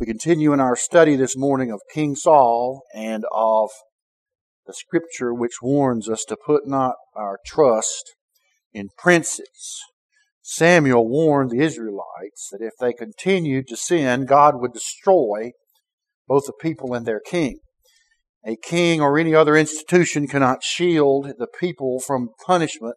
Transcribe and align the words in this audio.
We 0.00 0.06
continue 0.06 0.54
in 0.54 0.60
our 0.60 0.76
study 0.76 1.14
this 1.14 1.36
morning 1.36 1.70
of 1.70 1.82
King 1.92 2.16
Saul 2.16 2.84
and 2.94 3.22
of 3.34 3.68
the 4.66 4.72
scripture 4.72 5.34
which 5.34 5.60
warns 5.60 6.08
us 6.08 6.24
to 6.28 6.38
put 6.42 6.66
not 6.66 6.94
our 7.14 7.38
trust 7.44 8.14
in 8.72 8.88
princes. 8.96 9.82
Samuel 10.40 11.06
warned 11.06 11.50
the 11.50 11.60
Israelites 11.60 12.48
that 12.50 12.62
if 12.62 12.72
they 12.80 12.94
continued 12.94 13.68
to 13.68 13.76
sin, 13.76 14.24
God 14.24 14.54
would 14.58 14.72
destroy 14.72 15.50
both 16.26 16.46
the 16.46 16.54
people 16.58 16.94
and 16.94 17.04
their 17.04 17.20
king. 17.20 17.58
A 18.46 18.56
king 18.56 19.02
or 19.02 19.18
any 19.18 19.34
other 19.34 19.54
institution 19.54 20.26
cannot 20.26 20.64
shield 20.64 21.34
the 21.36 21.46
people 21.46 22.00
from 22.00 22.30
punishment 22.46 22.96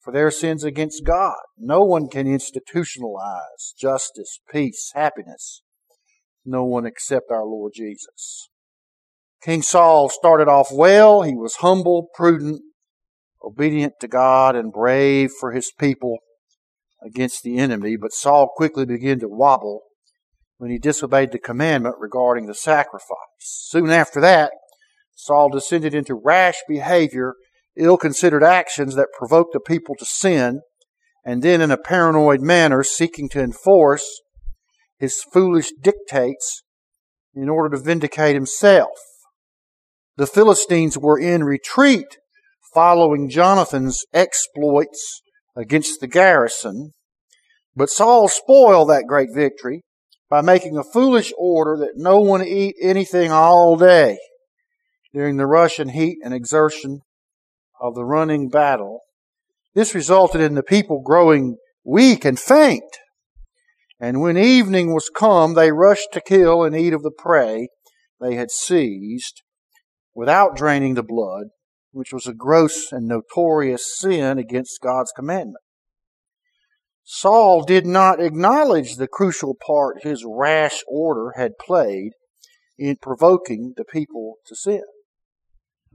for 0.00 0.12
their 0.12 0.30
sins 0.30 0.62
against 0.62 1.02
God. 1.04 1.40
No 1.58 1.82
one 1.82 2.06
can 2.06 2.28
institutionalize 2.28 3.74
justice, 3.76 4.38
peace, 4.48 4.92
happiness. 4.94 5.62
No 6.46 6.64
one 6.64 6.86
except 6.86 7.32
our 7.32 7.44
Lord 7.44 7.72
Jesus. 7.74 8.48
King 9.42 9.62
Saul 9.62 10.08
started 10.08 10.46
off 10.46 10.68
well. 10.72 11.22
He 11.22 11.34
was 11.34 11.56
humble, 11.56 12.08
prudent, 12.14 12.62
obedient 13.44 13.94
to 14.00 14.08
God, 14.08 14.54
and 14.54 14.72
brave 14.72 15.30
for 15.40 15.50
his 15.50 15.72
people 15.76 16.18
against 17.04 17.42
the 17.42 17.58
enemy. 17.58 17.96
But 17.96 18.12
Saul 18.12 18.48
quickly 18.54 18.86
began 18.86 19.18
to 19.20 19.28
wobble 19.28 19.82
when 20.58 20.70
he 20.70 20.78
disobeyed 20.78 21.32
the 21.32 21.38
commandment 21.38 21.96
regarding 21.98 22.46
the 22.46 22.54
sacrifice. 22.54 23.08
Soon 23.40 23.90
after 23.90 24.20
that, 24.20 24.52
Saul 25.16 25.50
descended 25.50 25.94
into 25.94 26.14
rash 26.14 26.56
behavior 26.68 27.34
ill 27.76 27.96
considered 27.96 28.44
actions 28.44 28.94
that 28.94 29.08
provoked 29.18 29.52
the 29.52 29.60
people 29.60 29.94
to 29.98 30.04
sin, 30.04 30.60
and 31.24 31.42
then 31.42 31.60
in 31.60 31.72
a 31.72 31.76
paranoid 31.76 32.40
manner 32.40 32.84
seeking 32.84 33.28
to 33.30 33.42
enforce 33.42 34.22
his 34.98 35.22
foolish 35.32 35.70
dictates 35.80 36.62
in 37.34 37.48
order 37.48 37.76
to 37.76 37.82
vindicate 37.82 38.34
himself. 38.34 38.98
The 40.16 40.26
Philistines 40.26 40.96
were 40.96 41.18
in 41.18 41.44
retreat 41.44 42.16
following 42.72 43.28
Jonathan's 43.28 44.04
exploits 44.12 45.22
against 45.54 46.00
the 46.00 46.06
garrison, 46.06 46.92
but 47.74 47.90
Saul 47.90 48.28
spoiled 48.28 48.88
that 48.90 49.06
great 49.06 49.28
victory 49.34 49.82
by 50.28 50.40
making 50.40 50.76
a 50.76 50.84
foolish 50.84 51.32
order 51.38 51.76
that 51.78 51.92
no 51.96 52.20
one 52.20 52.44
eat 52.44 52.74
anything 52.80 53.30
all 53.30 53.76
day 53.76 54.18
during 55.12 55.36
the 55.36 55.46
rush 55.46 55.78
and 55.78 55.90
heat 55.90 56.18
and 56.22 56.34
exertion 56.34 57.00
of 57.80 57.94
the 57.94 58.04
running 58.04 58.48
battle. 58.48 59.00
This 59.74 59.94
resulted 59.94 60.40
in 60.40 60.54
the 60.54 60.62
people 60.62 61.02
growing 61.02 61.56
weak 61.84 62.24
and 62.24 62.38
faint. 62.38 62.82
And 63.98 64.20
when 64.20 64.36
evening 64.36 64.92
was 64.92 65.10
come, 65.14 65.54
they 65.54 65.72
rushed 65.72 66.08
to 66.12 66.20
kill 66.20 66.64
and 66.64 66.76
eat 66.76 66.92
of 66.92 67.02
the 67.02 67.10
prey 67.10 67.68
they 68.20 68.34
had 68.34 68.50
seized 68.50 69.42
without 70.14 70.56
draining 70.56 70.94
the 70.94 71.02
blood, 71.02 71.48
which 71.92 72.12
was 72.12 72.26
a 72.26 72.34
gross 72.34 72.92
and 72.92 73.06
notorious 73.06 73.96
sin 73.98 74.38
against 74.38 74.80
God's 74.82 75.12
commandment. 75.14 75.62
Saul 77.04 77.62
did 77.62 77.86
not 77.86 78.20
acknowledge 78.20 78.96
the 78.96 79.08
crucial 79.08 79.54
part 79.54 80.02
his 80.02 80.24
rash 80.26 80.82
order 80.88 81.32
had 81.36 81.52
played 81.58 82.12
in 82.78 82.96
provoking 83.00 83.74
the 83.76 83.84
people 83.84 84.34
to 84.46 84.56
sin. 84.56 84.82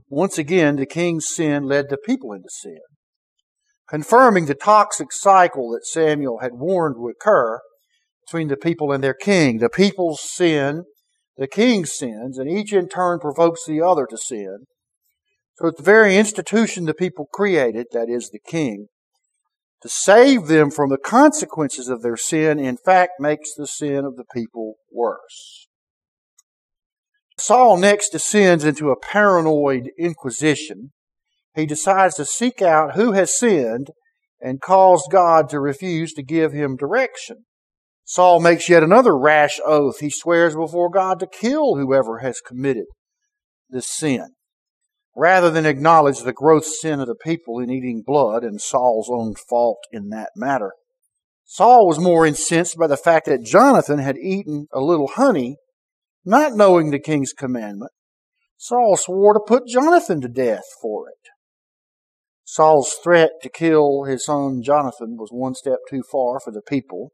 Once 0.08 0.38
again, 0.38 0.76
the 0.76 0.86
king's 0.86 1.26
sin 1.28 1.64
led 1.64 1.88
the 1.88 1.98
people 1.98 2.32
into 2.32 2.48
sin, 2.50 2.80
confirming 3.88 4.46
the 4.46 4.54
toxic 4.54 5.08
cycle 5.10 5.70
that 5.70 5.86
Samuel 5.86 6.38
had 6.40 6.52
warned 6.54 6.96
would 6.98 7.14
occur 7.20 7.60
between 8.32 8.48
the 8.48 8.56
people 8.56 8.92
and 8.92 9.04
their 9.04 9.14
king. 9.14 9.58
The 9.58 9.68
people's 9.68 10.20
sin, 10.22 10.84
the 11.36 11.46
king's 11.46 11.92
sins, 11.92 12.38
and 12.38 12.50
each 12.50 12.72
in 12.72 12.88
turn 12.88 13.18
provokes 13.18 13.66
the 13.66 13.82
other 13.82 14.06
to 14.08 14.16
sin. 14.16 14.60
So 15.56 15.66
that 15.66 15.76
the 15.76 15.82
very 15.82 16.16
institution 16.16 16.86
the 16.86 16.94
people 16.94 17.28
created, 17.30 17.88
that 17.92 18.08
is, 18.08 18.30
the 18.30 18.38
king, 18.38 18.86
to 19.82 19.88
save 19.90 20.46
them 20.46 20.70
from 20.70 20.88
the 20.88 20.96
consequences 20.96 21.88
of 21.88 22.00
their 22.00 22.16
sin, 22.16 22.58
in 22.58 22.78
fact, 22.78 23.12
makes 23.20 23.52
the 23.54 23.66
sin 23.66 24.06
of 24.06 24.16
the 24.16 24.24
people 24.34 24.76
worse. 24.90 25.68
Saul 27.38 27.76
next 27.76 28.10
descends 28.10 28.64
into 28.64 28.90
a 28.90 28.98
paranoid 28.98 29.90
inquisition. 29.98 30.92
He 31.54 31.66
decides 31.66 32.14
to 32.14 32.24
seek 32.24 32.62
out 32.62 32.94
who 32.94 33.12
has 33.12 33.38
sinned 33.38 33.88
and 34.40 34.58
caused 34.62 35.10
God 35.10 35.50
to 35.50 35.60
refuse 35.60 36.14
to 36.14 36.22
give 36.22 36.52
him 36.52 36.76
direction. 36.76 37.44
Saul 38.12 38.40
makes 38.40 38.68
yet 38.68 38.82
another 38.82 39.16
rash 39.16 39.58
oath. 39.64 40.00
He 40.00 40.10
swears 40.10 40.54
before 40.54 40.90
God 40.90 41.18
to 41.20 41.26
kill 41.26 41.76
whoever 41.76 42.18
has 42.18 42.42
committed 42.46 42.84
this 43.70 43.88
sin, 43.88 44.34
rather 45.16 45.50
than 45.50 45.64
acknowledge 45.64 46.20
the 46.20 46.34
gross 46.34 46.78
sin 46.78 47.00
of 47.00 47.06
the 47.06 47.14
people 47.14 47.58
in 47.58 47.70
eating 47.70 48.02
blood 48.06 48.44
and 48.44 48.60
Saul's 48.60 49.08
own 49.10 49.32
fault 49.48 49.78
in 49.90 50.10
that 50.10 50.28
matter. 50.36 50.72
Saul 51.46 51.86
was 51.86 51.98
more 51.98 52.26
incensed 52.26 52.76
by 52.76 52.86
the 52.86 52.98
fact 52.98 53.24
that 53.24 53.46
Jonathan 53.46 53.98
had 53.98 54.18
eaten 54.18 54.66
a 54.74 54.80
little 54.80 55.08
honey 55.14 55.56
not 56.22 56.52
knowing 56.52 56.90
the 56.90 56.98
king's 56.98 57.32
commandment, 57.32 57.92
Saul 58.58 58.98
swore 58.98 59.32
to 59.32 59.40
put 59.40 59.66
Jonathan 59.66 60.20
to 60.20 60.28
death 60.28 60.66
for 60.82 61.08
it. 61.08 61.30
Saul's 62.44 62.92
threat 63.02 63.30
to 63.40 63.48
kill 63.48 64.04
his 64.04 64.26
son 64.26 64.60
Jonathan 64.62 65.16
was 65.16 65.30
one 65.32 65.54
step 65.54 65.78
too 65.88 66.02
far 66.12 66.40
for 66.40 66.52
the 66.52 66.60
people. 66.60 67.12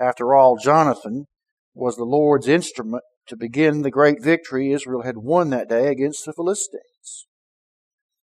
After 0.00 0.34
all, 0.34 0.56
Jonathan 0.56 1.26
was 1.74 1.96
the 1.96 2.04
Lord's 2.04 2.48
instrument 2.48 3.04
to 3.26 3.36
begin 3.36 3.82
the 3.82 3.90
great 3.90 4.22
victory 4.22 4.72
Israel 4.72 5.02
had 5.02 5.18
won 5.18 5.50
that 5.50 5.68
day 5.68 5.88
against 5.88 6.24
the 6.24 6.32
Philistines. 6.32 7.26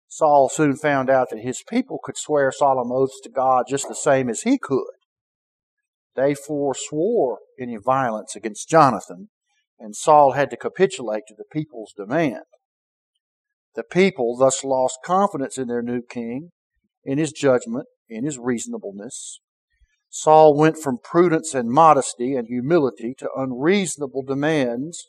Saul 0.08 0.48
soon 0.48 0.76
found 0.76 1.08
out 1.08 1.28
that 1.30 1.40
his 1.40 1.62
people 1.68 2.00
could 2.02 2.16
swear 2.16 2.50
solemn 2.50 2.90
oaths 2.90 3.20
to 3.22 3.30
God 3.30 3.66
just 3.68 3.86
the 3.88 3.94
same 3.94 4.28
as 4.28 4.42
he 4.42 4.58
could. 4.58 4.84
They 6.16 6.34
forswore 6.34 7.36
any 7.58 7.76
violence 7.76 8.34
against 8.34 8.68
Jonathan 8.68 9.30
and 9.80 9.96
Saul 9.96 10.32
had 10.32 10.50
to 10.50 10.56
capitulate 10.56 11.22
to 11.28 11.34
the 11.36 11.46
people's 11.50 11.94
demand. 11.96 12.44
The 13.74 13.82
people 13.82 14.36
thus 14.36 14.62
lost 14.62 14.98
confidence 15.04 15.56
in 15.56 15.68
their 15.68 15.82
new 15.82 16.02
king, 16.02 16.50
in 17.02 17.16
his 17.16 17.32
judgment, 17.32 17.86
in 18.08 18.24
his 18.24 18.38
reasonableness. 18.38 19.40
Saul 20.10 20.56
went 20.56 20.76
from 20.76 20.98
prudence 21.02 21.54
and 21.54 21.70
modesty 21.70 22.34
and 22.34 22.48
humility 22.48 23.14
to 23.18 23.30
unreasonable 23.36 24.22
demands 24.22 25.06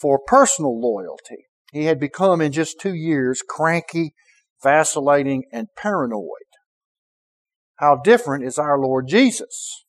for 0.00 0.18
personal 0.18 0.80
loyalty. 0.80 1.46
He 1.72 1.84
had 1.84 2.00
become 2.00 2.40
in 2.40 2.50
just 2.50 2.80
two 2.80 2.94
years 2.94 3.42
cranky, 3.46 4.14
vacillating, 4.62 5.44
and 5.52 5.68
paranoid. 5.76 6.28
How 7.76 7.96
different 7.96 8.44
is 8.44 8.58
our 8.58 8.78
Lord 8.78 9.08
Jesus? 9.08 9.84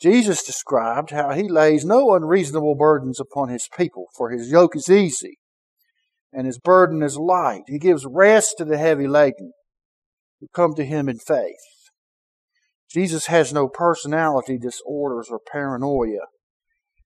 Jesus 0.00 0.44
described 0.44 1.10
how 1.10 1.32
he 1.32 1.48
lays 1.48 1.84
no 1.84 2.14
unreasonable 2.14 2.74
burdens 2.74 3.18
upon 3.18 3.48
his 3.48 3.68
people, 3.74 4.06
for 4.16 4.30
his 4.30 4.50
yoke 4.50 4.76
is 4.76 4.90
easy 4.90 5.38
and 6.34 6.46
his 6.46 6.58
burden 6.58 7.02
is 7.02 7.16
light. 7.16 7.62
He 7.68 7.78
gives 7.78 8.04
rest 8.04 8.56
to 8.58 8.64
the 8.64 8.76
heavy 8.76 9.06
laden 9.06 9.52
who 10.40 10.48
come 10.52 10.74
to 10.74 10.84
him 10.84 11.08
in 11.08 11.18
faith. 11.18 11.54
Jesus 12.90 13.26
has 13.26 13.52
no 13.52 13.68
personality 13.68 14.58
disorders 14.58 15.28
or 15.30 15.40
paranoia 15.50 16.26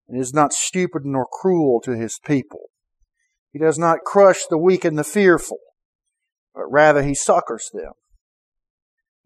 and 0.08 0.20
is 0.20 0.34
not 0.34 0.52
stupid 0.52 1.02
nor 1.04 1.26
cruel 1.26 1.80
to 1.82 1.96
his 1.96 2.18
people. 2.24 2.70
He 3.52 3.58
does 3.58 3.78
not 3.78 4.04
crush 4.04 4.44
the 4.46 4.58
weak 4.58 4.84
and 4.84 4.98
the 4.98 5.04
fearful, 5.04 5.58
but 6.54 6.70
rather 6.70 7.02
he 7.02 7.14
succors 7.14 7.70
them. 7.72 7.92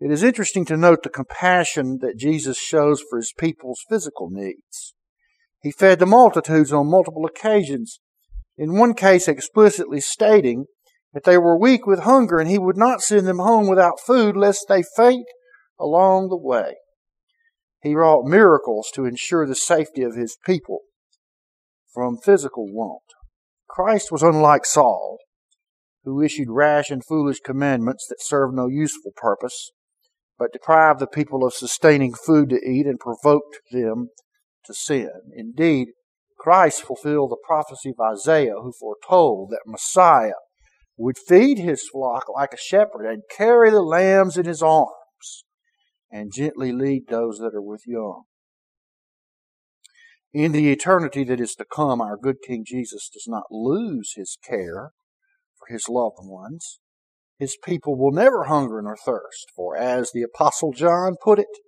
It 0.00 0.10
is 0.10 0.22
interesting 0.22 0.64
to 0.66 0.76
note 0.76 1.02
the 1.02 1.10
compassion 1.10 1.98
that 2.00 2.18
Jesus 2.18 2.58
shows 2.58 3.02
for 3.08 3.18
his 3.18 3.32
people's 3.36 3.84
physical 3.88 4.30
needs. 4.30 4.94
He 5.62 5.70
fed 5.70 6.00
the 6.00 6.06
multitudes 6.06 6.72
on 6.72 6.90
multiple 6.90 7.24
occasions, 7.24 8.00
in 8.58 8.76
one 8.76 8.94
case 8.94 9.28
explicitly 9.28 10.00
stating 10.00 10.66
that 11.12 11.24
they 11.24 11.38
were 11.38 11.58
weak 11.58 11.86
with 11.86 12.00
hunger 12.00 12.38
and 12.38 12.50
he 12.50 12.58
would 12.58 12.76
not 12.76 13.00
send 13.00 13.28
them 13.28 13.38
home 13.38 13.68
without 13.68 14.00
food 14.00 14.36
lest 14.36 14.66
they 14.68 14.82
faint 14.96 15.26
along 15.82 16.28
the 16.28 16.36
way. 16.36 16.76
He 17.82 17.94
wrought 17.94 18.24
miracles 18.24 18.90
to 18.94 19.04
ensure 19.04 19.46
the 19.46 19.56
safety 19.56 20.02
of 20.02 20.14
his 20.14 20.36
people 20.46 20.80
from 21.92 22.16
physical 22.16 22.66
want. 22.72 23.02
Christ 23.68 24.12
was 24.12 24.22
unlike 24.22 24.64
Saul, 24.64 25.18
who 26.04 26.22
issued 26.22 26.48
rash 26.50 26.90
and 26.90 27.04
foolish 27.04 27.40
commandments 27.40 28.06
that 28.08 28.22
served 28.22 28.54
no 28.54 28.68
useful 28.68 29.12
purpose 29.16 29.72
but 30.42 30.52
deprived 30.52 30.98
the 30.98 31.06
people 31.06 31.46
of 31.46 31.54
sustaining 31.54 32.12
food 32.12 32.50
to 32.50 32.56
eat 32.68 32.84
and 32.84 32.98
provoked 32.98 33.60
them 33.70 34.08
to 34.64 34.74
sin. 34.74 35.08
Indeed, 35.36 35.88
Christ 36.36 36.82
fulfilled 36.82 37.30
the 37.30 37.46
prophecy 37.46 37.90
of 37.90 38.12
Isaiah, 38.12 38.56
who 38.60 38.72
foretold 38.72 39.50
that 39.50 39.60
Messiah 39.66 40.40
would 40.96 41.16
feed 41.16 41.58
his 41.58 41.88
flock 41.88 42.24
like 42.34 42.52
a 42.52 42.56
shepherd 42.56 43.06
and 43.08 43.22
carry 43.36 43.70
the 43.70 43.82
lambs 43.82 44.36
in 44.36 44.46
his 44.46 44.62
arms 44.62 44.90
and 46.12 46.30
gently 46.32 46.70
lead 46.70 47.08
those 47.08 47.38
that 47.38 47.54
are 47.54 47.62
with 47.62 47.82
young. 47.86 48.24
in 50.34 50.52
the 50.52 50.70
eternity 50.72 51.24
that 51.24 51.40
is 51.40 51.54
to 51.54 51.64
come, 51.64 52.00
our 52.00 52.16
good 52.16 52.36
King 52.46 52.64
Jesus 52.66 53.10
does 53.12 53.26
not 53.26 53.44
lose 53.50 54.12
his 54.16 54.38
care 54.42 54.92
for 55.58 55.72
his 55.72 55.84
loved 55.90 56.16
ones. 56.20 56.80
His 57.38 57.56
people 57.62 57.98
will 57.98 58.12
never 58.12 58.44
hunger 58.44 58.80
nor 58.80 58.96
thirst, 58.96 59.50
for 59.54 59.76
as 59.76 60.10
the 60.12 60.22
Apostle 60.22 60.72
John 60.72 61.16
put 61.22 61.38
it, 61.38 61.58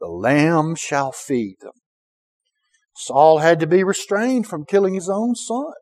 the 0.00 0.08
Lamb 0.08 0.74
shall 0.74 1.12
feed 1.12 1.56
them. 1.60 1.74
Saul 2.96 3.38
had 3.38 3.60
to 3.60 3.66
be 3.66 3.84
restrained 3.84 4.46
from 4.46 4.64
killing 4.64 4.94
his 4.94 5.08
own 5.08 5.34
son 5.34 5.74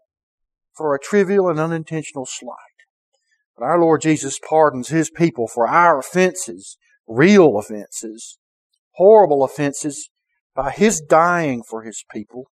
for 0.77 0.95
a 0.95 1.01
trivial 1.01 1.49
and 1.49 1.59
unintentional 1.59 2.27
slight. 2.27 2.57
But 3.57 3.65
our 3.65 3.81
Lord 3.81 4.03
Jesus 4.03 4.39
pardons 4.47 4.89
his 4.89 5.11
people 5.11 5.47
for 5.47 5.67
our 5.67 5.99
offenses, 5.99 6.77
real 7.11 7.59
offenses, 7.59 8.39
horrible 8.95 9.43
offenses, 9.43 10.09
by 10.55 10.71
his 10.71 11.01
dying 11.01 11.63
for 11.69 11.83
his 11.83 12.05
people. 12.13 12.51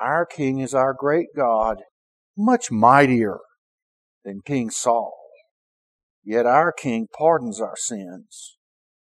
Our 0.00 0.24
King 0.24 0.60
is 0.60 0.74
our 0.74 0.94
great 0.96 1.28
God, 1.36 1.78
much 2.36 2.70
mightier 2.70 3.38
than 4.24 4.42
King 4.44 4.70
Saul. 4.70 5.16
Yet 6.22 6.46
our 6.46 6.72
King 6.72 7.08
pardons 7.16 7.60
our 7.60 7.76
sins, 7.76 8.56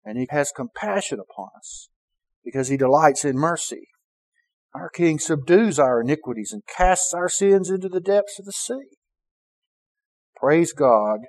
and 0.05 0.17
he 0.17 0.27
has 0.29 0.51
compassion 0.55 1.19
upon 1.19 1.49
us 1.57 1.89
because 2.43 2.67
he 2.67 2.77
delights 2.77 3.25
in 3.25 3.37
mercy. 3.37 3.87
Our 4.75 4.89
King 4.89 5.17
subdues 5.17 5.79
our 5.79 6.01
iniquities 6.01 6.51
and 6.51 6.61
casts 6.67 7.13
our 7.13 7.29
sins 7.29 7.69
into 7.69 7.89
the 7.89 7.99
depths 7.99 8.37
of 8.37 8.45
the 8.45 8.51
sea. 8.51 8.97
Praise 10.35 10.73
God. 10.73 11.21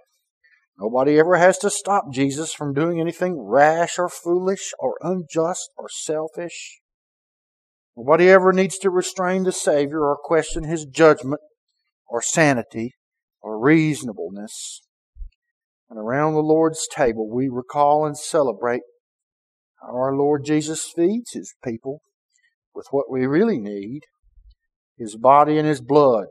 Nobody 0.80 1.18
ever 1.18 1.36
has 1.36 1.58
to 1.58 1.70
stop 1.70 2.12
Jesus 2.12 2.52
from 2.52 2.72
doing 2.72 3.00
anything 3.00 3.40
rash 3.40 3.98
or 3.98 4.08
foolish 4.08 4.72
or 4.78 4.96
unjust 5.00 5.70
or 5.76 5.88
selfish. 5.88 6.80
Nobody 7.96 8.30
ever 8.30 8.52
needs 8.52 8.78
to 8.78 8.90
restrain 8.90 9.42
the 9.42 9.50
Savior 9.50 10.02
or 10.02 10.16
question 10.16 10.62
his 10.62 10.84
judgment 10.84 11.40
or 12.08 12.22
sanity 12.22 12.94
or 13.42 13.58
reasonableness. 13.58 14.82
And 15.90 15.98
around 15.98 16.34
the 16.34 16.40
Lord's 16.40 16.86
table, 16.86 17.28
we 17.28 17.48
recall 17.48 18.06
and 18.06 18.16
celebrate 18.16 18.82
how 19.82 19.96
our 19.96 20.14
Lord 20.14 20.44
Jesus 20.44 20.92
feeds 20.94 21.32
his 21.32 21.54
people 21.64 22.02
with 22.72 22.86
what 22.92 23.10
we 23.10 23.26
really 23.26 23.58
need 23.58 24.02
his 24.96 25.16
body 25.16 25.58
and 25.58 25.66
his 25.66 25.80
blood, 25.80 26.26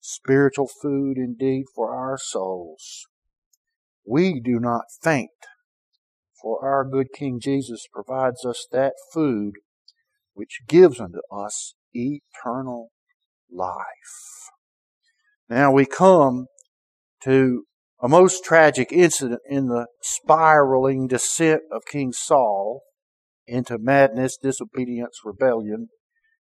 spiritual 0.00 0.68
food 0.82 1.16
indeed 1.16 1.64
for 1.74 1.94
our 1.94 2.18
souls. 2.18 3.06
We 4.06 4.40
do 4.40 4.58
not 4.58 4.84
faint, 5.02 5.30
for 6.40 6.64
our 6.66 6.84
good 6.84 7.08
King 7.14 7.38
Jesus 7.40 7.86
provides 7.92 8.44
us 8.44 8.66
that 8.72 8.94
food 9.12 9.54
which 10.34 10.60
gives 10.66 10.98
unto 11.00 11.20
us 11.30 11.74
eternal 11.92 12.90
life. 13.50 14.50
Now 15.48 15.72
we 15.72 15.84
come 15.84 16.46
to 17.22 17.64
a 18.02 18.08
most 18.08 18.44
tragic 18.44 18.90
incident 18.90 19.40
in 19.48 19.68
the 19.68 19.86
spiraling 20.02 21.06
descent 21.06 21.62
of 21.70 21.82
King 21.90 22.12
Saul 22.12 22.82
into 23.46 23.78
madness, 23.78 24.36
disobedience, 24.36 25.18
rebellion, 25.24 25.88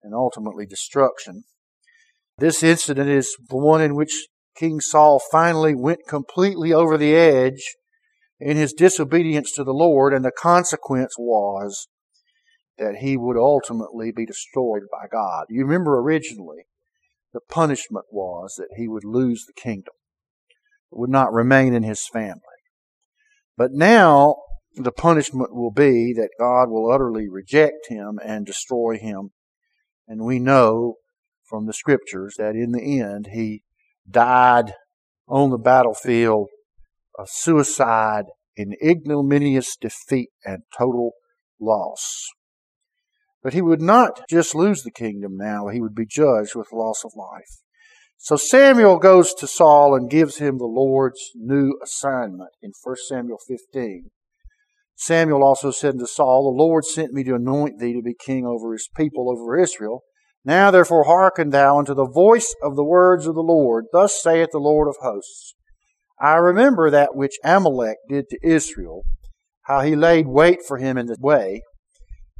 and 0.02 0.14
ultimately 0.14 0.66
destruction. 0.66 1.44
This 2.38 2.62
incident 2.62 3.10
is 3.10 3.36
the 3.48 3.56
one 3.56 3.82
in 3.82 3.94
which 3.94 4.28
King 4.60 4.80
Saul 4.80 5.22
finally 5.32 5.74
went 5.74 6.06
completely 6.06 6.70
over 6.70 6.98
the 6.98 7.14
edge 7.14 7.76
in 8.38 8.58
his 8.58 8.74
disobedience 8.74 9.52
to 9.52 9.64
the 9.64 9.72
Lord, 9.72 10.12
and 10.12 10.22
the 10.22 10.30
consequence 10.30 11.14
was 11.18 11.88
that 12.76 12.96
he 12.96 13.16
would 13.16 13.38
ultimately 13.38 14.12
be 14.14 14.26
destroyed 14.26 14.82
by 14.92 15.06
God. 15.10 15.46
You 15.48 15.64
remember 15.64 15.98
originally, 15.98 16.66
the 17.32 17.40
punishment 17.40 18.04
was 18.10 18.56
that 18.58 18.68
he 18.76 18.86
would 18.86 19.02
lose 19.02 19.46
the 19.46 19.58
kingdom, 19.58 19.94
would 20.90 21.08
not 21.08 21.32
remain 21.32 21.72
in 21.72 21.82
his 21.82 22.06
family. 22.12 22.42
But 23.56 23.72
now, 23.72 24.36
the 24.74 24.92
punishment 24.92 25.54
will 25.54 25.72
be 25.72 26.12
that 26.12 26.36
God 26.38 26.68
will 26.68 26.92
utterly 26.92 27.30
reject 27.30 27.88
him 27.88 28.18
and 28.22 28.44
destroy 28.44 28.98
him. 28.98 29.30
And 30.06 30.22
we 30.22 30.38
know 30.38 30.96
from 31.48 31.64
the 31.64 31.72
scriptures 31.72 32.34
that 32.36 32.56
in 32.56 32.72
the 32.72 33.00
end 33.00 33.28
he 33.32 33.62
died 34.10 34.74
on 35.28 35.50
the 35.50 35.58
battlefield 35.58 36.48
of 37.18 37.28
suicide 37.30 38.24
in 38.56 38.74
ignominious 38.84 39.76
defeat 39.80 40.30
and 40.44 40.62
total 40.76 41.12
loss. 41.60 42.26
But 43.42 43.54
he 43.54 43.62
would 43.62 43.80
not 43.80 44.22
just 44.28 44.54
lose 44.54 44.82
the 44.82 44.90
kingdom 44.90 45.36
now, 45.36 45.68
he 45.68 45.80
would 45.80 45.94
be 45.94 46.06
judged 46.06 46.54
with 46.54 46.72
loss 46.72 47.04
of 47.04 47.12
life. 47.16 47.62
So 48.18 48.36
Samuel 48.36 48.98
goes 48.98 49.32
to 49.34 49.46
Saul 49.46 49.94
and 49.94 50.10
gives 50.10 50.36
him 50.36 50.58
the 50.58 50.66
Lord's 50.66 51.30
new 51.34 51.78
assignment 51.82 52.50
in 52.60 52.72
1 52.82 52.96
Samuel 53.08 53.38
15. 53.48 54.10
Samuel 54.94 55.42
also 55.42 55.70
said 55.70 55.98
to 55.98 56.06
Saul, 56.06 56.52
The 56.52 56.62
Lord 56.62 56.84
sent 56.84 57.14
me 57.14 57.24
to 57.24 57.36
anoint 57.36 57.78
thee 57.78 57.94
to 57.94 58.02
be 58.02 58.14
king 58.14 58.44
over 58.44 58.72
his 58.74 58.90
people, 58.94 59.30
over 59.30 59.58
Israel. 59.58 60.02
Now 60.44 60.70
therefore 60.70 61.04
hearken 61.04 61.50
thou 61.50 61.78
unto 61.78 61.94
the 61.94 62.08
voice 62.08 62.54
of 62.62 62.76
the 62.76 62.84
words 62.84 63.26
of 63.26 63.34
the 63.34 63.42
Lord. 63.42 63.86
Thus 63.92 64.22
saith 64.22 64.50
the 64.52 64.58
Lord 64.58 64.88
of 64.88 64.96
hosts. 65.02 65.54
I 66.20 66.34
remember 66.34 66.90
that 66.90 67.14
which 67.14 67.38
Amalek 67.44 67.96
did 68.08 68.28
to 68.28 68.38
Israel, 68.42 69.02
how 69.62 69.80
he 69.80 69.96
laid 69.96 70.26
wait 70.26 70.60
for 70.66 70.78
him 70.78 70.98
in 70.98 71.06
the 71.06 71.16
way 71.18 71.62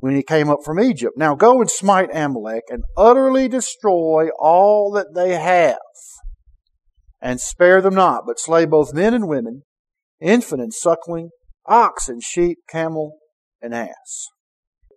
when 0.00 0.14
he 0.14 0.23
came 0.23 0.50
up 0.50 0.61
from 0.64 0.81
Egypt. 0.81 1.14
Now 1.17 1.35
go 1.35 1.61
and 1.61 1.70
smite 1.70 2.11
Amalek 2.12 2.64
and 2.69 2.82
utterly 2.97 3.49
destroy 3.49 4.29
all 4.38 4.91
that 4.93 5.14
they 5.14 5.37
have, 5.37 5.79
and 7.20 7.41
spare 7.41 7.81
them 7.81 7.94
not, 7.94 8.25
but 8.26 8.41
slay 8.41 8.64
both 8.67 8.94
men 8.94 9.14
and 9.14 9.29
women, 9.29 9.62
infant 10.20 10.62
and 10.62 10.75
suckling, 10.75 11.31
ox 11.67 12.08
and 12.08 12.23
sheep, 12.23 12.58
camel 12.69 13.19
and 13.62 13.75
ass. 13.75 14.29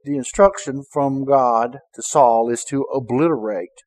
The 0.04 0.18
instruction 0.18 0.84
from 0.92 1.24
God 1.24 1.78
to 1.96 2.02
Saul 2.02 2.50
is 2.50 2.66
to 2.66 2.86
obliterate 2.94 3.84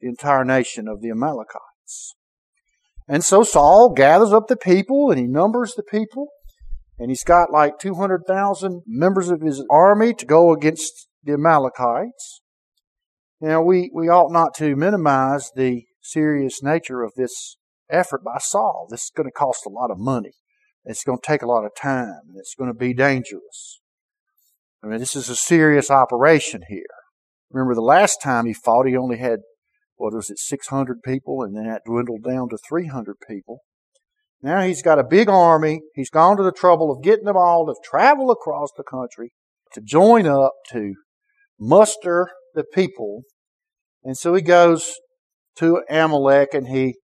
the 0.00 0.08
entire 0.08 0.44
nation 0.44 0.86
of 0.86 1.00
the 1.00 1.10
Amalekites. 1.10 2.14
And 3.08 3.24
so 3.24 3.42
Saul 3.42 3.92
gathers 3.94 4.32
up 4.32 4.46
the 4.46 4.56
people 4.56 5.10
and 5.10 5.18
he 5.18 5.26
numbers 5.26 5.74
the 5.74 5.82
people. 5.82 6.28
And 6.98 7.10
he's 7.10 7.24
got 7.24 7.52
like 7.52 7.78
200,000 7.78 8.82
members 8.86 9.30
of 9.30 9.40
his 9.40 9.64
army 9.70 10.14
to 10.14 10.26
go 10.26 10.52
against 10.52 11.08
the 11.22 11.32
Amalekites. 11.32 12.40
Now, 13.40 13.62
we, 13.62 13.90
we 13.94 14.08
ought 14.08 14.32
not 14.32 14.54
to 14.56 14.74
minimize 14.74 15.52
the 15.54 15.84
serious 16.02 16.62
nature 16.62 17.02
of 17.02 17.12
this 17.16 17.56
effort 17.88 18.24
by 18.24 18.38
Saul. 18.38 18.88
This 18.90 19.04
is 19.04 19.12
going 19.14 19.28
to 19.28 19.32
cost 19.32 19.64
a 19.64 19.70
lot 19.70 19.90
of 19.90 19.98
money. 19.98 20.32
It's 20.84 21.04
going 21.04 21.18
to 21.18 21.26
take 21.26 21.42
a 21.42 21.46
lot 21.46 21.64
of 21.64 21.70
time 21.80 22.22
and 22.28 22.36
it's 22.36 22.54
going 22.58 22.70
to 22.70 22.78
be 22.78 22.94
dangerous. 22.94 23.80
I 24.82 24.86
mean, 24.86 24.98
this 24.98 25.16
is 25.16 25.28
a 25.28 25.36
serious 25.36 25.90
operation 25.90 26.62
here. 26.68 26.84
Remember 27.50 27.74
the 27.74 27.80
last 27.80 28.18
time 28.22 28.46
he 28.46 28.52
fought, 28.52 28.86
he 28.86 28.96
only 28.96 29.18
had, 29.18 29.40
what 29.96 30.14
was 30.14 30.30
it, 30.30 30.38
600 30.38 31.02
people 31.02 31.42
and 31.42 31.56
then 31.56 31.66
that 31.66 31.82
dwindled 31.86 32.22
down 32.22 32.48
to 32.50 32.58
300 32.68 33.16
people. 33.26 33.60
Now 34.42 34.62
he's 34.62 34.82
got 34.82 34.98
a 34.98 35.04
big 35.04 35.28
army. 35.28 35.80
He's 35.94 36.10
gone 36.10 36.36
to 36.36 36.42
the 36.42 36.52
trouble 36.52 36.92
of 36.92 37.02
getting 37.02 37.24
them 37.24 37.36
all 37.36 37.66
to 37.66 37.74
travel 37.82 38.30
across 38.30 38.70
the 38.76 38.84
country 38.84 39.32
to 39.72 39.80
join 39.80 40.26
up 40.26 40.52
to 40.72 40.94
muster 41.58 42.28
the 42.54 42.64
people. 42.64 43.22
And 44.04 44.16
so 44.16 44.34
he 44.34 44.42
goes 44.42 44.94
to 45.56 45.82
Amalek 45.90 46.54
and 46.54 46.68
he 46.68 46.96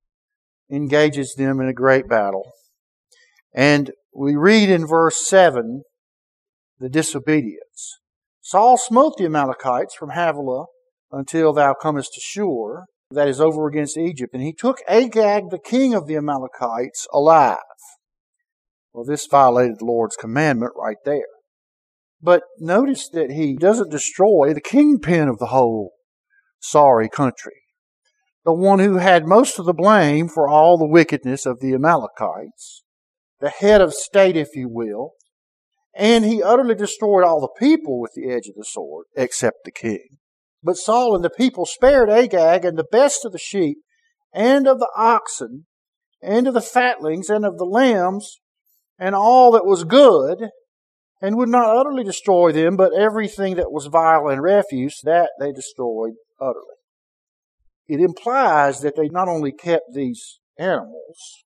engages 0.70 1.34
them 1.36 1.60
in 1.60 1.68
a 1.68 1.74
great 1.74 2.08
battle. 2.08 2.52
And 3.52 3.90
we 4.14 4.36
read 4.36 4.70
in 4.70 4.86
verse 4.86 5.26
7 5.26 5.82
the 6.78 6.88
disobedience. 6.88 7.63
Saul 8.46 8.76
smote 8.76 9.16
the 9.16 9.24
Amalekites 9.24 9.94
from 9.94 10.10
Havilah 10.10 10.66
until 11.10 11.54
thou 11.54 11.72
comest 11.72 12.12
to 12.12 12.20
Shur, 12.20 12.84
that 13.10 13.26
is 13.26 13.40
over 13.40 13.66
against 13.66 13.96
Egypt. 13.96 14.34
And 14.34 14.42
he 14.42 14.52
took 14.52 14.82
Agag, 14.86 15.44
the 15.48 15.58
king 15.58 15.94
of 15.94 16.06
the 16.06 16.16
Amalekites, 16.16 17.06
alive. 17.10 17.56
Well, 18.92 19.06
this 19.06 19.26
violated 19.26 19.78
the 19.78 19.86
Lord's 19.86 20.16
commandment 20.16 20.72
right 20.76 20.98
there. 21.06 21.22
But 22.20 22.42
notice 22.58 23.08
that 23.08 23.30
he 23.30 23.56
doesn't 23.56 23.90
destroy 23.90 24.52
the 24.52 24.60
kingpin 24.60 25.28
of 25.28 25.38
the 25.38 25.46
whole 25.46 25.92
sorry 26.60 27.08
country, 27.08 27.62
the 28.44 28.52
one 28.52 28.78
who 28.78 28.98
had 28.98 29.26
most 29.26 29.58
of 29.58 29.64
the 29.64 29.72
blame 29.72 30.28
for 30.28 30.46
all 30.46 30.76
the 30.76 30.86
wickedness 30.86 31.46
of 31.46 31.60
the 31.60 31.72
Amalekites 31.72 32.84
the 33.40 33.50
head 33.50 33.82
of 33.82 33.92
state, 33.92 34.36
if 34.36 34.54
you 34.54 34.68
will, 34.70 35.12
and 35.96 36.24
he 36.24 36.42
utterly 36.42 36.74
destroyed 36.74 37.24
all 37.24 37.40
the 37.40 37.60
people 37.64 38.00
with 38.00 38.12
the 38.14 38.30
edge 38.30 38.48
of 38.48 38.54
the 38.56 38.64
sword, 38.64 39.06
except 39.16 39.58
the 39.64 39.70
king. 39.70 40.18
But 40.62 40.76
Saul 40.76 41.14
and 41.14 41.24
the 41.24 41.30
people 41.30 41.66
spared 41.66 42.10
Agag 42.10 42.64
and 42.64 42.78
the 42.78 42.86
best 42.90 43.24
of 43.24 43.32
the 43.32 43.38
sheep, 43.38 43.78
and 44.32 44.66
of 44.66 44.78
the 44.78 44.90
oxen, 44.96 45.66
and 46.22 46.48
of 46.48 46.54
the 46.54 46.60
fatlings, 46.60 47.28
and 47.28 47.44
of 47.44 47.58
the 47.58 47.64
lambs, 47.64 48.40
and 48.98 49.14
all 49.14 49.52
that 49.52 49.66
was 49.66 49.84
good, 49.84 50.48
and 51.20 51.36
would 51.36 51.48
not 51.48 51.76
utterly 51.76 52.02
destroy 52.02 52.50
them, 52.50 52.76
but 52.76 52.92
everything 52.92 53.56
that 53.56 53.70
was 53.70 53.86
vile 53.86 54.28
and 54.28 54.42
refuse, 54.42 55.00
that 55.04 55.30
they 55.38 55.52
destroyed 55.52 56.14
utterly. 56.40 56.76
It 57.86 58.00
implies 58.00 58.80
that 58.80 58.96
they 58.96 59.08
not 59.08 59.28
only 59.28 59.52
kept 59.52 59.92
these 59.94 60.40
animals, 60.58 61.43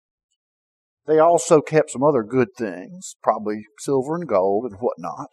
they 1.08 1.18
also 1.18 1.62
kept 1.62 1.90
some 1.90 2.04
other 2.04 2.22
good 2.22 2.48
things, 2.56 3.16
probably 3.22 3.62
silver 3.78 4.14
and 4.14 4.28
gold 4.28 4.66
and 4.70 4.78
whatnot. 4.78 5.30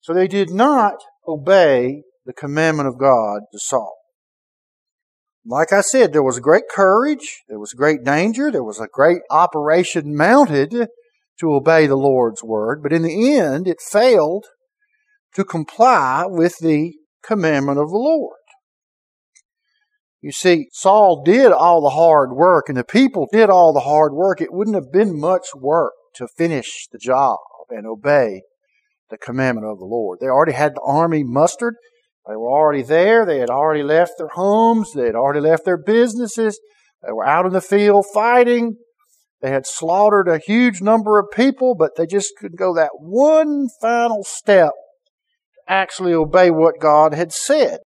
So 0.00 0.14
they 0.14 0.28
did 0.28 0.50
not 0.50 0.94
obey 1.26 2.04
the 2.24 2.32
commandment 2.32 2.88
of 2.88 2.98
God 2.98 3.40
to 3.52 3.58
Saul. 3.58 3.96
Like 5.44 5.72
I 5.72 5.80
said, 5.80 6.12
there 6.12 6.22
was 6.22 6.38
great 6.38 6.68
courage, 6.70 7.42
there 7.48 7.58
was 7.58 7.72
great 7.72 8.04
danger, 8.04 8.50
there 8.52 8.62
was 8.62 8.78
a 8.78 8.86
great 8.90 9.22
operation 9.30 10.16
mounted 10.16 10.88
to 11.40 11.54
obey 11.54 11.86
the 11.86 11.96
Lord's 11.96 12.44
word, 12.44 12.82
but 12.82 12.92
in 12.92 13.02
the 13.02 13.36
end 13.36 13.66
it 13.66 13.78
failed 13.80 14.44
to 15.34 15.44
comply 15.44 16.24
with 16.26 16.58
the 16.60 16.92
commandment 17.24 17.78
of 17.78 17.88
the 17.88 17.96
Lord. 17.96 18.36
You 20.22 20.32
see, 20.32 20.68
Saul 20.72 21.22
did 21.24 21.50
all 21.50 21.80
the 21.80 21.90
hard 21.90 22.32
work 22.32 22.68
and 22.68 22.76
the 22.76 22.84
people 22.84 23.26
did 23.32 23.48
all 23.48 23.72
the 23.72 23.80
hard 23.80 24.12
work. 24.12 24.40
It 24.40 24.52
wouldn't 24.52 24.76
have 24.76 24.92
been 24.92 25.18
much 25.18 25.48
work 25.54 25.92
to 26.16 26.28
finish 26.28 26.86
the 26.92 26.98
job 26.98 27.38
and 27.70 27.86
obey 27.86 28.42
the 29.08 29.16
commandment 29.16 29.66
of 29.66 29.78
the 29.78 29.84
Lord. 29.84 30.18
They 30.20 30.26
already 30.26 30.52
had 30.52 30.74
the 30.74 30.82
army 30.82 31.24
mustered. 31.24 31.74
They 32.28 32.36
were 32.36 32.50
already 32.50 32.82
there. 32.82 33.24
They 33.24 33.38
had 33.38 33.50
already 33.50 33.82
left 33.82 34.12
their 34.18 34.28
homes. 34.28 34.92
They 34.92 35.06
had 35.06 35.14
already 35.14 35.40
left 35.40 35.64
their 35.64 35.78
businesses. 35.78 36.60
They 37.02 37.12
were 37.12 37.26
out 37.26 37.46
in 37.46 37.52
the 37.52 37.62
field 37.62 38.04
fighting. 38.12 38.76
They 39.40 39.50
had 39.50 39.66
slaughtered 39.66 40.28
a 40.28 40.38
huge 40.38 40.82
number 40.82 41.18
of 41.18 41.30
people, 41.34 41.74
but 41.74 41.96
they 41.96 42.06
just 42.06 42.34
couldn't 42.38 42.58
go 42.58 42.74
that 42.74 42.90
one 42.98 43.68
final 43.80 44.22
step 44.22 44.72
to 45.54 45.72
actually 45.72 46.12
obey 46.12 46.50
what 46.50 46.78
God 46.78 47.14
had 47.14 47.32
said. 47.32 47.78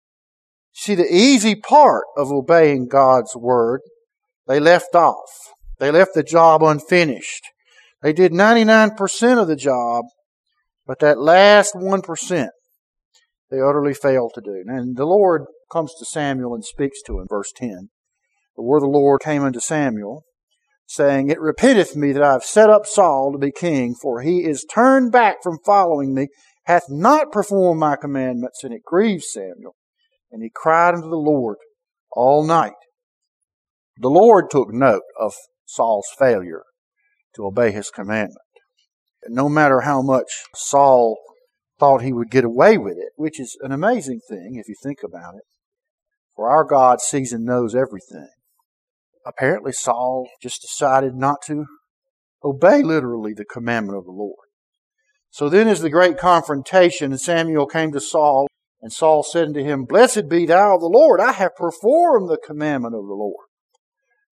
See, 0.75 0.95
the 0.95 1.13
easy 1.15 1.55
part 1.55 2.05
of 2.17 2.33
obeying 2.33 2.89
God's 2.89 3.37
word, 3.37 3.81
they 4.47 4.59
left 4.59 4.95
off. 4.95 5.31
They 5.79 5.91
left 5.91 6.15
the 6.15 6.23
job 6.23 6.63
unfinished. 6.63 7.45
They 8.03 8.13
did 8.13 8.33
99% 8.33 9.41
of 9.41 9.49
the 9.49 9.57
job, 9.57 10.05
but 10.87 10.99
that 11.01 11.21
last 11.21 11.75
1%, 11.75 12.49
they 13.51 13.61
utterly 13.61 13.95
failed 13.95 14.33
to 14.35 14.41
do. 14.41 14.65
And 14.67 14.97
the 14.97 15.05
Lord 15.05 15.43
comes 15.71 15.93
to 15.99 16.05
Samuel 16.05 16.55
and 16.55 16.65
speaks 16.65 17.03
to 17.03 17.19
him, 17.19 17.27
verse 17.29 17.53
10. 17.55 17.91
The 18.57 18.63
word 18.63 18.79
of 18.79 18.83
the 18.83 18.89
Lord 18.89 19.21
came 19.21 19.43
unto 19.43 19.61
Samuel, 19.61 20.25
saying, 20.87 21.31
It 21.31 21.41
repenteth 21.41 21.97
me 21.97 22.13
that 22.13 22.23
I 22.23 22.33
have 22.33 22.45
set 22.45 22.71
up 22.71 22.87
Saul 22.87 23.33
to 23.33 23.39
be 23.39 23.53
king, 23.53 23.95
for 24.01 24.21
he 24.21 24.45
is 24.45 24.65
turned 24.65 25.13
back 25.13 25.37
from 25.43 25.59
following 25.65 26.15
me, 26.15 26.29
hath 26.65 26.85
not 26.89 27.33
performed 27.33 27.81
my 27.81 27.97
commandments, 27.97 28.63
and 28.65 28.73
it 28.73 28.83
grieves 28.85 29.33
Samuel. 29.33 29.75
And 30.33 30.43
he 30.43 30.51
cried 30.53 30.95
unto 30.95 31.09
the 31.09 31.17
Lord 31.17 31.59
all 32.11 32.45
night. 32.45 32.73
The 33.99 34.09
Lord 34.09 34.47
took 34.51 34.73
note 34.73 35.03
of 35.21 35.35
Saul's 35.67 36.09
failure 36.19 36.63
to 37.37 37.47
obey 37.47 37.71
his 37.71 37.91
commandment. 37.91 38.39
No 39.29 39.49
matter 39.49 39.83
how 39.83 40.03
much 40.03 40.31
Saul 40.55 41.19
thought 41.79 42.03
he 42.03 42.13
would 42.13 42.31
get 42.31 42.45
away 42.45 42.79
with 42.79 42.97
it, 42.97 43.13
which 43.17 43.39
is 43.39 43.57
an 43.61 43.73
amazing 43.73 44.21
thing 44.29 44.55
if 44.55 44.69
you 44.69 44.75
think 44.83 45.01
about 45.05 45.35
it. 45.35 45.45
For 46.35 46.49
our 46.49 46.65
God 46.65 47.01
sees 47.01 47.33
and 47.33 47.45
knows 47.45 47.75
everything. 47.75 48.31
Apparently, 49.27 49.73
Saul 49.73 50.29
just 50.43 50.63
decided 50.63 51.15
not 51.15 51.43
to 51.47 51.67
obey 52.43 52.83
literally 52.83 53.35
the 53.35 53.45
commandment 53.45 53.99
of 53.99 54.05
the 54.05 54.13
Lord. 54.13 54.49
So 55.31 55.49
then, 55.49 55.69
as 55.69 55.81
the 55.81 55.91
great 55.91 56.19
confrontation, 56.19 57.13
and 57.13 57.21
Samuel 57.21 57.67
came 57.67 57.93
to 57.93 58.01
Saul, 58.01 58.49
and 58.83 58.93
Saul 58.93 59.23
said 59.23 59.49
unto 59.49 59.63
him, 59.63 59.85
Blessed 59.85 60.29
be 60.29 60.45
thou 60.45 60.75
of 60.75 60.81
the 60.81 60.87
Lord, 60.87 61.21
I 61.21 61.33
have 61.33 61.55
performed 61.55 62.29
the 62.29 62.39
commandment 62.45 62.97
of 62.97 63.07
the 63.07 63.15
Lord. 63.15 63.47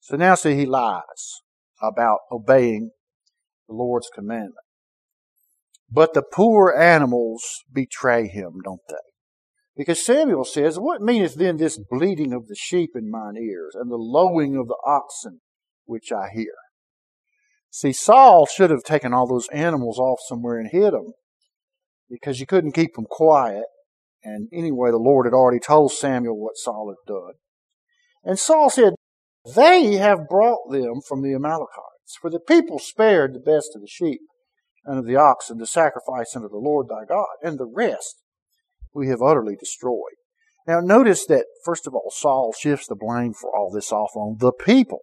So 0.01 0.17
now 0.17 0.35
see, 0.35 0.57
he 0.57 0.67
lies 0.67 1.41
about 1.81 2.19
obeying 2.33 2.91
the 3.69 3.75
Lord's 3.75 4.11
commandment. 4.13 4.57
But 5.89 6.15
the 6.15 6.23
poor 6.23 6.75
animals 6.77 7.43
betray 7.73 8.27
him, 8.27 8.59
don't 8.65 8.81
they? 8.89 8.97
Because 9.77 10.05
Samuel 10.05 10.45
says, 10.45 10.79
What 10.79 11.01
meaneth 11.01 11.37
then 11.37 11.57
this 11.57 11.79
bleating 11.79 12.33
of 12.33 12.49
the 12.49 12.57
sheep 12.57 12.91
in 12.95 13.11
mine 13.11 13.37
ears, 13.37 13.75
and 13.75 13.91
the 13.91 13.97
lowing 13.97 14.57
of 14.57 14.67
the 14.67 14.77
oxen 14.85 15.41
which 15.85 16.13
I 16.13 16.29
hear? 16.35 16.55
See, 17.71 17.93
Saul 17.93 18.47
should 18.47 18.71
have 18.71 18.83
taken 18.83 19.15
all 19.15 19.29
those 19.29 19.49
animals 19.53 19.99
off 19.99 20.19
somewhere 20.29 20.59
and 20.59 20.69
hid 20.71 20.93
them, 20.93 21.13
because 22.11 22.41
you 22.41 22.47
couldn't 22.47 22.73
keep 22.73 22.95
them 22.95 23.07
quiet. 23.09 23.65
And 24.23 24.49
anyway, 24.53 24.91
the 24.91 24.99
Lord 24.99 25.27
had 25.27 25.35
already 25.35 25.61
told 25.61 25.93
Samuel 25.93 26.39
what 26.39 26.57
Saul 26.57 26.89
had 26.89 27.13
done. 27.13 27.35
And 28.23 28.39
Saul 28.39 28.71
said, 28.71 28.95
They 29.55 29.95
have 29.97 30.29
brought 30.29 30.71
them 30.71 31.01
from 31.07 31.23
the 31.23 31.35
Amalekites, 31.35 32.19
for 32.21 32.31
the 32.31 32.41
people 32.41 32.79
spared 32.79 33.35
the 33.35 33.41
best 33.41 33.71
of 33.75 33.81
the 33.81 33.89
sheep 33.89 34.21
and 34.85 34.99
of 34.99 35.07
the 35.07 35.17
oxen 35.17 35.59
to 35.59 35.67
sacrifice 35.67 36.35
unto 36.35 36.49
the 36.49 36.57
Lord 36.57 36.87
thy 36.89 37.05
God, 37.09 37.29
and 37.43 37.59
the 37.59 37.67
rest 37.67 38.23
we 38.95 39.09
have 39.09 39.23
utterly 39.23 39.57
destroyed. 39.57 40.17
Now 40.67 40.81
notice 40.81 41.27
that, 41.27 41.47
first 41.65 41.87
of 41.87 41.95
all, 41.95 42.11
Saul 42.11 42.53
shifts 42.59 42.87
the 42.87 42.97
blame 42.97 43.33
for 43.33 43.55
all 43.55 43.71
this 43.71 43.93
off 43.93 44.15
on 44.15 44.37
the 44.39 44.53
people. 44.53 45.01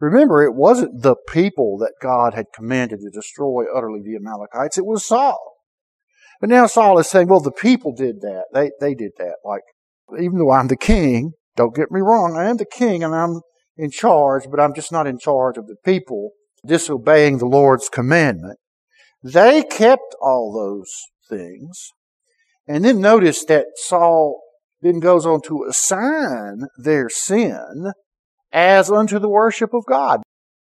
Remember, 0.00 0.44
it 0.44 0.54
wasn't 0.54 1.02
the 1.02 1.16
people 1.28 1.76
that 1.78 1.94
God 2.00 2.34
had 2.34 2.46
commanded 2.54 3.00
to 3.00 3.10
destroy 3.10 3.64
utterly 3.74 4.00
the 4.00 4.16
Amalekites, 4.16 4.78
it 4.78 4.86
was 4.86 5.04
Saul. 5.04 5.57
But 6.40 6.50
now 6.50 6.66
Saul 6.66 6.98
is 6.98 7.08
saying, 7.08 7.28
well, 7.28 7.40
the 7.40 7.50
people 7.50 7.92
did 7.92 8.20
that. 8.20 8.44
They, 8.54 8.70
they 8.80 8.94
did 8.94 9.12
that. 9.18 9.36
Like, 9.44 9.62
even 10.20 10.38
though 10.38 10.52
I'm 10.52 10.68
the 10.68 10.76
king, 10.76 11.32
don't 11.56 11.74
get 11.74 11.90
me 11.90 12.00
wrong, 12.00 12.36
I 12.36 12.48
am 12.48 12.56
the 12.56 12.64
king 12.64 13.02
and 13.02 13.14
I'm 13.14 13.40
in 13.76 13.90
charge, 13.90 14.44
but 14.50 14.60
I'm 14.60 14.74
just 14.74 14.92
not 14.92 15.06
in 15.06 15.18
charge 15.18 15.56
of 15.56 15.66
the 15.66 15.76
people 15.84 16.30
disobeying 16.64 17.38
the 17.38 17.46
Lord's 17.46 17.88
commandment. 17.88 18.58
They 19.22 19.62
kept 19.62 20.14
all 20.20 20.52
those 20.52 20.92
things. 21.28 21.90
And 22.66 22.84
then 22.84 23.00
notice 23.00 23.44
that 23.46 23.66
Saul 23.76 24.40
then 24.80 25.00
goes 25.00 25.26
on 25.26 25.40
to 25.42 25.64
assign 25.68 26.62
their 26.76 27.08
sin 27.08 27.92
as 28.52 28.90
unto 28.90 29.18
the 29.18 29.28
worship 29.28 29.74
of 29.74 29.84
God. 29.86 30.20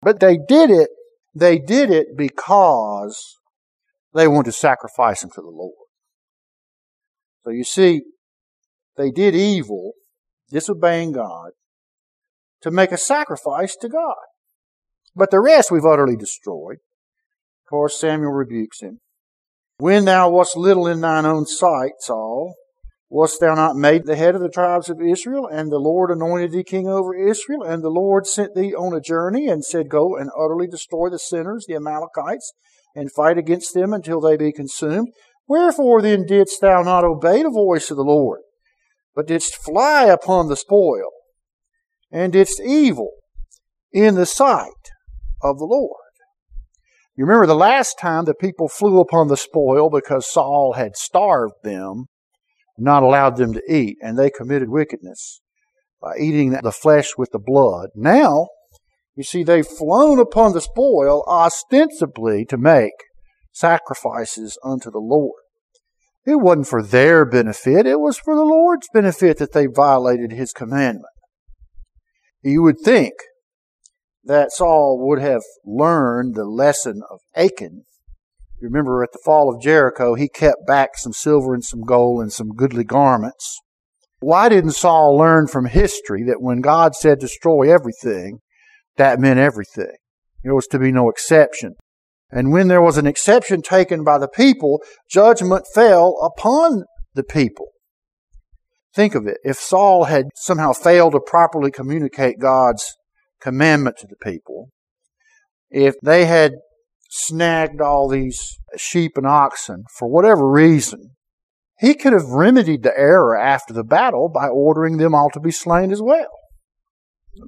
But 0.00 0.20
they 0.20 0.38
did 0.38 0.70
it, 0.70 0.88
they 1.34 1.58
did 1.58 1.90
it 1.90 2.08
because 2.16 3.37
they 4.14 4.28
wanted 4.28 4.46
to 4.46 4.52
sacrifice 4.52 5.22
unto 5.22 5.40
the 5.40 5.48
Lord. 5.48 5.74
So 7.44 7.50
you 7.50 7.64
see, 7.64 8.02
they 8.96 9.10
did 9.10 9.34
evil, 9.34 9.92
disobeying 10.50 11.12
God, 11.12 11.50
to 12.62 12.70
make 12.70 12.92
a 12.92 12.98
sacrifice 12.98 13.76
to 13.76 13.88
God. 13.88 14.16
But 15.14 15.30
the 15.30 15.40
rest 15.40 15.70
we've 15.70 15.84
utterly 15.84 16.16
destroyed. 16.16 16.78
Of 17.64 17.70
course, 17.70 18.00
Samuel 18.00 18.32
rebukes 18.32 18.80
him. 18.80 19.00
When 19.78 20.04
thou 20.04 20.30
wast 20.30 20.56
little 20.56 20.86
in 20.86 21.00
thine 21.00 21.24
own 21.24 21.46
sight, 21.46 21.92
Saul, 22.00 22.54
wast 23.08 23.40
thou 23.40 23.54
not 23.54 23.76
made 23.76 24.06
the 24.06 24.16
head 24.16 24.34
of 24.34 24.40
the 24.40 24.48
tribes 24.48 24.90
of 24.90 25.00
Israel? 25.00 25.46
And 25.46 25.70
the 25.70 25.78
Lord 25.78 26.10
anointed 26.10 26.52
thee 26.52 26.64
king 26.64 26.88
over 26.88 27.14
Israel? 27.14 27.62
And 27.62 27.82
the 27.82 27.90
Lord 27.90 28.26
sent 28.26 28.54
thee 28.54 28.74
on 28.74 28.96
a 28.96 29.00
journey 29.00 29.46
and 29.46 29.64
said, 29.64 29.88
Go 29.88 30.16
and 30.16 30.30
utterly 30.36 30.66
destroy 30.66 31.08
the 31.10 31.18
sinners, 31.18 31.66
the 31.68 31.76
Amalekites, 31.76 32.52
and 32.99 33.12
fight 33.12 33.38
against 33.38 33.75
them 33.75 33.93
until 33.93 34.21
they 34.21 34.37
be 34.37 34.50
consumed. 34.50 35.09
Wherefore 35.47 36.02
then 36.02 36.26
didst 36.26 36.61
thou 36.61 36.83
not 36.83 37.05
obey 37.05 37.45
the 37.45 37.50
voice 37.50 37.93
of 37.93 37.97
the 37.97 38.02
Lord, 38.02 38.40
but 39.14 39.28
didst 39.28 39.55
fly 39.55 40.07
upon 40.07 40.49
the 40.49 40.57
spoil, 40.57 41.11
and 42.11 42.33
didst 42.33 42.61
evil 42.61 43.12
in 43.93 44.17
the 44.17 44.26
sight 44.26 44.90
of 45.43 45.59
the 45.59 45.64
Lord? 45.64 45.95
You 47.17 47.25
remember 47.25 47.47
the 47.47 47.55
last 47.55 47.99
time 48.00 48.25
the 48.25 48.35
people 48.35 48.69
flew 48.69 49.00
upon 49.00 49.28
the 49.28 49.37
spoil 49.37 49.90
because 49.90 50.31
Saul 50.31 50.75
had 50.76 50.97
starved 50.97 51.55
them, 51.62 52.07
not 52.76 53.05
allowed 53.05 53.37
them 53.37 53.52
to 53.52 53.62
eat, 53.69 53.97
and 54.02 54.19
they 54.19 54.31
committed 54.31 54.69
wickedness 54.69 55.40
by 56.02 56.17
eating 56.21 56.50
the 56.50 56.73
flesh 56.73 57.12
with 57.17 57.31
the 57.31 57.38
blood. 57.38 57.90
Now, 57.95 58.49
you 59.18 59.25
see, 59.25 59.42
they've 59.42 59.66
flown 59.66 60.20
upon 60.20 60.52
the 60.52 60.60
spoil 60.60 61.25
ostensibly 61.26 62.44
to 62.44 62.56
make 62.56 62.92
sacrifices 63.52 64.56
unto 64.64 64.92
the 64.92 65.00
Lord. 65.00 65.42
It 66.25 66.37
wasn't 66.37 66.68
for 66.68 66.84
their 66.84 67.25
benefit, 67.25 67.84
it 67.84 67.98
was 67.98 68.16
for 68.16 68.37
the 68.37 68.44
Lord's 68.44 68.87
benefit 68.94 69.38
that 69.38 69.52
they 69.52 69.66
violated 69.66 70.30
his 70.30 70.52
commandment. 70.52 71.12
You 72.44 72.62
would 72.62 72.78
think 72.78 73.14
that 74.22 74.52
Saul 74.52 75.04
would 75.08 75.20
have 75.20 75.42
learned 75.64 76.37
the 76.37 76.44
lesson 76.44 77.02
of 77.10 77.18
Achan. 77.34 77.82
Remember, 78.60 79.02
at 79.02 79.10
the 79.12 79.20
fall 79.25 79.52
of 79.52 79.60
Jericho, 79.60 80.14
he 80.14 80.28
kept 80.28 80.64
back 80.64 80.90
some 80.94 81.12
silver 81.12 81.54
and 81.54 81.64
some 81.64 81.80
gold 81.80 82.22
and 82.22 82.32
some 82.32 82.50
goodly 82.50 82.84
garments. 82.84 83.58
Why 84.20 84.48
didn't 84.48 84.72
Saul 84.72 85.16
learn 85.18 85.48
from 85.48 85.66
history 85.66 86.22
that 86.28 86.40
when 86.40 86.60
God 86.60 86.94
said 86.94 87.18
destroy 87.18 87.72
everything, 87.72 88.38
that 88.99 89.19
meant 89.19 89.40
everything? 89.40 89.97
There 90.45 90.55
was 90.55 90.67
to 90.69 90.78
be 90.78 90.93
no 90.93 91.09
exception. 91.09 91.75
And 92.31 92.52
when 92.52 92.69
there 92.69 92.83
was 92.83 92.99
an 92.99 93.07
exception 93.07 93.62
taken 93.62 94.05
by 94.05 94.19
the 94.19 94.28
people, 94.28 94.83
judgment 95.11 95.64
fell 95.75 96.14
upon 96.23 96.85
the 97.14 97.25
people. 97.25 97.69
Think 98.95 99.14
of 99.14 99.26
it. 99.26 99.38
If 99.43 99.57
Saul 99.57 100.05
had 100.05 100.26
somehow 100.37 100.73
failed 100.73 101.12
to 101.12 101.21
properly 101.21 101.71
communicate 101.71 102.38
God's 102.38 102.95
commandment 103.40 103.97
to 103.99 104.07
the 104.07 104.17
people, 104.17 104.69
if 105.71 105.95
they 106.02 106.26
had 106.26 106.52
snagged 107.11 107.81
all 107.81 108.09
these 108.09 108.59
sheep 108.76 109.12
and 109.17 109.26
oxen 109.26 109.85
for 109.97 110.09
whatever 110.09 110.50
reason, 110.50 111.11
he 111.78 111.95
could 111.95 112.12
have 112.12 112.28
remedied 112.31 112.83
the 112.83 112.99
error 112.99 113.38
after 113.38 113.73
the 113.73 113.85
battle 113.85 114.28
by 114.28 114.49
ordering 114.49 114.97
them 114.97 115.14
all 115.14 115.31
to 115.31 115.40
be 115.40 115.50
slain 115.50 115.93
as 115.93 116.02
well. 116.02 116.26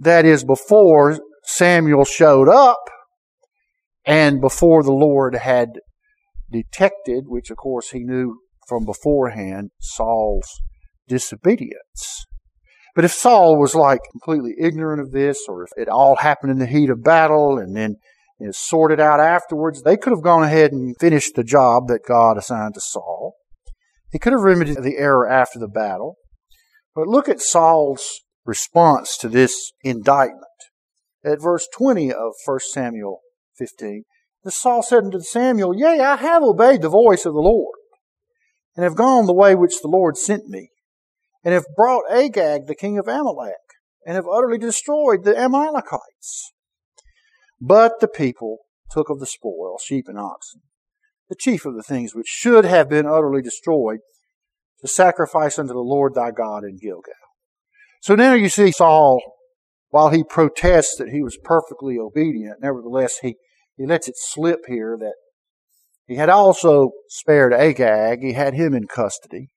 That 0.00 0.24
is, 0.24 0.44
before 0.44 1.18
Samuel 1.44 2.04
showed 2.04 2.48
up 2.48 2.80
and 4.06 4.40
before 4.40 4.82
the 4.82 4.92
Lord 4.92 5.34
had 5.34 5.80
detected, 6.50 7.24
which 7.26 7.50
of 7.50 7.56
course 7.56 7.90
he 7.90 8.00
knew 8.00 8.40
from 8.66 8.84
beforehand, 8.84 9.70
Saul's 9.80 10.60
disobedience. 11.08 12.24
But 12.94 13.04
if 13.04 13.12
Saul 13.12 13.58
was 13.58 13.74
like 13.74 14.00
completely 14.10 14.54
ignorant 14.58 15.00
of 15.00 15.12
this, 15.12 15.46
or 15.48 15.64
if 15.64 15.70
it 15.76 15.88
all 15.88 16.16
happened 16.16 16.52
in 16.52 16.58
the 16.58 16.66
heat 16.66 16.90
of 16.90 17.04
battle 17.04 17.58
and 17.58 17.76
then 17.76 17.96
is 18.40 18.58
sorted 18.58 19.00
out 19.00 19.20
afterwards, 19.20 19.82
they 19.82 19.96
could 19.96 20.12
have 20.12 20.22
gone 20.22 20.42
ahead 20.42 20.72
and 20.72 20.96
finished 20.98 21.34
the 21.34 21.44
job 21.44 21.88
that 21.88 22.06
God 22.06 22.38
assigned 22.38 22.74
to 22.74 22.80
Saul. 22.80 23.34
He 24.10 24.18
could 24.18 24.32
have 24.32 24.42
remedied 24.42 24.82
the 24.82 24.96
error 24.96 25.28
after 25.28 25.58
the 25.58 25.68
battle. 25.68 26.16
But 26.94 27.06
look 27.06 27.28
at 27.28 27.40
Saul's 27.40 28.22
response 28.44 29.16
to 29.18 29.28
this 29.28 29.72
indictment. 29.82 30.49
At 31.24 31.42
verse 31.42 31.68
20 31.76 32.12
of 32.12 32.32
1 32.44 32.58
Samuel 32.72 33.20
15, 33.58 34.04
the 34.42 34.50
Saul 34.50 34.82
said 34.82 35.04
unto 35.04 35.20
Samuel, 35.20 35.76
Yea, 35.76 36.00
I 36.00 36.16
have 36.16 36.42
obeyed 36.42 36.82
the 36.82 36.88
voice 36.88 37.26
of 37.26 37.34
the 37.34 37.40
Lord, 37.40 37.76
and 38.74 38.84
have 38.84 38.96
gone 38.96 39.26
the 39.26 39.34
way 39.34 39.54
which 39.54 39.80
the 39.82 39.88
Lord 39.88 40.16
sent 40.16 40.48
me, 40.48 40.70
and 41.44 41.52
have 41.52 41.66
brought 41.76 42.10
Agag, 42.10 42.66
the 42.66 42.74
king 42.74 42.98
of 42.98 43.06
Amalek, 43.06 43.54
and 44.06 44.14
have 44.16 44.26
utterly 44.26 44.56
destroyed 44.58 45.24
the 45.24 45.38
Amalekites. 45.38 46.52
But 47.60 48.00
the 48.00 48.08
people 48.08 48.58
took 48.90 49.10
of 49.10 49.20
the 49.20 49.26
spoil, 49.26 49.76
sheep 49.78 50.06
and 50.08 50.18
oxen, 50.18 50.62
the 51.28 51.36
chief 51.36 51.66
of 51.66 51.76
the 51.76 51.82
things 51.82 52.14
which 52.14 52.28
should 52.28 52.64
have 52.64 52.88
been 52.88 53.06
utterly 53.06 53.42
destroyed, 53.42 54.00
to 54.80 54.88
sacrifice 54.88 55.58
unto 55.58 55.74
the 55.74 55.80
Lord 55.80 56.14
thy 56.14 56.30
God 56.30 56.64
in 56.64 56.78
Gilgal. 56.78 57.12
So 58.00 58.14
now 58.14 58.32
you 58.32 58.48
see 58.48 58.72
Saul, 58.72 59.20
while 59.90 60.10
he 60.10 60.24
protests 60.24 60.96
that 60.96 61.10
he 61.10 61.22
was 61.22 61.38
perfectly 61.42 61.98
obedient, 61.98 62.62
nevertheless 62.62 63.18
he, 63.22 63.36
he 63.76 63.86
lets 63.86 64.08
it 64.08 64.14
slip 64.16 64.60
here 64.66 64.96
that 64.98 65.14
he 66.06 66.16
had 66.16 66.28
also 66.28 66.90
spared 67.08 67.52
Agag. 67.52 68.20
He 68.20 68.32
had 68.32 68.54
him 68.54 68.74
in 68.74 68.88
custody. 68.88 69.50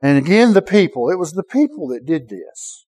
And 0.00 0.16
again, 0.16 0.52
the 0.52 0.62
people. 0.62 1.10
It 1.10 1.18
was 1.18 1.32
the 1.32 1.42
people 1.42 1.88
that 1.88 2.06
did 2.06 2.28
this. 2.28 2.86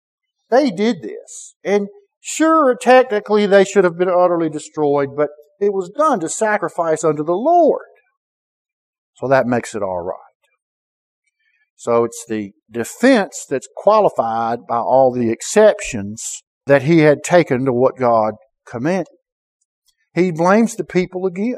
They 0.49 0.71
did 0.71 1.01
this. 1.01 1.55
And 1.63 1.87
sure, 2.21 2.75
technically 2.79 3.45
they 3.45 3.65
should 3.65 3.83
have 3.83 3.97
been 3.97 4.09
utterly 4.09 4.49
destroyed, 4.49 5.09
but 5.17 5.29
it 5.59 5.73
was 5.73 5.89
done 5.89 6.19
to 6.21 6.29
sacrifice 6.29 7.03
unto 7.03 7.23
the 7.23 7.33
Lord. 7.33 7.85
So 9.15 9.27
that 9.27 9.47
makes 9.47 9.75
it 9.75 9.83
all 9.83 10.01
right. 10.01 10.30
So 11.81 12.03
it's 12.03 12.23
the 12.27 12.51
defense 12.69 13.43
that's 13.49 13.67
qualified 13.75 14.67
by 14.69 14.77
all 14.77 15.11
the 15.11 15.31
exceptions 15.31 16.43
that 16.67 16.83
he 16.83 16.99
had 16.99 17.23
taken 17.23 17.65
to 17.65 17.73
what 17.73 17.97
God 17.97 18.35
commanded. 18.67 19.07
He 20.13 20.29
blames 20.29 20.75
the 20.75 20.83
people 20.83 21.25
again. 21.25 21.57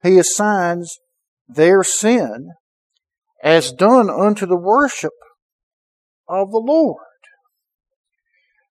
He 0.00 0.16
assigns 0.20 0.98
their 1.48 1.82
sin 1.82 2.50
as 3.42 3.72
done 3.72 4.08
unto 4.08 4.46
the 4.46 4.56
worship 4.56 5.10
of 6.28 6.52
the 6.52 6.62
Lord. 6.64 7.00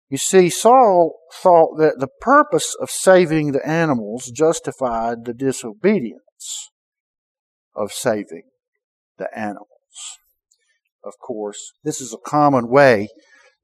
You 0.09 0.19
see, 0.19 0.51
Saul 0.51 1.15
thought 1.33 1.79
that 1.79 2.01
the 2.01 2.11
purpose 2.21 2.75
of 2.81 2.91
saving 2.91 3.53
the 3.53 3.65
animals 3.65 4.33
justified 4.35 5.27
the 5.27 5.33
disobedience 5.33 6.73
of 7.73 7.93
saving 7.93 8.49
the 9.17 9.29
animals. 9.33 9.69
Of 11.05 11.15
course, 11.19 11.73
this 11.83 12.01
is 12.01 12.13
a 12.13 12.29
common 12.29 12.69
way. 12.69 13.09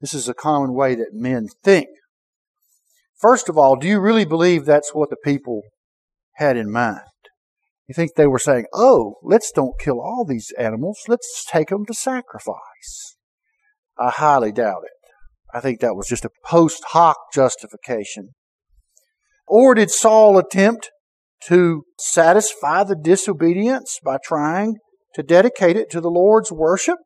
This 0.01 0.13
is 0.13 0.27
a 0.27 0.33
common 0.33 0.73
way 0.73 0.95
that 0.95 1.09
men 1.13 1.47
think. 1.63 1.87
First 3.19 3.49
of 3.49 3.57
all, 3.57 3.75
do 3.75 3.87
you 3.87 3.99
really 3.99 4.25
believe 4.25 4.65
that's 4.65 4.93
what 4.93 5.09
the 5.09 5.17
people 5.23 5.61
had 6.35 6.55
in 6.55 6.71
mind? 6.71 7.01
You 7.87 7.93
think 7.93 8.15
they 8.15 8.27
were 8.27 8.39
saying, 8.39 8.65
oh, 8.73 9.15
let's 9.23 9.51
don't 9.51 9.79
kill 9.79 9.99
all 9.99 10.25
these 10.25 10.51
animals. 10.57 10.99
Let's 11.07 11.45
take 11.49 11.69
them 11.69 11.85
to 11.85 11.93
sacrifice. 11.93 13.15
I 13.97 14.11
highly 14.11 14.51
doubt 14.51 14.83
it. 14.83 14.91
I 15.53 15.61
think 15.61 15.79
that 15.79 15.95
was 15.95 16.07
just 16.07 16.25
a 16.25 16.29
post 16.45 16.83
hoc 16.89 17.17
justification. 17.33 18.29
Or 19.47 19.73
did 19.73 19.89
Saul 19.89 20.37
attempt 20.37 20.91
to 21.47 21.83
satisfy 21.97 22.83
the 22.83 22.95
disobedience 22.95 23.99
by 24.03 24.17
trying 24.23 24.75
to 25.15 25.23
dedicate 25.23 25.77
it 25.77 25.89
to 25.91 26.01
the 26.01 26.09
Lord's 26.09 26.51
worship? 26.51 26.97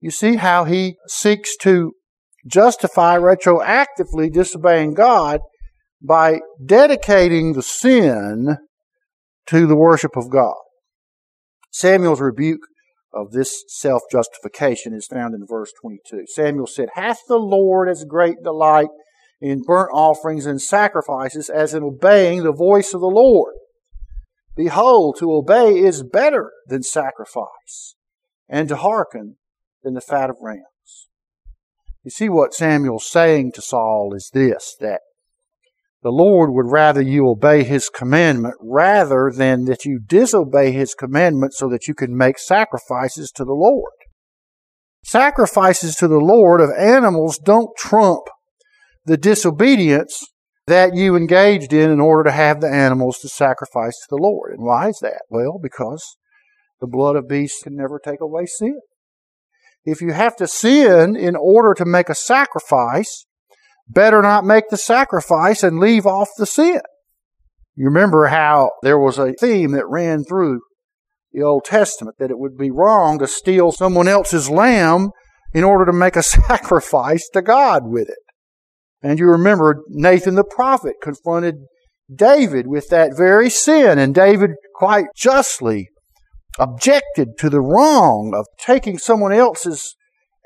You 0.00 0.10
see 0.10 0.36
how 0.36 0.64
he 0.64 0.96
seeks 1.06 1.56
to 1.58 1.92
justify 2.46 3.18
retroactively 3.18 4.32
disobeying 4.32 4.94
God 4.94 5.40
by 6.02 6.40
dedicating 6.64 7.52
the 7.52 7.62
sin 7.62 8.56
to 9.46 9.66
the 9.66 9.76
worship 9.76 10.16
of 10.16 10.30
God. 10.30 10.56
Samuel's 11.70 12.20
rebuke 12.20 12.62
of 13.12 13.32
this 13.32 13.64
self 13.68 14.02
justification 14.10 14.94
is 14.94 15.06
found 15.06 15.34
in 15.34 15.44
verse 15.46 15.72
22. 15.82 16.24
Samuel 16.26 16.66
said, 16.66 16.88
Hath 16.94 17.20
the 17.28 17.36
Lord 17.36 17.88
as 17.88 18.04
great 18.08 18.36
delight 18.42 18.88
in 19.40 19.62
burnt 19.62 19.90
offerings 19.92 20.46
and 20.46 20.62
sacrifices 20.62 21.50
as 21.50 21.74
in 21.74 21.82
obeying 21.82 22.42
the 22.42 22.52
voice 22.52 22.94
of 22.94 23.00
the 23.00 23.06
Lord? 23.06 23.54
Behold, 24.56 25.16
to 25.18 25.32
obey 25.32 25.78
is 25.78 26.02
better 26.02 26.50
than 26.66 26.82
sacrifice, 26.82 27.94
and 28.48 28.68
to 28.68 28.76
hearken 28.76 29.36
than 29.82 29.94
the 29.94 30.00
fat 30.00 30.30
of 30.30 30.36
rams. 30.40 30.64
You 32.02 32.10
see 32.10 32.28
what 32.28 32.54
Samuel's 32.54 33.06
saying 33.06 33.52
to 33.52 33.62
Saul 33.62 34.12
is 34.14 34.30
this, 34.32 34.74
that 34.80 35.00
the 36.02 36.10
Lord 36.10 36.50
would 36.52 36.70
rather 36.70 37.02
you 37.02 37.28
obey 37.28 37.62
His 37.62 37.90
commandment 37.90 38.54
rather 38.60 39.30
than 39.34 39.66
that 39.66 39.84
you 39.84 40.00
disobey 40.04 40.72
His 40.72 40.94
commandment 40.94 41.52
so 41.52 41.68
that 41.68 41.86
you 41.86 41.94
can 41.94 42.16
make 42.16 42.38
sacrifices 42.38 43.30
to 43.32 43.44
the 43.44 43.52
Lord. 43.52 43.92
Sacrifices 45.04 45.94
to 45.96 46.08
the 46.08 46.18
Lord 46.18 46.60
of 46.60 46.70
animals 46.78 47.38
don't 47.38 47.76
trump 47.76 48.22
the 49.04 49.16
disobedience 49.16 50.24
that 50.66 50.94
you 50.94 51.16
engaged 51.16 51.72
in 51.72 51.90
in 51.90 52.00
order 52.00 52.30
to 52.30 52.34
have 52.34 52.60
the 52.60 52.70
animals 52.70 53.18
to 53.18 53.28
sacrifice 53.28 53.98
to 54.00 54.06
the 54.08 54.22
Lord. 54.22 54.52
And 54.52 54.62
why 54.62 54.88
is 54.88 54.98
that? 55.02 55.22
Well, 55.28 55.58
because 55.60 56.16
the 56.80 56.86
blood 56.86 57.16
of 57.16 57.28
beasts 57.28 57.62
can 57.62 57.76
never 57.76 57.98
take 57.98 58.20
away 58.20 58.46
sin. 58.46 58.78
If 59.84 60.00
you 60.00 60.12
have 60.12 60.36
to 60.36 60.46
sin 60.46 61.16
in 61.16 61.36
order 61.36 61.74
to 61.74 61.84
make 61.84 62.08
a 62.08 62.14
sacrifice, 62.14 63.26
better 63.88 64.22
not 64.22 64.44
make 64.44 64.68
the 64.70 64.76
sacrifice 64.76 65.62
and 65.62 65.78
leave 65.78 66.06
off 66.06 66.28
the 66.36 66.46
sin. 66.46 66.80
You 67.74 67.86
remember 67.86 68.26
how 68.26 68.72
there 68.82 68.98
was 68.98 69.18
a 69.18 69.32
theme 69.32 69.72
that 69.72 69.88
ran 69.88 70.24
through 70.24 70.60
the 71.32 71.42
Old 71.42 71.64
Testament 71.64 72.16
that 72.18 72.30
it 72.30 72.38
would 72.38 72.56
be 72.56 72.70
wrong 72.70 73.18
to 73.18 73.26
steal 73.26 73.72
someone 73.72 74.08
else's 74.08 74.50
lamb 74.50 75.10
in 75.54 75.64
order 75.64 75.86
to 75.86 75.96
make 75.96 76.16
a 76.16 76.22
sacrifice 76.22 77.28
to 77.32 77.42
God 77.42 77.82
with 77.86 78.08
it. 78.08 78.18
And 79.02 79.18
you 79.18 79.26
remember 79.26 79.82
Nathan 79.88 80.34
the 80.34 80.44
prophet 80.44 80.96
confronted 81.02 81.54
David 82.12 82.66
with 82.66 82.88
that 82.88 83.16
very 83.16 83.48
sin, 83.48 83.98
and 83.98 84.14
David 84.14 84.50
quite 84.74 85.06
justly 85.16 85.88
objected 86.58 87.38
to 87.38 87.48
the 87.48 87.60
wrong 87.60 88.32
of 88.34 88.46
taking 88.58 88.98
someone 88.98 89.32
else's 89.32 89.94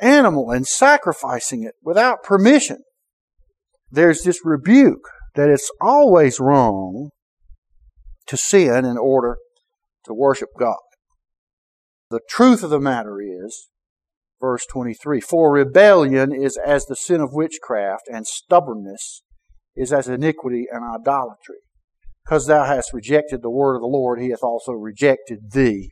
animal 0.00 0.50
and 0.50 0.66
sacrificing 0.66 1.62
it 1.62 1.74
without 1.82 2.22
permission 2.22 2.78
there's 3.94 4.22
this 4.22 4.40
rebuke 4.44 5.08
that 5.34 5.48
it's 5.48 5.70
always 5.80 6.40
wrong 6.40 7.10
to 8.26 8.36
sin 8.36 8.84
in 8.84 8.98
order 8.98 9.36
to 10.04 10.12
worship 10.12 10.48
God. 10.58 10.76
The 12.10 12.20
truth 12.28 12.62
of 12.62 12.70
the 12.70 12.80
matter 12.80 13.20
is, 13.20 13.68
verse 14.40 14.66
23, 14.66 15.20
for 15.20 15.52
rebellion 15.52 16.32
is 16.32 16.56
as 16.56 16.86
the 16.86 16.96
sin 16.96 17.20
of 17.20 17.32
witchcraft, 17.32 18.08
and 18.12 18.26
stubbornness 18.26 19.22
is 19.76 19.92
as 19.92 20.08
iniquity 20.08 20.66
and 20.70 20.84
idolatry. 20.84 21.58
Because 22.24 22.46
thou 22.46 22.64
hast 22.64 22.92
rejected 22.92 23.42
the 23.42 23.50
word 23.50 23.76
of 23.76 23.82
the 23.82 23.86
Lord, 23.86 24.20
he 24.20 24.30
hath 24.30 24.42
also 24.42 24.72
rejected 24.72 25.50
thee 25.52 25.90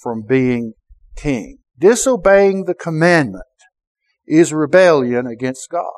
from 0.00 0.22
being 0.26 0.74
king. 1.16 1.58
Disobeying 1.78 2.64
the 2.64 2.74
commandment 2.74 3.44
is 4.26 4.52
rebellion 4.52 5.26
against 5.26 5.68
God. 5.68 5.90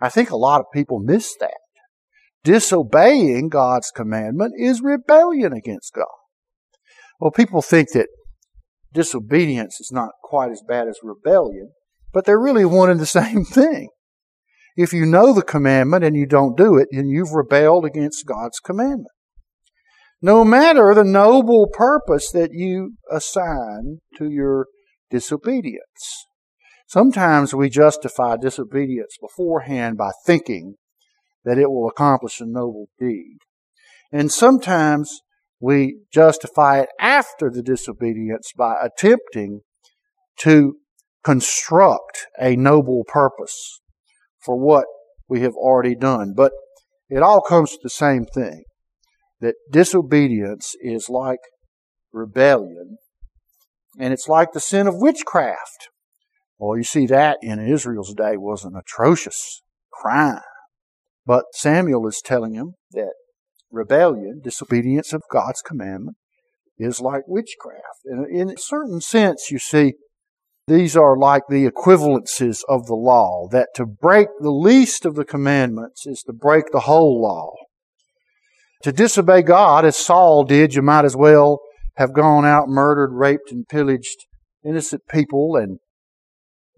I 0.00 0.08
think 0.08 0.30
a 0.30 0.36
lot 0.36 0.60
of 0.60 0.66
people 0.74 0.98
miss 0.98 1.34
that. 1.38 1.58
disobeying 2.44 3.48
God's 3.48 3.92
commandment 3.94 4.54
is 4.56 4.80
rebellion 4.82 5.52
against 5.52 5.92
God. 5.94 6.06
Well, 7.20 7.30
people 7.30 7.62
think 7.62 7.92
that 7.92 8.08
disobedience 8.92 9.78
is 9.80 9.92
not 9.92 10.10
quite 10.24 10.50
as 10.50 10.60
bad 10.66 10.88
as 10.88 10.98
rebellion, 11.04 11.70
but 12.12 12.24
they're 12.24 12.40
really 12.40 12.64
one 12.64 12.90
and 12.90 12.98
the 12.98 13.06
same 13.22 13.44
thing. 13.44 13.90
If 14.76 14.92
you 14.92 15.04
know 15.04 15.32
the 15.32 15.42
commandment 15.42 16.04
and 16.04 16.16
you 16.16 16.26
don't 16.26 16.56
do 16.56 16.76
it, 16.76 16.88
then 16.90 17.06
you've 17.06 17.32
rebelled 17.32 17.84
against 17.84 18.26
God's 18.26 18.58
commandment. 18.58 19.08
No 20.22 20.44
matter 20.44 20.94
the 20.94 21.04
noble 21.04 21.68
purpose 21.72 22.30
that 22.30 22.50
you 22.52 22.94
assign 23.10 23.98
to 24.16 24.30
your 24.30 24.66
disobedience. 25.10 26.26
Sometimes 26.86 27.54
we 27.54 27.68
justify 27.68 28.36
disobedience 28.36 29.16
beforehand 29.20 29.98
by 29.98 30.10
thinking 30.24 30.76
that 31.44 31.58
it 31.58 31.70
will 31.70 31.88
accomplish 31.88 32.40
a 32.40 32.46
noble 32.46 32.86
deed. 32.98 33.38
And 34.12 34.30
sometimes 34.30 35.20
we 35.60 35.98
justify 36.12 36.80
it 36.80 36.88
after 37.00 37.50
the 37.50 37.62
disobedience 37.62 38.52
by 38.56 38.74
attempting 38.82 39.60
to 40.38 40.76
construct 41.24 42.26
a 42.40 42.56
noble 42.56 43.04
purpose 43.06 43.80
for 44.44 44.58
what 44.58 44.84
we 45.28 45.40
have 45.40 45.54
already 45.54 45.94
done. 45.94 46.34
But 46.36 46.52
it 47.08 47.22
all 47.22 47.40
comes 47.40 47.70
to 47.72 47.78
the 47.82 47.90
same 47.90 48.24
thing 48.24 48.64
that 49.40 49.54
disobedience 49.70 50.74
is 50.80 51.08
like 51.08 51.40
rebellion, 52.12 52.96
and 53.98 54.12
it's 54.12 54.28
like 54.28 54.52
the 54.52 54.60
sin 54.60 54.86
of 54.86 54.94
witchcraft. 54.96 55.88
Well, 56.58 56.76
you 56.76 56.84
see, 56.84 57.06
that 57.06 57.38
in 57.42 57.58
Israel's 57.58 58.14
day 58.14 58.36
was 58.36 58.64
an 58.64 58.74
atrocious 58.76 59.62
crime. 59.92 60.40
But 61.26 61.44
Samuel 61.54 62.06
is 62.06 62.22
telling 62.24 62.54
him 62.54 62.74
that 62.92 63.12
rebellion, 63.70 64.40
disobedience 64.42 65.12
of 65.12 65.22
God's 65.30 65.60
commandment, 65.60 66.16
is 66.78 67.00
like 67.00 67.22
witchcraft. 67.26 68.04
And 68.04 68.26
in 68.34 68.50
a 68.50 68.58
certain 68.58 69.00
sense, 69.00 69.50
you 69.50 69.58
see, 69.58 69.94
these 70.66 70.96
are 70.96 71.16
like 71.16 71.42
the 71.48 71.68
equivalences 71.68 72.60
of 72.68 72.86
the 72.86 72.94
law, 72.94 73.48
that 73.50 73.68
to 73.74 73.84
break 73.84 74.28
the 74.40 74.50
least 74.50 75.04
of 75.04 75.16
the 75.16 75.24
commandments 75.24 76.06
is 76.06 76.22
to 76.26 76.32
break 76.32 76.66
the 76.70 76.80
whole 76.80 77.20
law. 77.20 77.52
To 78.82 78.92
disobey 78.92 79.42
God, 79.42 79.84
as 79.84 79.96
Saul 79.96 80.44
did, 80.44 80.74
you 80.74 80.82
might 80.82 81.04
as 81.04 81.16
well 81.16 81.60
have 81.96 82.12
gone 82.12 82.44
out, 82.44 82.68
murdered, 82.68 83.12
raped, 83.12 83.50
and 83.50 83.66
pillaged 83.68 84.26
innocent 84.64 85.02
people 85.08 85.56
and 85.56 85.78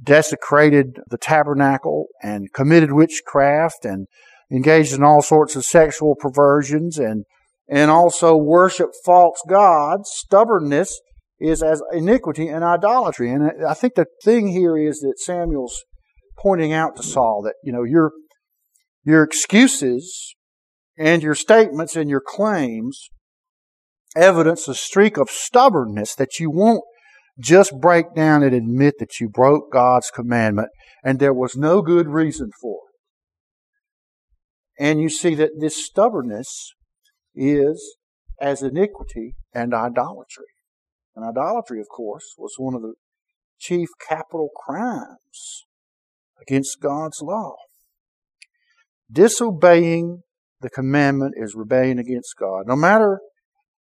desecrated 0.03 0.99
the 1.09 1.19
tabernacle 1.19 2.07
and 2.23 2.53
committed 2.53 2.93
witchcraft 2.93 3.85
and 3.85 4.07
engaged 4.51 4.93
in 4.93 5.03
all 5.03 5.23
sorts 5.23 5.57
of 5.57 5.65
sexual 5.65 6.15
perversions 6.15 6.99
and 6.99 7.25
and 7.67 7.91
also 7.91 8.37
worship 8.37 8.91
false 9.05 9.43
gods. 9.49 10.11
Stubbornness 10.13 11.01
is 11.41 11.63
as 11.63 11.83
iniquity 11.93 12.49
and 12.49 12.65
idolatry. 12.65 13.31
And 13.31 13.65
I 13.67 13.75
think 13.75 13.95
the 13.95 14.07
thing 14.23 14.49
here 14.49 14.77
is 14.77 15.01
that 15.01 15.19
Samuel's 15.19 15.85
pointing 16.39 16.73
out 16.73 16.97
to 16.97 17.03
Saul 17.03 17.43
that, 17.45 17.55
you 17.63 17.73
know, 17.73 17.83
your, 17.83 18.13
your 19.05 19.23
excuses 19.23 20.35
and 20.97 21.23
your 21.23 21.35
statements 21.35 21.97
and 21.97 22.09
your 22.09 22.23
claims 22.25 23.09
evidence 24.17 24.69
a 24.69 24.75
streak 24.75 25.17
of 25.17 25.29
stubbornness 25.29 26.15
that 26.15 26.39
you 26.39 26.51
won't 26.51 26.85
just 27.39 27.73
break 27.81 28.15
down 28.15 28.43
and 28.43 28.55
admit 28.55 28.95
that 29.01 29.19
you 29.21 29.29
broke 29.29 29.73
God's 29.73 30.11
commandment 30.11 30.69
and 31.03 31.19
there 31.19 31.35
was 31.35 31.57
no 31.57 31.83
good 31.83 32.09
reason 32.09 32.51
for 32.61 32.79
it. 34.79 34.85
And 34.85 35.01
you 35.01 35.09
see 35.09 35.35
that 35.35 35.51
this 35.59 35.85
stubbornness 35.85 36.73
is 37.35 37.97
as 38.41 38.63
iniquity 38.63 39.35
and 39.53 39.75
idolatry. 39.75 40.47
And 41.17 41.25
idolatry, 41.25 41.81
of 41.81 41.89
course, 41.89 42.35
was 42.37 42.55
one 42.59 42.75
of 42.75 42.83
the 42.83 42.95
chief 43.59 43.89
capital 44.07 44.51
crimes 44.57 45.65
against 46.41 46.81
God's 46.81 47.21
law. 47.23 47.55
Disobeying 49.11 50.23
the 50.61 50.71
commandment 50.71 51.35
is 51.37 51.55
rebellion 51.55 51.99
against 51.99 52.35
God, 52.39 52.67
no 52.67 52.75
matter 52.75 53.21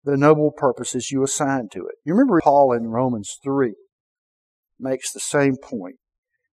the 0.03 0.17
noble 0.17 0.51
purposes 0.51 1.11
you 1.11 1.23
assign 1.23 1.69
to 1.71 1.79
it. 1.79 1.95
You 2.03 2.13
remember 2.13 2.41
Paul 2.43 2.73
in 2.73 2.87
Romans 2.87 3.37
3 3.43 3.73
makes 4.79 5.13
the 5.13 5.19
same 5.19 5.55
point. 5.61 5.95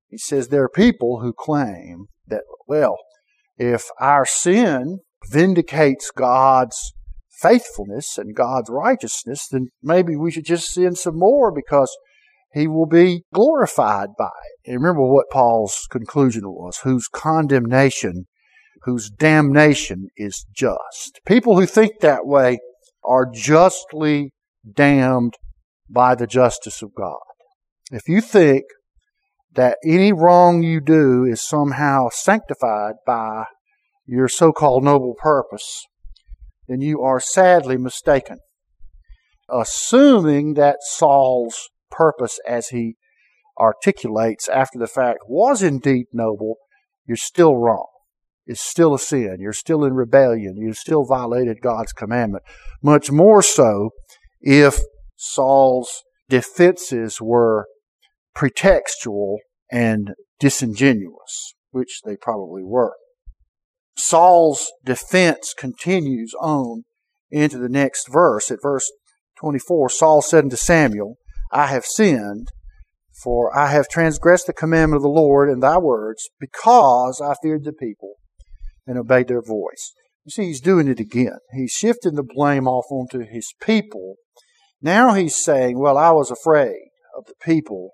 He 0.09 0.19
says 0.19 0.49
there 0.49 0.65
are 0.65 0.69
people 0.69 1.21
who 1.21 1.33
claim 1.33 2.07
that, 2.27 2.43
well, 2.69 2.97
if 3.57 3.85
our 3.99 4.25
sin 4.25 5.01
vindicates 5.31 6.11
God's 6.15 6.93
faithfulness 7.41 8.19
and 8.19 8.35
God's 8.35 8.71
righteousness, 8.71 9.49
then 9.51 9.69
maybe 9.83 10.17
we 10.17 10.31
should 10.31 10.45
just 10.45 10.73
sin 10.73 10.95
some 10.95 11.19
more 11.19 11.53
because 11.53 11.97
he 12.53 12.67
will 12.67 12.87
be 12.87 13.23
glorified 13.33 14.11
by 14.19 14.27
it. 14.27 14.71
And 14.71 14.81
remember 14.81 15.07
what 15.07 15.31
Paul's 15.31 15.87
conclusion 15.91 16.43
was 16.47 16.79
whose 16.79 17.07
condemnation, 17.07 18.27
whose 18.83 19.11
damnation 19.11 20.09
is 20.17 20.45
just. 20.55 21.21
People 21.27 21.59
who 21.59 21.67
think 21.67 22.01
that 22.01 22.27
way 22.27 22.59
are 23.05 23.27
justly 23.33 24.33
damned 24.71 25.35
by 25.89 26.15
the 26.15 26.27
justice 26.27 26.83
of 26.83 26.95
God. 26.95 27.19
If 27.91 28.09
you 28.09 28.21
think 28.21 28.65
that 29.55 29.79
any 29.85 30.13
wrong 30.13 30.63
you 30.63 30.81
do 30.81 31.25
is 31.25 31.47
somehow 31.47 32.09
sanctified 32.11 32.95
by 33.07 33.45
your 34.07 34.29
so 34.29 34.53
called 34.53 34.85
noble 34.85 35.15
purpose, 35.21 35.87
then 36.71 36.81
you 36.81 37.03
are 37.03 37.19
sadly 37.19 37.77
mistaken. 37.77 38.39
Assuming 39.53 40.55
that 40.55 40.77
Saul's 40.83 41.69
purpose, 41.91 42.39
as 42.47 42.69
he 42.69 42.95
articulates 43.59 44.49
after 44.49 44.79
the 44.79 44.87
fact, 44.87 45.19
was 45.27 45.65
indeed 45.65 46.07
noble, 46.13 46.55
you're 47.05 47.17
still 47.17 47.57
wrong. 47.57 47.89
It's 48.47 48.61
still 48.61 48.95
a 48.95 49.01
sin. 49.01 49.39
You're 49.41 49.53
still 49.53 49.85
in 49.85 49.95
rebellion. 49.95 50.57
You 50.59 50.73
still 50.73 51.05
violated 51.05 51.61
God's 51.61 51.93
commandment. 51.93 52.45
Much 52.81 53.11
more 53.11 53.43
so 53.43 53.91
if 54.41 54.79
Saul's 55.17 56.05
defenses 56.29 57.21
were 57.21 57.67
pretextual 58.37 59.39
and 59.73 60.13
disingenuous, 60.39 61.55
which 61.73 62.01
they 62.05 62.17
probably 62.17 62.63
were. 62.63 62.95
Saul's 64.01 64.71
defense 64.85 65.55
continues 65.57 66.33
on 66.41 66.85
into 67.31 67.59
the 67.59 67.69
next 67.69 68.09
verse. 68.11 68.51
At 68.51 68.63
verse 68.63 68.91
24, 69.39 69.89
Saul 69.91 70.23
said 70.23 70.45
unto 70.45 70.57
Samuel, 70.57 71.17
I 71.53 71.67
have 71.67 71.85
sinned, 71.85 72.49
for 73.23 73.57
I 73.57 73.69
have 73.69 73.89
transgressed 73.89 74.47
the 74.47 74.53
commandment 74.53 74.99
of 74.99 75.03
the 75.03 75.09
Lord 75.09 75.49
and 75.49 75.63
thy 75.63 75.79
words, 75.79 76.29
because 76.39 77.21
I 77.25 77.35
feared 77.43 77.65
the 77.65 77.73
people 77.73 78.15
and 78.87 78.99
obeyed 78.99 79.29
their 79.29 79.43
voice. 79.43 79.93
You 80.25 80.31
see, 80.31 80.45
he's 80.47 80.61
doing 80.61 80.89
it 80.89 81.01
again. 81.01 81.39
He's 81.53 81.73
shifting 81.73 82.15
the 82.15 82.23
blame 82.23 82.69
off 82.69 82.87
onto 82.91 83.21
his 83.21 83.53
people. 83.63 84.17
Now 84.83 85.15
he's 85.15 85.37
saying, 85.37 85.79
Well, 85.79 85.99
I 85.99 86.11
was 86.11 86.31
afraid 86.31 86.91
of 87.17 87.27
the 87.27 87.35
people 87.43 87.93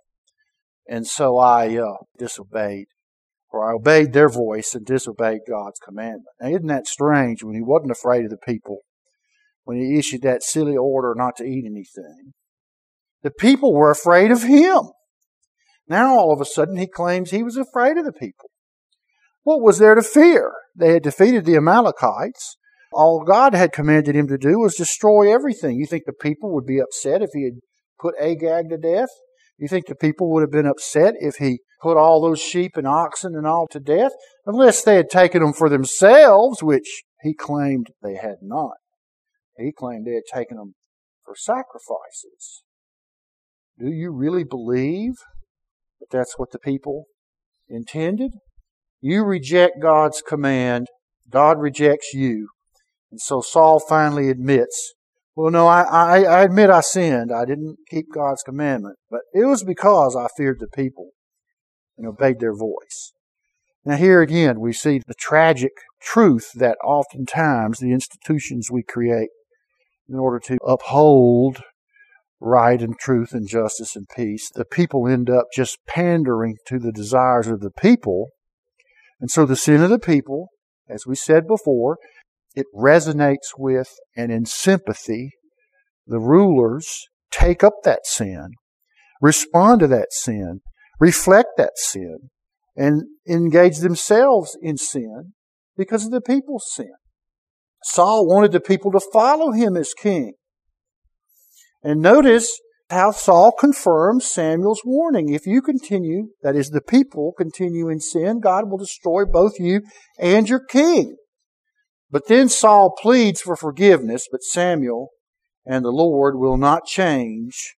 and 0.88 1.06
so 1.06 1.38
I 1.38 1.76
uh, 1.76 1.96
disobeyed, 2.18 2.86
or 3.56 3.70
I 3.70 3.74
obeyed 3.74 4.12
their 4.12 4.28
voice 4.28 4.74
and 4.74 4.84
disobeyed 4.84 5.40
God's 5.48 5.78
commandment. 5.78 6.26
Now, 6.40 6.48
isn't 6.48 6.66
that 6.66 6.86
strange 6.86 7.42
when 7.42 7.54
he 7.54 7.62
wasn't 7.62 7.90
afraid 7.90 8.24
of 8.24 8.30
the 8.30 8.36
people, 8.36 8.80
when 9.64 9.78
he 9.78 9.98
issued 9.98 10.22
that 10.22 10.42
silly 10.42 10.76
order 10.76 11.14
not 11.16 11.36
to 11.36 11.44
eat 11.44 11.64
anything? 11.66 12.32
The 13.22 13.30
people 13.30 13.74
were 13.74 13.90
afraid 13.90 14.30
of 14.30 14.42
him. 14.42 14.90
Now, 15.88 16.14
all 16.14 16.32
of 16.32 16.40
a 16.40 16.44
sudden, 16.44 16.76
he 16.76 16.86
claims 16.86 17.30
he 17.30 17.42
was 17.42 17.56
afraid 17.56 17.96
of 17.96 18.04
the 18.04 18.12
people. 18.12 18.50
What 19.42 19.62
was 19.62 19.78
there 19.78 19.94
to 19.94 20.02
fear? 20.02 20.52
They 20.74 20.92
had 20.92 21.02
defeated 21.02 21.44
the 21.44 21.56
Amalekites. 21.56 22.56
All 22.92 23.24
God 23.24 23.54
had 23.54 23.72
commanded 23.72 24.14
him 24.14 24.26
to 24.28 24.38
do 24.38 24.58
was 24.58 24.74
destroy 24.74 25.32
everything. 25.32 25.76
You 25.76 25.86
think 25.86 26.04
the 26.04 26.12
people 26.12 26.52
would 26.54 26.66
be 26.66 26.80
upset 26.80 27.22
if 27.22 27.30
he 27.32 27.44
had 27.44 27.60
put 28.00 28.14
Agag 28.20 28.68
to 28.70 28.76
death? 28.76 29.08
You 29.58 29.68
think 29.68 29.86
the 29.86 29.94
people 29.94 30.30
would 30.32 30.42
have 30.42 30.50
been 30.50 30.66
upset 30.66 31.14
if 31.18 31.36
he 31.36 31.60
put 31.80 31.96
all 31.96 32.20
those 32.20 32.40
sheep 32.40 32.72
and 32.76 32.86
oxen 32.86 33.34
and 33.34 33.46
all 33.46 33.66
to 33.70 33.80
death? 33.80 34.12
Unless 34.44 34.82
they 34.82 34.96
had 34.96 35.10
taken 35.10 35.42
them 35.42 35.52
for 35.52 35.68
themselves, 35.68 36.62
which 36.62 37.02
he 37.22 37.34
claimed 37.34 37.88
they 38.02 38.16
had 38.16 38.36
not. 38.42 38.76
He 39.56 39.72
claimed 39.72 40.06
they 40.06 40.14
had 40.14 40.22
taken 40.32 40.58
them 40.58 40.74
for 41.24 41.34
sacrifices. 41.36 42.62
Do 43.78 43.88
you 43.88 44.10
really 44.10 44.44
believe 44.44 45.14
that 46.00 46.10
that's 46.10 46.38
what 46.38 46.50
the 46.50 46.58
people 46.58 47.06
intended? 47.68 48.32
You 49.00 49.24
reject 49.24 49.80
God's 49.80 50.22
command, 50.22 50.88
God 51.30 51.60
rejects 51.60 52.12
you. 52.12 52.48
And 53.10 53.20
so 53.20 53.40
Saul 53.40 53.80
finally 53.80 54.28
admits 54.28 54.94
well, 55.36 55.50
no, 55.50 55.66
I, 55.66 55.82
I, 55.82 56.22
I 56.22 56.42
admit 56.42 56.70
I 56.70 56.80
sinned. 56.80 57.30
I 57.30 57.44
didn't 57.44 57.76
keep 57.90 58.06
God's 58.12 58.42
commandment, 58.42 58.96
but 59.10 59.20
it 59.34 59.44
was 59.44 59.62
because 59.62 60.16
I 60.16 60.28
feared 60.34 60.58
the 60.60 60.66
people 60.66 61.10
and 61.98 62.06
obeyed 62.06 62.40
their 62.40 62.56
voice. 62.56 63.12
Now, 63.84 63.96
here 63.96 64.22
again, 64.22 64.58
we 64.58 64.72
see 64.72 65.00
the 65.06 65.14
tragic 65.14 65.72
truth 66.00 66.50
that 66.54 66.78
oftentimes 66.82 67.78
the 67.78 67.92
institutions 67.92 68.70
we 68.70 68.82
create 68.82 69.28
in 70.08 70.16
order 70.16 70.40
to 70.40 70.58
uphold 70.66 71.62
right 72.40 72.80
and 72.80 72.98
truth 72.98 73.32
and 73.32 73.48
justice 73.48 73.94
and 73.94 74.06
peace, 74.14 74.50
the 74.54 74.64
people 74.64 75.06
end 75.06 75.28
up 75.28 75.46
just 75.54 75.78
pandering 75.86 76.56
to 76.66 76.78
the 76.78 76.92
desires 76.92 77.46
of 77.46 77.60
the 77.60 77.70
people. 77.70 78.30
And 79.20 79.30
so 79.30 79.44
the 79.46 79.56
sin 79.56 79.82
of 79.82 79.90
the 79.90 79.98
people, 79.98 80.48
as 80.88 81.06
we 81.06 81.14
said 81.14 81.46
before, 81.46 81.98
it 82.56 82.66
resonates 82.74 83.54
with 83.56 83.94
and 84.16 84.32
in 84.32 84.46
sympathy, 84.46 85.30
the 86.06 86.18
rulers 86.18 87.04
take 87.30 87.62
up 87.62 87.74
that 87.84 88.06
sin, 88.06 88.52
respond 89.20 89.80
to 89.80 89.86
that 89.88 90.08
sin, 90.10 90.60
reflect 90.98 91.50
that 91.58 91.72
sin, 91.76 92.30
and 92.74 93.02
engage 93.28 93.78
themselves 93.78 94.56
in 94.60 94.76
sin 94.76 95.34
because 95.76 96.06
of 96.06 96.10
the 96.10 96.20
people's 96.20 96.66
sin. 96.72 96.94
Saul 97.84 98.26
wanted 98.26 98.52
the 98.52 98.60
people 98.60 98.90
to 98.92 99.00
follow 99.12 99.52
him 99.52 99.76
as 99.76 99.92
king. 99.94 100.32
And 101.82 102.00
notice 102.00 102.50
how 102.88 103.10
Saul 103.10 103.52
confirms 103.52 104.26
Samuel's 104.26 104.82
warning. 104.84 105.32
If 105.32 105.46
you 105.46 105.60
continue, 105.60 106.28
that 106.42 106.56
is, 106.56 106.70
the 106.70 106.80
people 106.80 107.32
continue 107.36 107.88
in 107.88 108.00
sin, 108.00 108.40
God 108.40 108.70
will 108.70 108.78
destroy 108.78 109.24
both 109.24 109.58
you 109.58 109.82
and 110.18 110.48
your 110.48 110.64
king. 110.64 111.16
But 112.10 112.28
then 112.28 112.48
Saul 112.48 112.94
pleads 113.00 113.40
for 113.40 113.56
forgiveness, 113.56 114.28
but 114.30 114.42
Samuel 114.42 115.10
and 115.64 115.84
the 115.84 115.90
Lord 115.90 116.38
will 116.38 116.56
not 116.56 116.86
change 116.86 117.76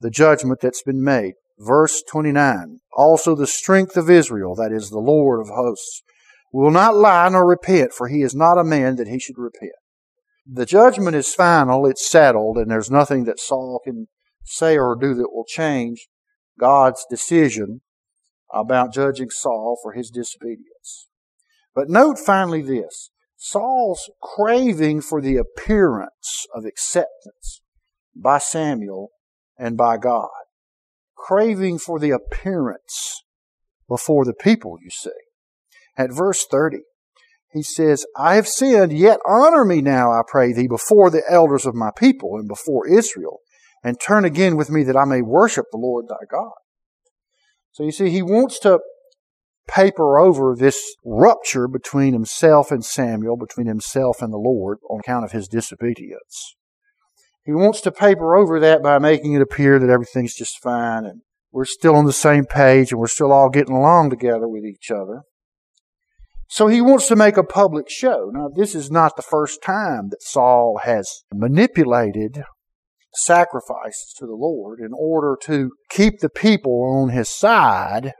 the 0.00 0.10
judgment 0.10 0.60
that's 0.60 0.82
been 0.82 1.04
made. 1.04 1.34
Verse 1.58 2.02
29. 2.10 2.80
Also 2.96 3.34
the 3.34 3.46
strength 3.46 3.96
of 3.96 4.08
Israel, 4.08 4.54
that 4.54 4.72
is 4.72 4.88
the 4.88 4.98
Lord 4.98 5.40
of 5.40 5.54
hosts, 5.54 6.02
will 6.52 6.70
not 6.70 6.96
lie 6.96 7.28
nor 7.28 7.46
repent, 7.46 7.92
for 7.92 8.08
he 8.08 8.22
is 8.22 8.34
not 8.34 8.58
a 8.58 8.64
man 8.64 8.96
that 8.96 9.08
he 9.08 9.18
should 9.18 9.38
repent. 9.38 9.72
The 10.50 10.66
judgment 10.66 11.14
is 11.14 11.34
final, 11.34 11.86
it's 11.86 12.08
settled, 12.08 12.56
and 12.56 12.70
there's 12.70 12.90
nothing 12.90 13.24
that 13.24 13.38
Saul 13.38 13.80
can 13.84 14.08
say 14.44 14.78
or 14.78 14.96
do 14.98 15.14
that 15.14 15.32
will 15.32 15.44
change 15.46 16.08
God's 16.58 17.04
decision 17.08 17.82
about 18.52 18.92
judging 18.92 19.30
Saul 19.30 19.78
for 19.82 19.92
his 19.92 20.10
disobedience. 20.10 21.08
But 21.74 21.88
note 21.88 22.18
finally 22.18 22.62
this 22.62 23.10
Saul's 23.42 24.10
craving 24.20 25.00
for 25.00 25.22
the 25.22 25.38
appearance 25.38 26.46
of 26.54 26.66
acceptance 26.66 27.62
by 28.14 28.36
Samuel 28.36 29.12
and 29.58 29.78
by 29.78 29.96
God. 29.96 30.28
Craving 31.16 31.78
for 31.78 31.98
the 31.98 32.10
appearance 32.10 33.22
before 33.88 34.26
the 34.26 34.34
people, 34.34 34.76
you 34.84 34.90
see. 34.90 35.08
At 35.96 36.12
verse 36.12 36.44
30, 36.50 36.80
he 37.50 37.62
says, 37.62 38.04
I 38.14 38.34
have 38.34 38.46
sinned, 38.46 38.92
yet 38.92 39.20
honor 39.26 39.64
me 39.64 39.80
now, 39.80 40.12
I 40.12 40.20
pray 40.26 40.52
thee, 40.52 40.68
before 40.68 41.08
the 41.08 41.22
elders 41.26 41.64
of 41.64 41.74
my 41.74 41.90
people 41.96 42.36
and 42.36 42.46
before 42.46 42.86
Israel, 42.86 43.38
and 43.82 43.98
turn 43.98 44.26
again 44.26 44.58
with 44.58 44.68
me 44.68 44.84
that 44.84 44.98
I 44.98 45.06
may 45.06 45.22
worship 45.22 45.64
the 45.72 45.78
Lord 45.78 46.08
thy 46.08 46.26
God. 46.30 46.52
So 47.72 47.84
you 47.84 47.92
see, 47.92 48.10
he 48.10 48.20
wants 48.20 48.58
to 48.60 48.80
paper 49.70 50.18
over 50.18 50.54
this 50.56 50.96
rupture 51.04 51.68
between 51.68 52.12
himself 52.12 52.70
and 52.70 52.84
Samuel, 52.84 53.36
between 53.36 53.66
himself 53.66 54.20
and 54.20 54.32
the 54.32 54.38
Lord, 54.38 54.78
on 54.90 55.00
account 55.00 55.24
of 55.24 55.32
his 55.32 55.48
disobedience. 55.48 56.56
He 57.44 57.52
wants 57.52 57.80
to 57.82 57.92
paper 57.92 58.36
over 58.36 58.60
that 58.60 58.82
by 58.82 58.98
making 58.98 59.32
it 59.32 59.42
appear 59.42 59.78
that 59.78 59.90
everything's 59.90 60.34
just 60.34 60.60
fine 60.62 61.04
and 61.04 61.22
we're 61.52 61.64
still 61.64 61.96
on 61.96 62.04
the 62.04 62.12
same 62.12 62.44
page 62.44 62.92
and 62.92 63.00
we're 63.00 63.08
still 63.08 63.32
all 63.32 63.48
getting 63.48 63.74
along 63.74 64.10
together 64.10 64.48
with 64.48 64.64
each 64.64 64.90
other. 64.90 65.22
So 66.48 66.66
he 66.66 66.80
wants 66.80 67.06
to 67.08 67.16
make 67.16 67.36
a 67.36 67.44
public 67.44 67.88
show. 67.88 68.30
Now, 68.32 68.48
this 68.54 68.74
is 68.74 68.90
not 68.90 69.16
the 69.16 69.22
first 69.22 69.62
time 69.62 70.08
that 70.10 70.22
Saul 70.22 70.80
has 70.84 71.22
manipulated 71.32 72.42
sacrifices 73.14 74.14
to 74.18 74.26
the 74.26 74.34
Lord 74.34 74.80
in 74.80 74.90
order 74.92 75.36
to 75.44 75.70
keep 75.90 76.20
the 76.20 76.28
people 76.28 76.82
on 76.82 77.10
his 77.10 77.28
side. 77.28 78.12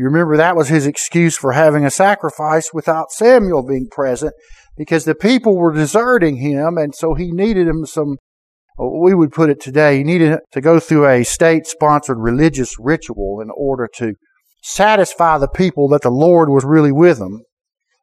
You 0.00 0.06
remember 0.06 0.38
that 0.38 0.56
was 0.56 0.68
his 0.68 0.86
excuse 0.86 1.36
for 1.36 1.52
having 1.52 1.84
a 1.84 1.90
sacrifice 1.90 2.70
without 2.72 3.12
Samuel 3.12 3.62
being 3.62 3.86
present 3.86 4.32
because 4.74 5.04
the 5.04 5.14
people 5.14 5.58
were 5.58 5.74
deserting 5.74 6.36
him 6.36 6.78
and 6.78 6.94
so 6.94 7.12
he 7.12 7.30
needed 7.30 7.68
him 7.68 7.84
some 7.84 8.16
oh, 8.78 8.98
we 9.02 9.12
would 9.12 9.30
put 9.30 9.50
it 9.50 9.60
today, 9.60 9.98
he 9.98 10.02
needed 10.02 10.38
to 10.52 10.62
go 10.62 10.80
through 10.80 11.06
a 11.06 11.22
state 11.22 11.66
sponsored 11.66 12.16
religious 12.18 12.76
ritual 12.80 13.42
in 13.42 13.50
order 13.54 13.86
to 13.96 14.14
satisfy 14.62 15.36
the 15.36 15.50
people 15.50 15.86
that 15.88 16.00
the 16.00 16.08
Lord 16.08 16.48
was 16.48 16.64
really 16.64 16.92
with 16.92 17.18
them. 17.18 17.42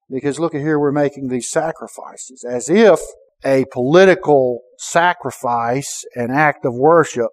Because 0.07 0.39
look 0.39 0.53
at 0.53 0.61
here, 0.61 0.79
we're 0.79 0.91
making 0.91 1.29
these 1.29 1.49
sacrifices 1.49 2.45
as 2.47 2.69
if 2.69 2.99
a 3.43 3.65
political 3.73 4.59
sacrifice, 4.77 6.03
an 6.13 6.29
act 6.29 6.63
of 6.63 6.75
worship, 6.75 7.31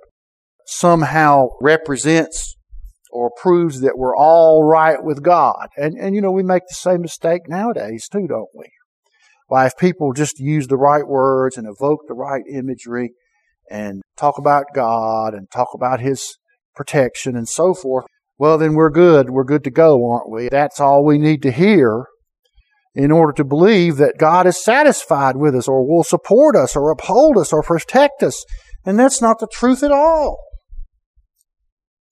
somehow 0.65 1.49
represents 1.61 2.57
or 3.15 3.31
proves 3.31 3.81
that 3.81 3.97
we're 3.97 4.17
all 4.17 4.65
right 4.65 5.03
with 5.03 5.23
God. 5.23 5.69
And, 5.77 5.97
and 5.97 6.17
you 6.17 6.21
know, 6.21 6.33
we 6.33 6.43
make 6.43 6.65
the 6.69 6.75
same 6.75 7.01
mistake 7.01 7.43
nowadays 7.49 8.09
too, 8.09 8.27
don't 8.29 8.51
we? 8.55 8.67
Why, 9.47 9.67
if 9.67 9.77
people 9.79 10.13
just 10.13 10.41
use 10.41 10.67
the 10.67 10.77
right 10.77 11.07
words 11.07 11.57
and 11.57 11.67
evoke 11.69 12.09
the 12.09 12.15
right 12.15 12.43
imagery 12.53 13.13
and 13.71 14.03
talk 14.17 14.37
about 14.37 14.65
God 14.75 15.33
and 15.33 15.49
talk 15.51 15.69
about 15.75 16.01
His 16.01 16.39
protection 16.75 17.37
and 17.37 17.49
so 17.49 17.73
forth, 17.73 18.05
well, 18.37 18.59
then 18.59 18.75
we're 18.75 18.91
good. 18.91 19.31
We're 19.31 19.45
good 19.45 19.63
to 19.65 19.71
go, 19.71 20.11
aren't 20.11 20.31
we? 20.31 20.49
That's 20.49 20.81
all 20.81 21.05
we 21.05 21.19
need 21.19 21.41
to 21.43 21.53
hear 21.53 22.07
in 22.97 23.13
order 23.13 23.33
to 23.35 23.45
believe 23.45 23.97
that 23.97 24.19
God 24.19 24.47
is 24.47 24.63
satisfied 24.63 25.37
with 25.37 25.55
us 25.55 25.69
or 25.69 25.87
will 25.87 26.03
support 26.03 26.57
us 26.57 26.75
or 26.75 26.91
uphold 26.91 27.39
us 27.39 27.53
or 27.53 27.63
protect 27.63 28.25
us. 28.25 28.45
And 28.85 28.99
that's 28.99 29.23
not 29.23 29.39
the 29.39 29.49
truth 29.53 29.85
at 29.85 29.93
all. 29.93 30.39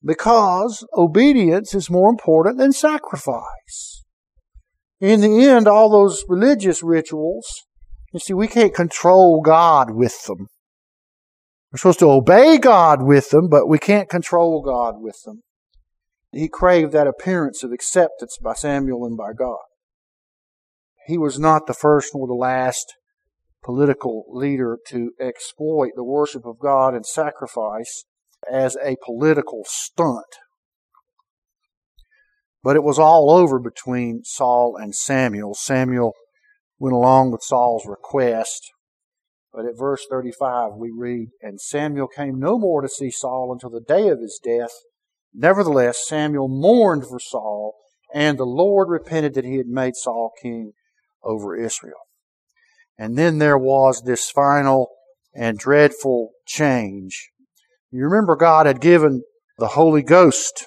Because 0.05 0.85
obedience 0.97 1.73
is 1.73 1.89
more 1.89 2.09
important 2.09 2.57
than 2.57 2.73
sacrifice. 2.73 4.03
In 4.99 5.21
the 5.21 5.45
end, 5.45 5.67
all 5.67 5.89
those 5.89 6.23
religious 6.27 6.83
rituals, 6.83 7.45
you 8.13 8.19
see, 8.19 8.33
we 8.33 8.47
can't 8.47 8.73
control 8.73 9.41
God 9.41 9.91
with 9.91 10.25
them. 10.25 10.47
We're 11.71 11.77
supposed 11.77 11.99
to 11.99 12.09
obey 12.09 12.57
God 12.57 13.01
with 13.01 13.29
them, 13.29 13.49
but 13.49 13.67
we 13.67 13.79
can't 13.79 14.09
control 14.09 14.61
God 14.61 14.95
with 14.97 15.17
them. 15.25 15.41
He 16.31 16.47
craved 16.47 16.91
that 16.91 17.07
appearance 17.07 17.63
of 17.63 17.71
acceptance 17.71 18.37
by 18.41 18.53
Samuel 18.53 19.05
and 19.05 19.17
by 19.17 19.33
God. 19.37 19.57
He 21.07 21.17
was 21.17 21.39
not 21.39 21.67
the 21.67 21.73
first 21.73 22.13
nor 22.13 22.27
the 22.27 22.33
last 22.33 22.93
political 23.63 24.25
leader 24.29 24.77
to 24.87 25.11
exploit 25.19 25.91
the 25.95 26.03
worship 26.03 26.45
of 26.45 26.59
God 26.59 26.93
and 26.93 27.05
sacrifice 27.05 28.05
as 28.51 28.77
a 28.83 28.97
political 29.03 29.63
stunt. 29.65 30.25
But 32.63 32.75
it 32.75 32.83
was 32.83 32.97
all 32.97 33.29
over 33.29 33.59
between 33.59 34.23
Saul 34.23 34.77
and 34.79 34.95
Samuel. 34.95 35.53
Samuel 35.53 36.13
went 36.79 36.95
along 36.95 37.31
with 37.31 37.41
Saul's 37.43 37.85
request. 37.85 38.71
But 39.53 39.65
at 39.65 39.77
verse 39.77 40.05
35, 40.09 40.71
we 40.75 40.89
read, 40.89 41.29
And 41.41 41.61
Samuel 41.61 42.07
came 42.07 42.39
no 42.39 42.57
more 42.57 42.81
to 42.81 42.89
see 42.89 43.11
Saul 43.11 43.51
until 43.51 43.69
the 43.69 43.81
day 43.81 44.07
of 44.07 44.19
his 44.19 44.39
death. 44.43 44.71
Nevertheless, 45.33 46.07
Samuel 46.07 46.47
mourned 46.47 47.05
for 47.07 47.19
Saul, 47.19 47.75
and 48.13 48.37
the 48.37 48.45
Lord 48.45 48.89
repented 48.89 49.33
that 49.33 49.45
he 49.45 49.57
had 49.57 49.67
made 49.67 49.95
Saul 49.95 50.31
king 50.41 50.73
over 51.23 51.55
Israel. 51.55 52.07
And 52.97 53.17
then 53.17 53.39
there 53.39 53.57
was 53.57 54.03
this 54.05 54.29
final 54.29 54.89
and 55.33 55.57
dreadful 55.57 56.31
change. 56.45 57.31
You 57.95 58.05
remember 58.05 58.35
God 58.35 58.65
had 58.65 58.81
given 58.81 59.21
the 59.59 59.67
Holy 59.67 60.01
Ghost 60.01 60.65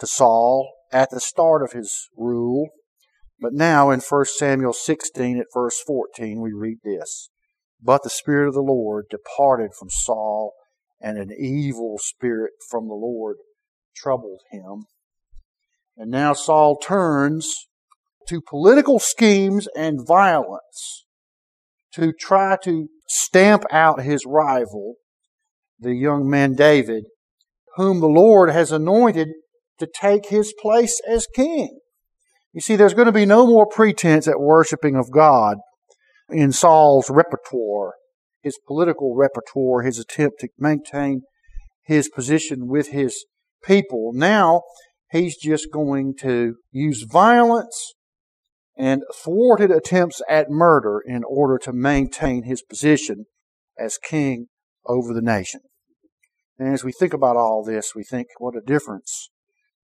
to 0.00 0.06
Saul 0.06 0.70
at 0.92 1.08
the 1.10 1.18
start 1.18 1.62
of 1.62 1.72
his 1.72 2.10
rule. 2.14 2.68
But 3.40 3.54
now 3.54 3.90
in 3.90 4.00
1 4.00 4.24
Samuel 4.26 4.74
16 4.74 5.38
at 5.38 5.46
verse 5.54 5.80
14 5.86 6.42
we 6.42 6.52
read 6.52 6.80
this. 6.84 7.30
But 7.80 8.02
the 8.02 8.10
Spirit 8.10 8.48
of 8.48 8.54
the 8.54 8.60
Lord 8.60 9.06
departed 9.08 9.70
from 9.72 9.88
Saul 9.88 10.52
and 11.00 11.16
an 11.16 11.30
evil 11.40 11.96
spirit 11.98 12.52
from 12.70 12.86
the 12.86 12.94
Lord 12.94 13.38
troubled 13.96 14.42
him. 14.50 14.84
And 15.96 16.10
now 16.10 16.34
Saul 16.34 16.76
turns 16.76 17.66
to 18.28 18.42
political 18.46 18.98
schemes 18.98 19.68
and 19.74 20.06
violence 20.06 21.06
to 21.94 22.12
try 22.12 22.58
to 22.64 22.88
stamp 23.08 23.64
out 23.70 24.02
his 24.02 24.26
rival, 24.26 24.96
the 25.82 25.94
young 25.94 26.28
man 26.28 26.54
David, 26.54 27.04
whom 27.76 28.00
the 28.00 28.06
Lord 28.06 28.50
has 28.50 28.72
anointed 28.72 29.28
to 29.78 29.86
take 29.86 30.28
his 30.28 30.54
place 30.60 31.00
as 31.08 31.26
king. 31.34 31.78
You 32.52 32.60
see, 32.60 32.76
there's 32.76 32.94
going 32.94 33.06
to 33.06 33.12
be 33.12 33.26
no 33.26 33.46
more 33.46 33.66
pretense 33.66 34.28
at 34.28 34.38
worshiping 34.38 34.94
of 34.94 35.10
God 35.10 35.56
in 36.30 36.52
Saul's 36.52 37.10
repertoire, 37.10 37.94
his 38.42 38.58
political 38.66 39.16
repertoire, 39.16 39.82
his 39.82 39.98
attempt 39.98 40.40
to 40.40 40.48
maintain 40.58 41.22
his 41.84 42.08
position 42.08 42.68
with 42.68 42.88
his 42.88 43.24
people. 43.64 44.12
Now, 44.14 44.62
he's 45.10 45.36
just 45.36 45.68
going 45.72 46.14
to 46.20 46.56
use 46.70 47.06
violence 47.10 47.94
and 48.76 49.02
thwarted 49.22 49.70
attempts 49.70 50.20
at 50.28 50.50
murder 50.50 51.00
in 51.04 51.22
order 51.24 51.58
to 51.58 51.72
maintain 51.72 52.44
his 52.44 52.62
position 52.62 53.26
as 53.78 53.98
king 53.98 54.46
over 54.86 55.12
the 55.12 55.22
nation. 55.22 55.60
And 56.58 56.72
as 56.72 56.84
we 56.84 56.92
think 56.92 57.12
about 57.12 57.36
all 57.36 57.64
this, 57.64 57.92
we 57.94 58.04
think 58.04 58.28
what 58.38 58.56
a 58.56 58.60
difference 58.60 59.30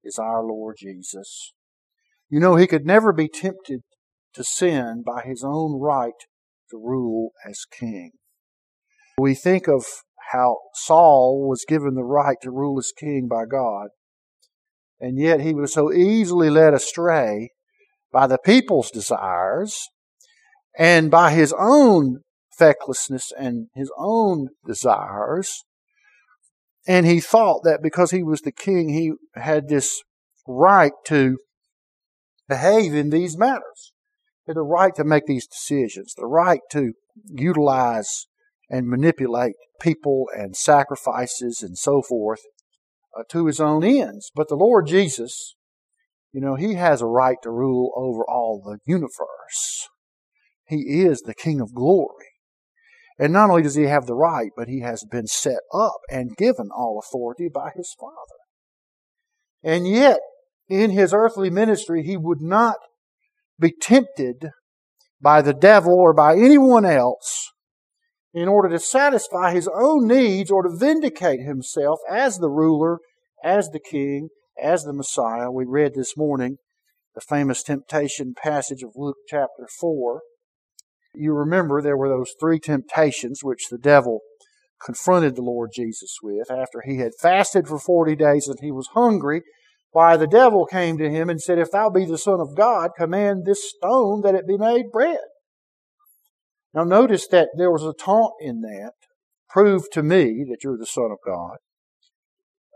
is 0.04 0.18
our 0.18 0.44
Lord 0.44 0.76
Jesus. 0.78 1.52
You 2.28 2.40
know, 2.40 2.57
he 2.57 2.66
could 2.66 2.87
never 2.87 3.12
be 3.12 3.28
tempted 3.28 3.81
to 4.35 4.44
sin 4.44 5.02
by 5.04 5.22
his 5.24 5.42
own 5.44 5.81
right 5.81 6.12
to 6.70 6.76
rule 6.76 7.31
as 7.48 7.64
king. 7.70 8.12
We 9.18 9.35
think 9.35 9.66
of 9.66 9.85
how 10.33 10.59
Saul 10.74 11.48
was 11.48 11.64
given 11.66 11.94
the 11.94 12.04
right 12.04 12.37
to 12.42 12.50
rule 12.50 12.78
as 12.78 12.92
king 12.96 13.28
by 13.28 13.46
God, 13.50 13.88
and 15.00 15.18
yet 15.18 15.40
he 15.40 15.54
was 15.54 15.72
so 15.72 15.92
easily 15.92 16.50
led 16.50 16.74
astray 16.74 17.50
by 18.12 18.26
the 18.26 18.38
people's 18.38 18.90
desires 18.90 19.88
and 20.78 21.11
by 21.11 21.33
his 21.33 21.54
own 21.59 22.20
fecklessness 22.57 23.33
and 23.38 23.68
his 23.74 23.90
own 23.98 24.48
desires. 24.66 25.64
And 26.87 27.07
he 27.07 27.21
thought 27.21 27.62
that 27.64 27.83
because 27.83 28.11
he 28.11 28.23
was 28.23 28.41
the 28.41 28.53
king, 28.53 28.88
he 28.88 29.12
had 29.35 29.69
this 29.69 30.03
right 30.47 30.93
to 31.07 31.38
behave 32.49 32.95
in 32.95 33.11
these 33.11 33.37
matters. 33.37 33.93
The 34.47 34.62
right 34.62 34.95
to 34.95 35.05
make 35.05 35.27
these 35.27 35.47
decisions, 35.47 36.14
the 36.14 36.27
right 36.27 36.61
to 36.71 36.95
utilize 37.27 38.27
and 38.71 38.88
manipulate 38.88 39.57
people 39.79 40.27
and 40.35 40.57
sacrifices 40.57 41.62
and 41.62 41.77
so 41.77 42.01
forth 42.01 42.41
uh, 43.17 43.25
to 43.31 43.47
his 43.47 43.61
own 43.61 43.85
ends. 43.85 44.31
But 44.35 44.49
the 44.49 44.57
Lord 44.57 44.87
Jesus, 44.87 45.55
you 46.33 46.41
know, 46.41 46.55
he 46.55 46.75
has 46.75 47.03
a 47.03 47.07
right 47.07 47.37
to 47.43 47.51
rule 47.51 47.93
over 47.95 48.25
all 48.27 48.62
the 48.64 48.79
universe. 48.87 49.88
He 50.67 51.03
is 51.03 51.21
the 51.21 51.35
King 51.35 51.61
of 51.61 51.75
glory. 51.75 52.27
And 53.18 53.33
not 53.33 53.50
only 53.50 53.62
does 53.62 53.74
he 53.74 53.85
have 53.85 54.07
the 54.07 54.14
right, 54.14 54.50
but 54.57 54.68
he 54.68 54.81
has 54.81 55.04
been 55.11 55.26
set 55.26 55.59
up 55.74 56.00
and 56.09 56.37
given 56.37 56.68
all 56.74 57.00
authority 57.02 57.48
by 57.52 57.70
his 57.74 57.94
Father. 57.98 58.14
And 59.62 59.88
yet, 59.88 60.20
in 60.68 60.90
his 60.90 61.12
earthly 61.12 61.50
ministry, 61.50 62.04
he 62.04 62.16
would 62.16 62.40
not 62.40 62.76
be 63.59 63.72
tempted 63.72 64.50
by 65.20 65.42
the 65.42 65.52
devil 65.52 65.94
or 65.94 66.14
by 66.14 66.35
anyone 66.35 66.85
else 66.85 67.52
in 68.33 68.46
order 68.46 68.68
to 68.68 68.78
satisfy 68.78 69.52
his 69.52 69.68
own 69.74 70.07
needs 70.07 70.50
or 70.50 70.62
to 70.62 70.76
vindicate 70.76 71.40
himself 71.40 71.98
as 72.09 72.38
the 72.38 72.50
ruler, 72.50 72.98
as 73.42 73.68
the 73.70 73.81
king, 73.81 74.28
as 74.62 74.85
the 74.85 74.92
Messiah. 74.92 75.50
We 75.50 75.64
read 75.64 75.94
this 75.94 76.16
morning 76.16 76.59
the 77.14 77.20
famous 77.20 77.64
temptation 77.64 78.35
passage 78.40 78.85
of 78.85 78.92
Luke 78.94 79.16
chapter 79.28 79.66
4. 79.81 80.20
You 81.18 81.35
remember 81.35 81.83
there 81.83 81.96
were 81.96 82.09
those 82.09 82.33
three 82.38 82.61
temptations 82.61 83.42
which 83.42 83.70
the 83.70 83.78
devil 83.78 84.20
confronted 84.81 85.35
the 85.35 85.42
Lord 85.42 85.70
Jesus 85.74 86.18
with 86.22 86.48
after 86.48 86.81
he 86.85 86.98
had 86.98 87.11
fasted 87.20 87.66
for 87.66 87.81
40 87.81 88.14
days 88.14 88.46
and 88.46 88.59
he 88.61 88.70
was 88.70 88.90
hungry. 88.94 89.42
Why, 89.90 90.16
the 90.16 90.28
devil 90.28 90.64
came 90.64 90.96
to 90.98 91.11
him 91.11 91.28
and 91.28 91.40
said, 91.40 91.59
If 91.59 91.72
thou 91.72 91.90
be 91.90 92.04
the 92.04 92.18
Son 92.18 92.38
of 92.38 92.54
God, 92.54 92.90
command 92.96 93.44
this 93.44 93.68
stone 93.68 94.20
that 94.22 94.37
it 94.37 94.46
be 94.46 94.57
made 94.57 94.92
bread. 94.92 95.18
Now, 96.72 96.85
notice 96.85 97.26
that 97.28 97.48
there 97.57 97.72
was 97.72 97.83
a 97.83 97.94
taunt 97.94 98.35
in 98.40 98.61
that. 98.61 98.92
Prove 99.48 99.90
to 99.92 100.04
me 100.04 100.44
that 100.48 100.59
you're 100.62 100.78
the 100.78 100.87
Son 100.87 101.11
of 101.11 101.18
God. 101.26 101.57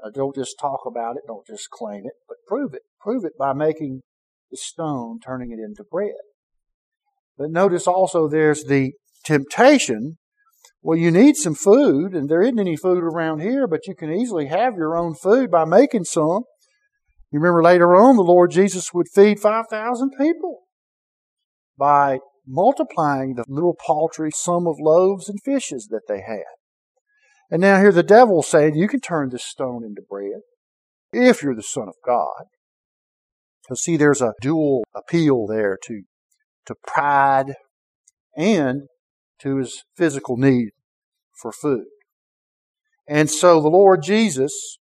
Uh, 0.05 0.11
don't 0.13 0.35
just 0.35 0.57
talk 0.59 0.81
about 0.85 1.17
it, 1.17 1.23
don't 1.29 1.47
just 1.47 1.71
claim 1.71 2.07
it, 2.07 2.15
but 2.27 2.39
prove 2.49 2.75
it. 2.75 2.83
Prove 3.01 3.25
it 3.25 3.39
by 3.39 3.53
making 3.53 4.01
the 4.51 4.57
stone, 4.57 5.21
turning 5.25 5.53
it 5.53 5.61
into 5.61 5.85
bread. 5.89 6.32
But 7.37 7.51
notice 7.51 7.87
also 7.87 8.29
there's 8.29 8.65
the 8.65 8.93
temptation. 9.25 10.19
Well, 10.83 10.99
you 10.99 11.11
need 11.11 11.37
some 11.37 11.55
food, 11.55 12.13
and 12.13 12.29
there 12.29 12.43
isn't 12.43 12.59
any 12.59 12.77
food 12.77 13.03
around 13.03 13.41
here, 13.41 13.67
but 13.67 13.87
you 13.87 13.95
can 13.95 14.13
easily 14.13 14.47
have 14.47 14.75
your 14.77 14.97
own 14.97 15.15
food 15.15 15.51
by 15.51 15.65
making 15.65 16.05
some. 16.05 16.43
You 17.31 17.39
remember 17.39 17.63
later 17.63 17.95
on, 17.95 18.17
the 18.17 18.23
Lord 18.23 18.51
Jesus 18.51 18.93
would 18.93 19.07
feed 19.15 19.41
5,000 19.41 20.11
people 20.19 20.61
by 21.79 22.19
multiplying 22.47 23.35
the 23.35 23.45
little 23.49 23.77
paltry 23.87 24.31
sum 24.35 24.67
of 24.67 24.77
loaves 24.79 25.29
and 25.29 25.39
fishes 25.43 25.89
that 25.91 26.03
they 26.09 26.21
had. 26.21 26.43
And 27.51 27.61
now 27.61 27.79
here 27.79 27.93
the 27.93 28.03
devil 28.03 28.43
saying, 28.43 28.75
you 28.75 28.89
can 28.89 29.01
turn 29.01 29.31
this 29.31 29.45
stone 29.45 29.85
into 29.85 30.03
bread 30.03 30.41
if 31.13 31.43
you're 31.43 31.55
the 31.55 31.63
Son 31.63 31.89
of 31.89 31.95
God. 32.05 32.47
So 33.69 33.75
see, 33.75 33.97
there's 33.97 34.21
a 34.21 34.35
dual 34.41 34.85
appeal 34.95 35.47
there 35.47 35.79
to, 35.85 36.03
to 36.67 36.75
pride 36.87 37.55
and 38.37 38.83
to 39.41 39.57
his 39.57 39.85
physical 39.97 40.37
need 40.37 40.71
for 41.41 41.53
food. 41.53 41.87
And 43.09 43.31
so 43.31 43.61
the 43.61 43.69
Lord 43.69 44.03
Jesus, 44.03 44.79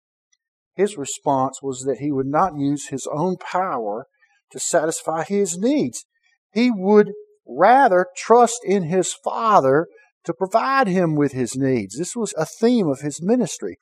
his 0.75 0.97
response 0.97 1.59
was 1.61 1.83
that 1.83 1.97
he 1.97 2.11
would 2.11 2.27
not 2.27 2.57
use 2.57 2.87
his 2.87 3.07
own 3.11 3.37
power 3.37 4.05
to 4.51 4.59
satisfy 4.59 5.23
his 5.23 5.57
needs. 5.57 6.05
He 6.53 6.69
would 6.71 7.11
rather 7.47 8.07
trust 8.15 8.59
in 8.63 8.83
his 8.83 9.13
Father 9.13 9.87
to 10.23 10.33
provide 10.33 10.87
him 10.87 11.15
with 11.15 11.31
his 11.31 11.55
needs. 11.55 11.97
This 11.97 12.15
was 12.15 12.33
a 12.37 12.45
theme 12.45 12.87
of 12.87 12.99
his 12.99 13.21
ministry 13.21 13.77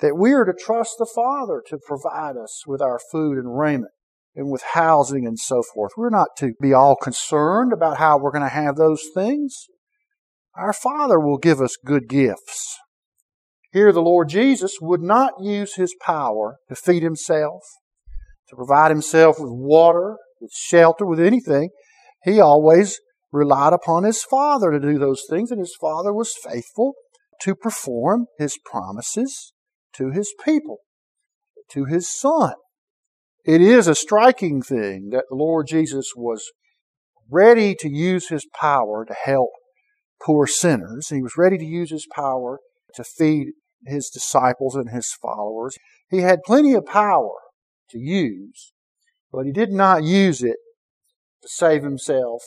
that 0.00 0.16
we 0.16 0.32
are 0.32 0.44
to 0.44 0.52
trust 0.52 0.96
the 0.98 1.10
Father 1.12 1.62
to 1.68 1.78
provide 1.78 2.36
us 2.36 2.64
with 2.66 2.82
our 2.82 3.00
food 3.10 3.38
and 3.38 3.58
raiment 3.58 3.90
and 4.38 4.52
with 4.52 4.62
housing 4.74 5.26
and 5.26 5.36
so 5.36 5.62
forth. 5.74 5.92
We're 5.96 6.10
not 6.10 6.28
to 6.38 6.52
be 6.62 6.72
all 6.72 6.94
concerned 6.94 7.72
about 7.72 7.98
how 7.98 8.16
we're 8.16 8.30
going 8.30 8.44
to 8.44 8.48
have 8.48 8.76
those 8.76 9.02
things. 9.12 9.66
Our 10.54 10.72
Father 10.72 11.18
will 11.18 11.38
give 11.38 11.60
us 11.60 11.76
good 11.84 12.08
gifts. 12.08 12.78
Here, 13.72 13.92
the 13.92 14.00
Lord 14.00 14.28
Jesus 14.28 14.78
would 14.80 15.02
not 15.02 15.32
use 15.40 15.74
his 15.74 15.94
power 16.00 16.58
to 16.68 16.76
feed 16.76 17.02
himself, 17.02 17.62
to 18.48 18.54
provide 18.56 18.92
himself 18.92 19.40
with 19.40 19.50
water, 19.50 20.16
with 20.40 20.52
shelter, 20.52 21.04
with 21.04 21.18
anything. 21.18 21.70
He 22.22 22.40
always 22.40 23.00
relied 23.32 23.72
upon 23.72 24.04
his 24.04 24.22
father 24.22 24.70
to 24.70 24.78
do 24.78 24.98
those 24.98 25.24
things, 25.28 25.50
and 25.50 25.58
his 25.58 25.76
father 25.80 26.14
was 26.14 26.32
faithful 26.32 26.94
to 27.40 27.56
perform 27.56 28.26
his 28.38 28.56
promises 28.64 29.52
to 29.94 30.10
his 30.10 30.32
people, 30.44 30.78
to 31.70 31.86
his 31.86 32.08
son. 32.08 32.54
It 33.48 33.62
is 33.62 33.88
a 33.88 33.94
striking 33.94 34.60
thing 34.60 35.08
that 35.12 35.24
the 35.30 35.34
Lord 35.34 35.68
Jesus 35.68 36.12
was 36.14 36.52
ready 37.30 37.74
to 37.76 37.88
use 37.88 38.28
his 38.28 38.46
power 38.54 39.06
to 39.06 39.14
help 39.24 39.48
poor 40.22 40.46
sinners. 40.46 41.08
He 41.08 41.22
was 41.22 41.38
ready 41.38 41.56
to 41.56 41.64
use 41.64 41.90
his 41.90 42.06
power 42.14 42.58
to 42.94 43.02
feed 43.02 43.52
his 43.86 44.10
disciples 44.10 44.74
and 44.74 44.90
his 44.90 45.10
followers. 45.22 45.78
He 46.10 46.18
had 46.18 46.42
plenty 46.44 46.74
of 46.74 46.84
power 46.84 47.32
to 47.88 47.98
use, 47.98 48.74
but 49.32 49.46
he 49.46 49.52
did 49.52 49.70
not 49.70 50.04
use 50.04 50.42
it 50.42 50.58
to 51.40 51.48
save 51.48 51.82
himself 51.82 52.42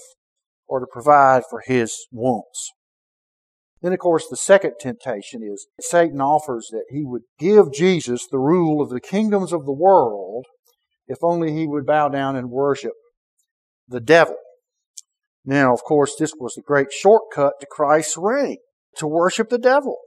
or 0.67 0.79
to 0.79 0.85
provide 0.85 1.41
for 1.49 1.63
his 1.65 1.97
wants. 2.11 2.73
Then, 3.81 3.91
of 3.93 3.97
course, 3.97 4.27
the 4.29 4.37
second 4.37 4.73
temptation 4.79 5.41
is 5.41 5.65
Satan 5.79 6.21
offers 6.21 6.67
that 6.71 6.85
he 6.91 7.03
would 7.03 7.23
give 7.39 7.73
Jesus 7.73 8.27
the 8.29 8.37
rule 8.37 8.83
of 8.83 8.91
the 8.91 9.01
kingdoms 9.01 9.51
of 9.51 9.65
the 9.65 9.73
world 9.73 10.45
if 11.07 11.17
only 11.21 11.51
he 11.53 11.67
would 11.67 11.85
bow 11.85 12.09
down 12.09 12.35
and 12.35 12.49
worship 12.49 12.93
the 13.87 13.99
devil. 13.99 14.35
Now, 15.43 15.73
of 15.73 15.83
course, 15.83 16.15
this 16.17 16.33
was 16.39 16.55
a 16.57 16.61
great 16.61 16.91
shortcut 16.91 17.53
to 17.59 17.67
Christ's 17.69 18.17
reign, 18.17 18.57
to 18.97 19.07
worship 19.07 19.49
the 19.49 19.57
devil. 19.57 19.97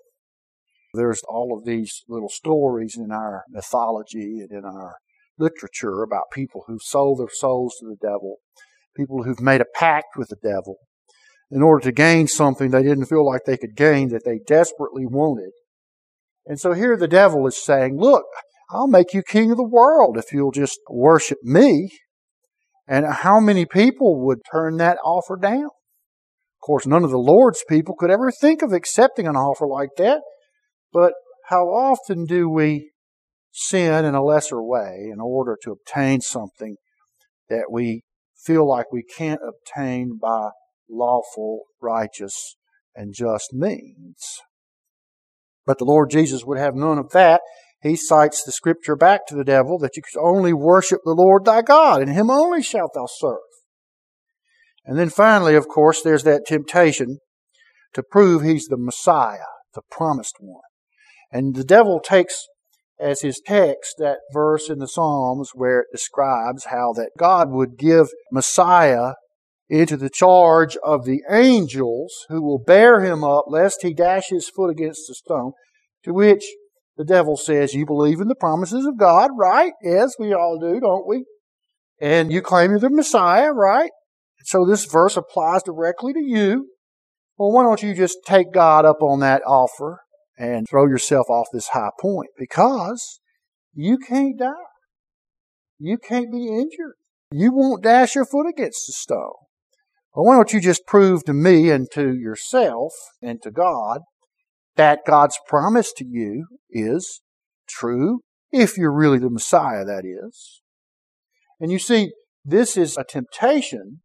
There's 0.95 1.23
all 1.29 1.57
of 1.59 1.65
these 1.65 2.05
little 2.09 2.29
stories 2.29 2.97
in 2.97 3.11
our 3.11 3.45
mythology 3.51 4.41
and 4.41 4.53
in 4.53 4.65
our 4.65 4.95
literature 5.39 6.03
about 6.03 6.31
people 6.33 6.65
who 6.69 6.79
sold 6.81 7.19
their 7.19 7.35
souls 7.35 7.75
to 7.81 7.87
the 7.87 7.97
devil 8.01 8.39
people 8.97 9.23
who've 9.23 9.41
made 9.41 9.61
a 9.61 9.67
pact 9.75 10.17
with 10.17 10.29
the 10.29 10.37
devil 10.37 10.77
in 11.51 11.63
order 11.63 11.85
to 11.85 11.93
gain 11.93 12.27
something 12.27 12.71
they 12.71 12.83
didn't 12.83 13.07
feel 13.07 13.27
like 13.27 13.43
they 13.45 13.57
could 13.57 13.77
gain 13.77 14.09
that 14.09 14.25
they 14.25 14.39
desperately 14.47 15.07
wanted. 15.07 15.51
And 16.47 16.59
so 16.59 16.73
here 16.73 16.97
the 16.97 17.09
devil 17.09 17.47
is 17.47 17.63
saying, 17.63 17.99
look, 17.99 18.25
I'll 18.75 18.89
make 18.89 19.15
you 19.15 19.23
king 19.23 19.53
of 19.53 19.57
the 19.57 19.69
world 19.69 20.19
if 20.19 20.33
you'll 20.33 20.51
just 20.51 20.81
worship 20.91 21.39
me. 21.43 21.91
And 22.89 23.07
how 23.07 23.39
many 23.39 23.65
people 23.65 24.27
would 24.27 24.41
turn 24.51 24.79
that 24.79 24.99
offer 25.05 25.37
down? 25.41 25.65
Of 25.65 26.67
course, 26.67 26.87
none 26.87 27.05
of 27.05 27.11
the 27.11 27.19
Lord's 27.19 27.63
people 27.69 27.95
could 27.97 28.11
ever 28.11 28.31
think 28.33 28.63
of 28.63 28.73
accepting 28.73 29.27
an 29.27 29.37
offer 29.37 29.67
like 29.67 29.91
that. 29.99 30.23
But 30.93 31.13
how 31.49 31.67
often 31.67 32.25
do 32.25 32.51
we 32.51 32.91
sin 33.53 34.05
in 34.05 34.15
a 34.17 34.25
lesser 34.25 34.61
way 34.61 35.09
in 35.13 35.21
order 35.21 35.57
to 35.63 35.71
obtain 35.71 36.21
something 36.21 36.77
that 37.49 37.67
we 37.71 38.03
feel 38.45 38.69
like 38.69 38.93
we 38.93 39.05
can't 39.05 39.41
obtain 39.47 40.19
by 40.21 40.49
lawful, 40.91 41.63
righteous, 41.81 42.57
and 42.95 43.15
just 43.15 43.53
means. 43.53 44.41
But 45.67 45.79
the 45.79 45.85
Lord 45.85 46.11
Jesus 46.11 46.45
would 46.45 46.59
have 46.59 46.75
none 46.75 46.99
of 46.99 47.11
that. 47.13 47.41
He 47.85 47.97
cites 47.97 48.43
the 48.43 48.51
scripture 48.51 48.97
back 48.97 49.27
to 49.27 49.35
the 49.35 49.45
devil 49.45 49.79
that 49.79 49.95
you 49.95 50.03
can 50.03 50.19
only 50.19 50.55
worship 50.55 51.01
the 51.05 51.13
Lord 51.13 51.45
thy 51.45 51.61
God, 51.61 52.01
and 52.01 52.11
him 52.11 52.31
only 52.31 52.63
shalt 52.63 52.93
thou 52.95 53.05
serve. 53.07 53.37
And 54.87 54.99
then 54.99 55.11
finally, 55.11 55.55
of 55.55 55.69
course, 55.69 56.01
there's 56.01 56.25
that 56.25 56.47
temptation 56.47 57.19
to 57.93 58.03
prove 58.03 58.43
he's 58.43 58.69
the 58.69 58.79
Messiah, 58.79 59.51
the 59.75 59.83
promised 59.91 60.37
one. 60.41 60.63
And 61.31 61.55
the 61.55 61.63
devil 61.63 62.01
takes 62.01 62.47
as 62.99 63.21
his 63.21 63.39
text 63.45 63.97
that 63.99 64.19
verse 64.33 64.71
in 64.71 64.79
the 64.79 64.89
Psalms 64.89 65.51
where 65.53 65.81
it 65.81 65.89
describes 65.93 66.67
how 66.67 66.95
that 66.95 67.11
God 67.19 67.51
would 67.51 67.77
give 67.77 68.09
Messiah 68.33 69.13
into 69.69 69.99
the 69.99 70.11
charge 70.11 70.79
of 70.83 71.05
the 71.05 71.21
angels 71.31 72.25
who 72.31 72.41
will 72.41 72.63
bear 72.65 73.03
him 73.03 73.23
up 73.23 73.45
lest 73.49 73.83
he 73.83 73.93
dash 73.93 74.29
his 74.31 74.49
foot 74.49 74.71
against 74.71 75.11
a 75.11 75.15
stone. 75.15 75.53
To 76.05 76.15
which 76.15 76.45
the 76.97 77.05
devil 77.05 77.37
says, 77.37 77.75
You 77.75 77.87
believe 77.87 78.21
in 78.21 78.29
the 78.29 78.35
promises 78.35 78.87
of 78.87 78.99
God, 78.99 79.31
right? 79.37 79.73
Yes, 79.83 80.15
we 80.19 80.33
all 80.33 80.59
do, 80.59 80.81
don't 80.81 81.07
we? 81.07 81.25
And 82.01 82.33
you 82.33 82.43
claim 82.43 82.71
you're 82.71 82.81
the 82.81 82.91
Messiah, 82.91 83.53
right? 83.53 83.91
So 84.45 84.65
this 84.67 84.85
verse 84.85 85.17
applies 85.17 85.63
directly 85.63 86.13
to 86.13 86.23
you. 86.23 86.69
Well, 87.37 87.51
why 87.51 87.63
don't 87.63 87.83
you 87.83 87.95
just 87.95 88.19
take 88.27 88.53
God 88.53 88.85
up 88.85 89.03
on 89.03 89.21
that 89.21 89.43
offer 89.47 90.01
and 90.39 90.69
throw 90.69 90.87
yourself 90.87 91.29
off 91.29 91.47
this 91.53 91.69
high 91.69 91.91
point? 92.01 92.29
Because 92.39 93.21
you 93.73 93.99
can't 93.99 94.39
die. 94.39 94.53
You 95.79 95.99
can't 95.99 96.31
be 96.31 96.47
injured. 96.47 96.95
You 97.33 97.53
won't 97.53 97.83
dash 97.83 98.15
your 98.15 98.27
foot 98.27 98.47
against 98.49 98.89
a 98.89 98.93
stone. 98.93 99.33
Well, 100.15 100.27
why 100.27 100.37
don't 100.37 100.53
you 100.53 100.61
just 100.61 100.87
prove 100.87 101.25
to 101.25 101.33
me 101.33 101.71
and 101.71 101.91
to 101.93 102.15
yourself 102.15 102.93
and 103.21 103.43
to 103.43 103.51
God 103.51 104.03
that 104.77 105.01
God's 105.07 105.39
promise 105.47 105.93
to 105.99 106.05
you 106.05 106.47
is 106.71 107.21
true, 107.69 108.21
if 108.53 108.77
you're 108.77 108.95
really 108.95 109.19
the 109.19 109.31
Messiah, 109.31 109.85
that 109.85 110.05
is. 110.05 110.63
And 111.61 111.71
you 111.71 111.79
see, 111.79 112.13
this 112.45 112.77
is 112.77 112.97
a 112.97 113.05
temptation 113.05 114.01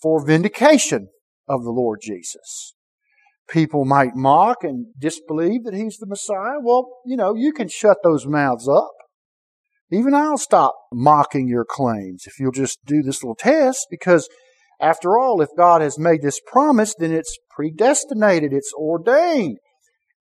for 0.00 0.24
vindication 0.24 1.08
of 1.48 1.64
the 1.64 1.70
Lord 1.70 2.00
Jesus. 2.02 2.74
People 3.48 3.84
might 3.84 4.14
mock 4.14 4.62
and 4.62 4.86
disbelieve 4.98 5.64
that 5.64 5.74
He's 5.74 5.98
the 5.98 6.06
Messiah. 6.06 6.58
Well, 6.62 6.88
you 7.04 7.16
know, 7.16 7.34
you 7.34 7.52
can 7.52 7.68
shut 7.68 7.98
those 8.02 8.26
mouths 8.26 8.68
up. 8.68 8.92
Even 9.90 10.14
I'll 10.14 10.38
stop 10.38 10.74
mocking 10.92 11.48
your 11.48 11.66
claims 11.68 12.24
if 12.26 12.38
you'll 12.38 12.52
just 12.52 12.78
do 12.86 13.02
this 13.02 13.24
little 13.24 13.34
test 13.34 13.88
because 13.90 14.28
after 14.80 15.18
all, 15.18 15.42
if 15.42 15.48
God 15.56 15.82
has 15.82 15.98
made 15.98 16.22
this 16.22 16.40
promise, 16.46 16.94
then 16.96 17.12
it's 17.12 17.36
predestinated, 17.50 18.52
it's 18.52 18.72
ordained. 18.72 19.58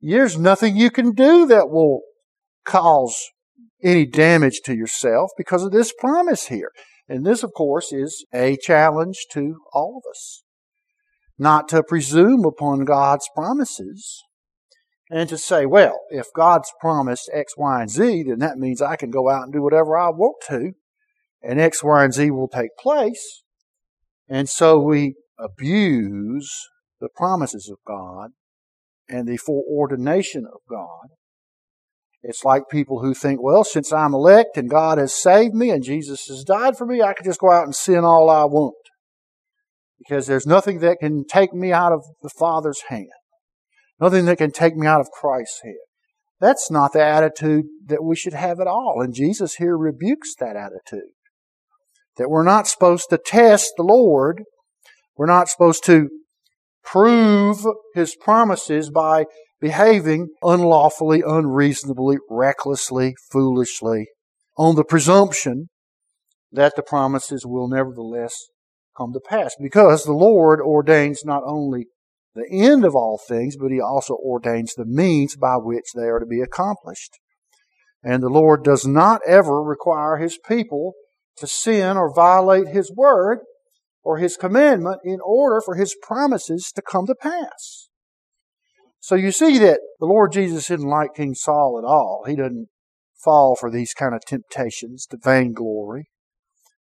There's 0.02 0.38
nothing 0.38 0.78
you 0.78 0.92
can 0.92 1.12
do 1.12 1.46
that 1.48 1.70
will 1.70 2.02
cause 2.66 3.30
any 3.84 4.06
damage 4.06 4.62
to 4.66 4.76
yourself 4.76 5.32
because 5.38 5.64
of 5.64 5.72
this 5.72 5.94
promise 5.98 6.48
here. 6.48 6.72
And 7.08 7.26
this, 7.26 7.44
of 7.44 7.54
course, 7.54 7.92
is 7.92 8.26
a 8.34 8.58
challenge 8.58 9.26
to 9.32 9.58
all 9.74 10.02
of 10.04 10.10
us. 10.10 10.44
Not 11.38 11.68
to 11.70 11.84
presume 11.84 12.46
upon 12.46 12.86
God's 12.86 13.28
promises 13.34 14.24
and 15.10 15.28
to 15.30 15.38
say, 15.38 15.66
well, 15.66 16.00
if 16.10 16.28
God's 16.36 16.72
promised 16.80 17.30
X, 17.34 17.54
Y, 17.58 17.82
and 17.82 17.90
Z, 17.90 18.24
then 18.24 18.40
that 18.40 18.58
means 18.58 18.82
I 18.82 18.96
can 18.96 19.10
go 19.10 19.30
out 19.30 19.44
and 19.44 19.54
do 19.54 19.62
whatever 19.62 19.98
I 19.98 20.10
want 20.10 20.38
to, 20.50 20.74
and 21.42 21.60
X, 21.60 21.84
Y, 21.84 22.04
and 22.04 22.14
Z 22.14 22.30
will 22.32 22.48
take 22.48 22.78
place. 22.78 23.44
And 24.28 24.48
so 24.48 24.78
we 24.80 25.16
abuse 25.40 26.52
the 27.02 27.10
promises 27.10 27.70
of 27.72 27.78
God 27.88 28.32
and 29.10 29.28
the 29.28 29.38
foreordination 29.38 30.46
of 30.46 30.62
God. 30.70 31.10
It's 32.22 32.44
like 32.44 32.64
people 32.70 33.02
who 33.02 33.14
think, 33.14 33.42
well, 33.42 33.64
since 33.64 33.94
I'm 33.94 34.14
elect 34.14 34.58
and 34.58 34.70
God 34.70 34.98
has 34.98 35.14
saved 35.14 35.56
me 35.56 35.70
and 35.70 35.84
Jesus 35.84 36.28
has 36.28 36.44
died 36.44 36.78
for 36.78 36.86
me, 36.86 37.02
I 37.02 37.14
can 37.14 37.26
just 37.26 37.40
go 37.40 37.52
out 37.52 37.64
and 37.64 37.76
sin 37.76 38.04
all 38.04 38.30
I 38.30 38.44
want. 38.44 38.76
Because 39.98 40.28
there's 40.28 40.48
nothing 40.48 40.80
that 40.80 41.00
can 41.00 41.26
take 41.26 41.54
me 41.54 41.72
out 41.72 41.92
of 41.92 42.04
the 42.22 42.30
Father's 42.30 42.84
hand. 42.90 43.10
Nothing 44.00 44.26
that 44.26 44.38
can 44.38 44.52
take 44.52 44.76
me 44.76 44.88
out 44.88 45.02
of 45.02 45.12
Christ's 45.12 45.62
hand. 45.64 45.76
That's 46.40 46.72
not 46.72 46.94
the 46.94 47.04
attitude 47.04 47.66
that 47.88 48.04
we 48.04 48.16
should 48.16 48.34
have 48.34 48.60
at 48.60 48.68
all. 48.68 49.02
And 49.02 49.14
Jesus 49.14 49.56
here 49.56 49.78
rebukes 49.78 50.36
that 50.40 50.56
attitude. 50.56 51.12
That 52.18 52.30
we're 52.30 52.44
not 52.44 52.68
supposed 52.68 53.10
to 53.10 53.18
test 53.18 53.74
the 53.78 53.84
Lord. 53.84 54.44
We're 55.18 55.26
not 55.26 55.50
supposed 55.50 55.84
to 55.86 56.10
prove 56.84 57.66
his 57.94 58.16
promises 58.16 58.90
by 58.90 59.26
behaving 59.62 60.30
unlawfully, 60.42 61.22
unreasonably, 61.26 62.18
recklessly, 62.30 63.16
foolishly, 63.32 64.08
on 64.58 64.76
the 64.76 64.84
presumption 64.84 65.70
that 66.52 66.76
the 66.76 66.82
promises 66.82 67.46
will 67.46 67.68
nevertheless 67.68 68.36
come 68.98 69.14
to 69.14 69.20
pass. 69.20 69.56
Because 69.62 70.04
the 70.04 70.14
Lord 70.14 70.60
ordains 70.60 71.24
not 71.24 71.44
only 71.46 71.88
the 72.36 72.48
end 72.52 72.86
of 72.86 72.96
all 72.96 73.20
things, 73.28 73.56
but 73.58 73.72
he 73.72 73.82
also 73.82 74.16
ordains 74.16 74.74
the 74.74 74.86
means 74.86 75.36
by 75.36 75.56
which 75.56 75.94
they 75.96 76.04
are 76.04 76.20
to 76.20 76.26
be 76.26 76.42
accomplished. 76.42 77.20
And 78.04 78.24
the 78.24 78.30
Lord 78.30 78.64
does 78.64 78.86
not 78.86 79.22
ever 79.28 79.62
require 79.62 80.18
his 80.18 80.38
people 80.48 80.94
to 81.38 81.48
sin 81.48 81.98
or 81.98 82.14
violate 82.14 82.70
his 82.70 82.94
word, 82.96 83.40
or 84.04 84.18
his 84.18 84.38
commandment 84.38 85.00
in 85.04 85.20
order 85.24 85.62
for 85.64 85.76
his 85.76 85.96
promises 86.02 86.72
to 86.76 86.82
come 86.82 87.06
to 87.08 87.16
pass. 87.16 87.90
So 89.00 89.16
you 89.16 89.32
see 89.32 89.58
that 89.60 89.80
the 90.00 90.06
Lord 90.06 90.32
Jesus 90.32 90.68
didn't 90.68 90.90
like 90.90 91.16
King 91.16 91.34
Saul 91.34 91.80
at 91.82 91.88
all. 91.88 92.24
He 92.28 92.36
didn't 92.36 92.68
fall 93.16 93.56
for 93.56 93.72
these 93.72 93.94
kind 93.94 94.14
of 94.14 94.22
temptations 94.26 95.06
to 95.08 95.18
vainglory 95.22 96.10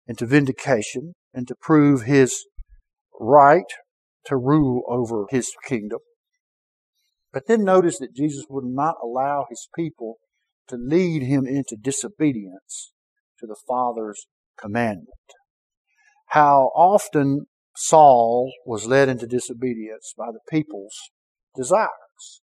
and 0.06 0.16
to 0.18 0.26
vindication 0.26 1.14
and 1.34 1.46
to 1.48 1.54
prove 1.60 2.02
his 2.02 2.46
right 3.20 3.64
to 4.26 4.36
rule 4.36 4.82
over 4.88 5.26
his 5.30 5.50
kingdom. 5.66 6.00
But 7.32 7.46
then 7.46 7.64
notice 7.64 7.98
that 7.98 8.14
Jesus 8.14 8.46
would 8.48 8.64
not 8.64 8.96
allow 9.02 9.46
his 9.48 9.68
people 9.74 10.16
to 10.68 10.76
lead 10.76 11.22
him 11.22 11.46
into 11.46 11.76
disobedience 11.80 12.92
to 13.38 13.46
the 13.46 13.56
Father's 13.68 14.26
commandment 14.58 15.08
how 16.36 16.70
often 16.76 17.46
Saul 17.74 18.52
was 18.66 18.86
led 18.86 19.08
into 19.08 19.26
disobedience 19.26 20.12
by 20.18 20.26
the 20.26 20.40
people's 20.50 20.94
desires. 21.56 22.42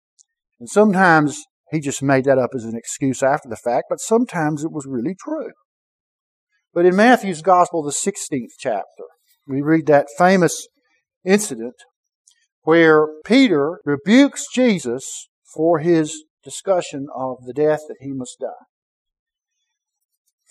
And 0.60 0.68
sometimes 0.68 1.42
he 1.72 1.80
just 1.80 2.00
made 2.00 2.24
that 2.26 2.38
up 2.38 2.50
as 2.54 2.62
an 2.62 2.76
excuse 2.76 3.20
after 3.20 3.48
the 3.48 3.56
fact, 3.56 3.86
but 3.90 3.98
sometimes 3.98 4.62
it 4.62 4.70
was 4.70 4.86
really 4.86 5.16
true. 5.18 5.50
But 6.72 6.86
in 6.86 6.94
Matthew's 6.94 7.42
Gospel, 7.42 7.82
the 7.82 7.90
16th 7.90 8.52
chapter, 8.60 9.06
we 9.44 9.60
read 9.60 9.86
that 9.86 10.06
famous 10.16 10.68
incident 11.24 11.74
where 12.62 13.08
Peter 13.24 13.80
rebukes 13.84 14.46
Jesus 14.54 15.28
for 15.52 15.80
his 15.80 16.22
discussion 16.44 17.08
of 17.12 17.38
the 17.44 17.52
death 17.52 17.80
that 17.88 17.96
he 17.98 18.12
must 18.12 18.36
die. 18.40 18.69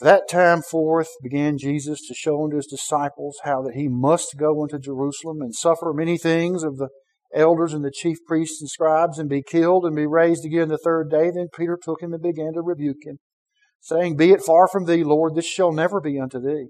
That 0.01 0.29
time 0.29 0.61
forth 0.61 1.09
began 1.21 1.57
Jesus 1.57 1.99
to 2.07 2.13
show 2.13 2.43
unto 2.43 2.55
his 2.55 2.67
disciples 2.67 3.37
how 3.43 3.61
that 3.63 3.75
he 3.75 3.89
must 3.89 4.37
go 4.37 4.63
unto 4.63 4.79
Jerusalem 4.79 5.41
and 5.41 5.53
suffer 5.53 5.91
many 5.93 6.17
things 6.17 6.63
of 6.63 6.77
the 6.77 6.87
elders 7.35 7.73
and 7.73 7.83
the 7.83 7.91
chief 7.91 8.17
priests 8.25 8.61
and 8.61 8.69
scribes 8.69 9.19
and 9.19 9.27
be 9.29 9.43
killed 9.43 9.85
and 9.85 9.95
be 9.95 10.07
raised 10.07 10.45
again 10.45 10.69
the 10.69 10.77
third 10.77 11.11
day. 11.11 11.31
Then 11.31 11.49
Peter 11.53 11.77
took 11.81 12.01
him 12.01 12.13
and 12.13 12.23
began 12.23 12.53
to 12.53 12.61
rebuke 12.61 13.03
him, 13.03 13.19
saying, 13.81 14.15
Be 14.15 14.31
it 14.31 14.41
far 14.41 14.69
from 14.69 14.85
thee, 14.85 15.03
Lord, 15.03 15.35
this 15.35 15.45
shall 15.45 15.73
never 15.73 15.99
be 15.99 16.17
unto 16.17 16.39
thee. 16.39 16.67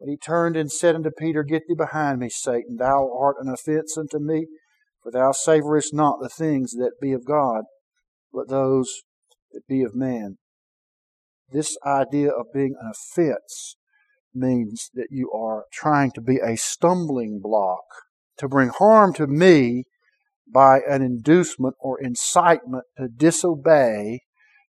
But 0.00 0.08
he 0.08 0.16
turned 0.16 0.56
and 0.56 0.72
said 0.72 0.94
unto 0.94 1.10
Peter, 1.10 1.42
Get 1.42 1.64
thee 1.68 1.76
behind 1.76 2.18
me, 2.18 2.30
Satan. 2.30 2.76
Thou 2.78 3.10
art 3.14 3.36
an 3.40 3.52
offense 3.52 3.96
unto 3.98 4.18
me, 4.18 4.46
for 5.02 5.12
thou 5.12 5.32
savorest 5.32 5.92
not 5.92 6.18
the 6.20 6.30
things 6.30 6.72
that 6.72 6.92
be 7.00 7.12
of 7.12 7.26
God, 7.26 7.64
but 8.32 8.48
those 8.48 9.02
that 9.52 9.66
be 9.68 9.82
of 9.82 9.94
man. 9.94 10.38
This 11.52 11.76
idea 11.84 12.30
of 12.30 12.46
being 12.54 12.74
an 12.80 12.92
offense 12.92 13.76
means 14.34 14.90
that 14.94 15.08
you 15.10 15.30
are 15.32 15.66
trying 15.70 16.10
to 16.12 16.22
be 16.22 16.38
a 16.38 16.56
stumbling 16.56 17.40
block 17.42 17.84
to 18.38 18.48
bring 18.48 18.70
harm 18.70 19.12
to 19.14 19.26
me 19.26 19.84
by 20.50 20.80
an 20.88 21.02
inducement 21.02 21.74
or 21.78 22.00
incitement 22.00 22.84
to 22.96 23.08
disobey 23.08 24.20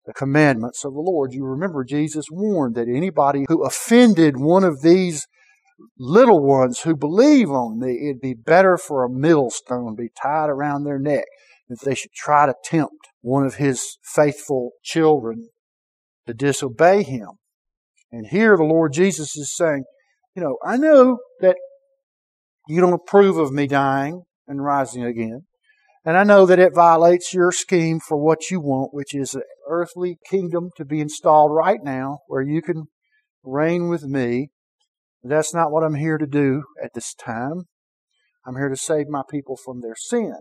the 0.07 0.15
commandments 0.15 0.83
of 0.83 0.95
the 0.95 1.01
Lord. 1.01 1.35
You 1.35 1.45
remember 1.45 1.85
Jesus 1.85 2.27
warned 2.31 2.77
that 2.77 2.89
anybody 2.89 3.45
who 3.49 3.63
offended 3.63 4.39
one 4.39 4.65
of 4.65 4.81
these 4.81 5.27
little 5.99 6.43
ones 6.43 6.81
who 6.81 6.97
believe 6.97 7.51
on 7.51 7.79
me, 7.79 8.09
it'd 8.09 8.23
be 8.23 8.35
better 8.35 8.79
for 8.79 9.05
a 9.05 9.11
millstone 9.11 9.97
to 9.97 10.03
be 10.03 10.11
tied 10.21 10.49
around 10.49 10.85
their 10.85 10.99
neck 10.99 11.25
if 11.69 11.81
they 11.81 11.95
should 11.95 12.13
try 12.13 12.47
to 12.47 12.55
tempt 12.65 13.09
one 13.21 13.45
of 13.45 13.57
his 13.57 13.99
faithful 14.03 14.73
children 14.83 15.51
to 16.31 16.35
disobey 16.35 17.03
him. 17.03 17.29
And 18.13 18.27
here 18.27 18.57
the 18.57 18.65
Lord 18.65 18.93
Jesus 18.93 19.37
is 19.37 19.55
saying, 19.55 19.85
you 20.35 20.43
know, 20.43 20.57
I 20.65 20.77
know 20.77 21.19
that 21.41 21.57
you 22.69 22.81
don't 22.81 22.93
approve 22.93 23.37
of 23.37 23.53
me 23.53 23.67
dying 23.67 24.23
and 24.47 24.63
rising 24.63 25.05
again. 25.05 25.43
And 26.05 26.17
I 26.17 26.25
know 26.25 26.47
that 26.47 26.59
it 26.59 26.75
violates 26.75 27.35
your 27.35 27.53
scheme 27.53 28.01
for 28.01 28.17
what 28.17 28.51
you 28.51 28.61
want, 28.61 28.95
which 28.95 29.15
is 29.15 29.35
an 29.35 29.43
earthly 29.69 30.19
kingdom 30.29 30.71
to 30.77 30.85
be 30.85 31.01
installed 31.01 31.53
right 31.53 31.81
now 31.83 32.21
where 32.27 32.43
you 32.43 32.63
can 32.63 32.85
reign 33.45 33.89
with 33.89 34.05
me. 34.05 34.49
That's 35.23 35.53
not 35.53 35.71
what 35.71 35.85
I'm 35.85 35.97
here 35.97 36.17
to 36.17 36.27
do 36.27 36.63
at 36.83 36.93
this 36.95 37.15
time. 37.15 37.65
I'm 38.47 38.57
here 38.57 38.71
to 38.71 38.77
save 38.77 39.09
my 39.09 39.23
people 39.31 39.57
from 39.63 39.81
their 39.81 39.97
sin. 39.97 40.35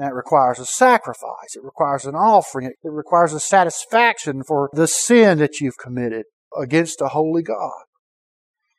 That 0.00 0.14
requires 0.14 0.58
a 0.58 0.64
sacrifice. 0.64 1.54
It 1.54 1.62
requires 1.62 2.06
an 2.06 2.14
offering. 2.14 2.68
It 2.68 2.90
requires 2.90 3.34
a 3.34 3.40
satisfaction 3.40 4.42
for 4.42 4.70
the 4.72 4.88
sin 4.88 5.36
that 5.38 5.60
you've 5.60 5.76
committed 5.76 6.24
against 6.58 7.02
a 7.02 7.08
holy 7.08 7.42
God. 7.42 7.82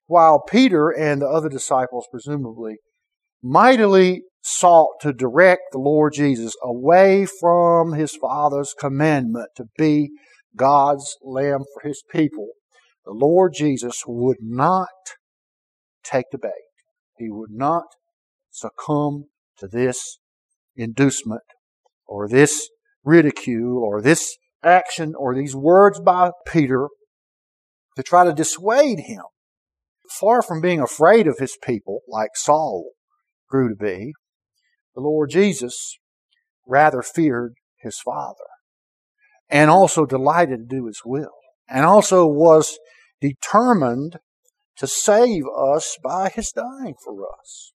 While 0.07 0.41
Peter 0.41 0.89
and 0.89 1.21
the 1.21 1.27
other 1.27 1.47
disciples, 1.47 2.07
presumably, 2.09 2.77
mightily 3.43 4.23
sought 4.41 4.99
to 5.01 5.13
direct 5.13 5.61
the 5.71 5.77
Lord 5.77 6.13
Jesus 6.13 6.55
away 6.63 7.27
from 7.39 7.93
his 7.93 8.15
Father's 8.15 8.73
commandment 8.77 9.49
to 9.57 9.65
be 9.77 10.09
God's 10.55 11.17
Lamb 11.21 11.65
for 11.75 11.87
his 11.87 12.01
people, 12.11 12.47
the 13.05 13.13
Lord 13.13 13.53
Jesus 13.55 14.01
would 14.07 14.37
not 14.41 14.87
take 16.03 16.25
the 16.31 16.39
bait. 16.39 16.49
He 17.19 17.29
would 17.29 17.51
not 17.51 17.85
succumb 18.49 19.25
to 19.59 19.67
this 19.67 20.17
inducement 20.81 21.41
or 22.05 22.27
this 22.27 22.69
ridicule 23.03 23.83
or 23.83 24.01
this 24.01 24.37
action 24.63 25.13
or 25.17 25.35
these 25.35 25.55
words 25.55 25.99
by 25.99 26.31
Peter 26.45 26.87
to 27.95 28.03
try 28.03 28.23
to 28.23 28.33
dissuade 28.33 28.99
him. 28.99 29.23
Far 30.19 30.41
from 30.41 30.61
being 30.61 30.81
afraid 30.81 31.27
of 31.27 31.37
his 31.39 31.57
people, 31.63 32.01
like 32.07 32.31
Saul 32.35 32.91
grew 33.49 33.69
to 33.69 33.75
be, 33.75 34.13
the 34.93 35.01
Lord 35.01 35.29
Jesus 35.29 35.97
rather 36.67 37.01
feared 37.01 37.53
his 37.79 37.99
Father 37.99 38.35
and 39.49 39.69
also 39.69 40.05
delighted 40.05 40.69
to 40.69 40.75
do 40.75 40.87
his 40.87 41.01
will 41.05 41.31
and 41.69 41.85
also 41.85 42.27
was 42.27 42.77
determined 43.21 44.17
to 44.77 44.87
save 44.87 45.43
us 45.55 45.97
by 46.03 46.29
his 46.29 46.51
dying 46.51 46.95
for 47.03 47.25
us. 47.39 47.73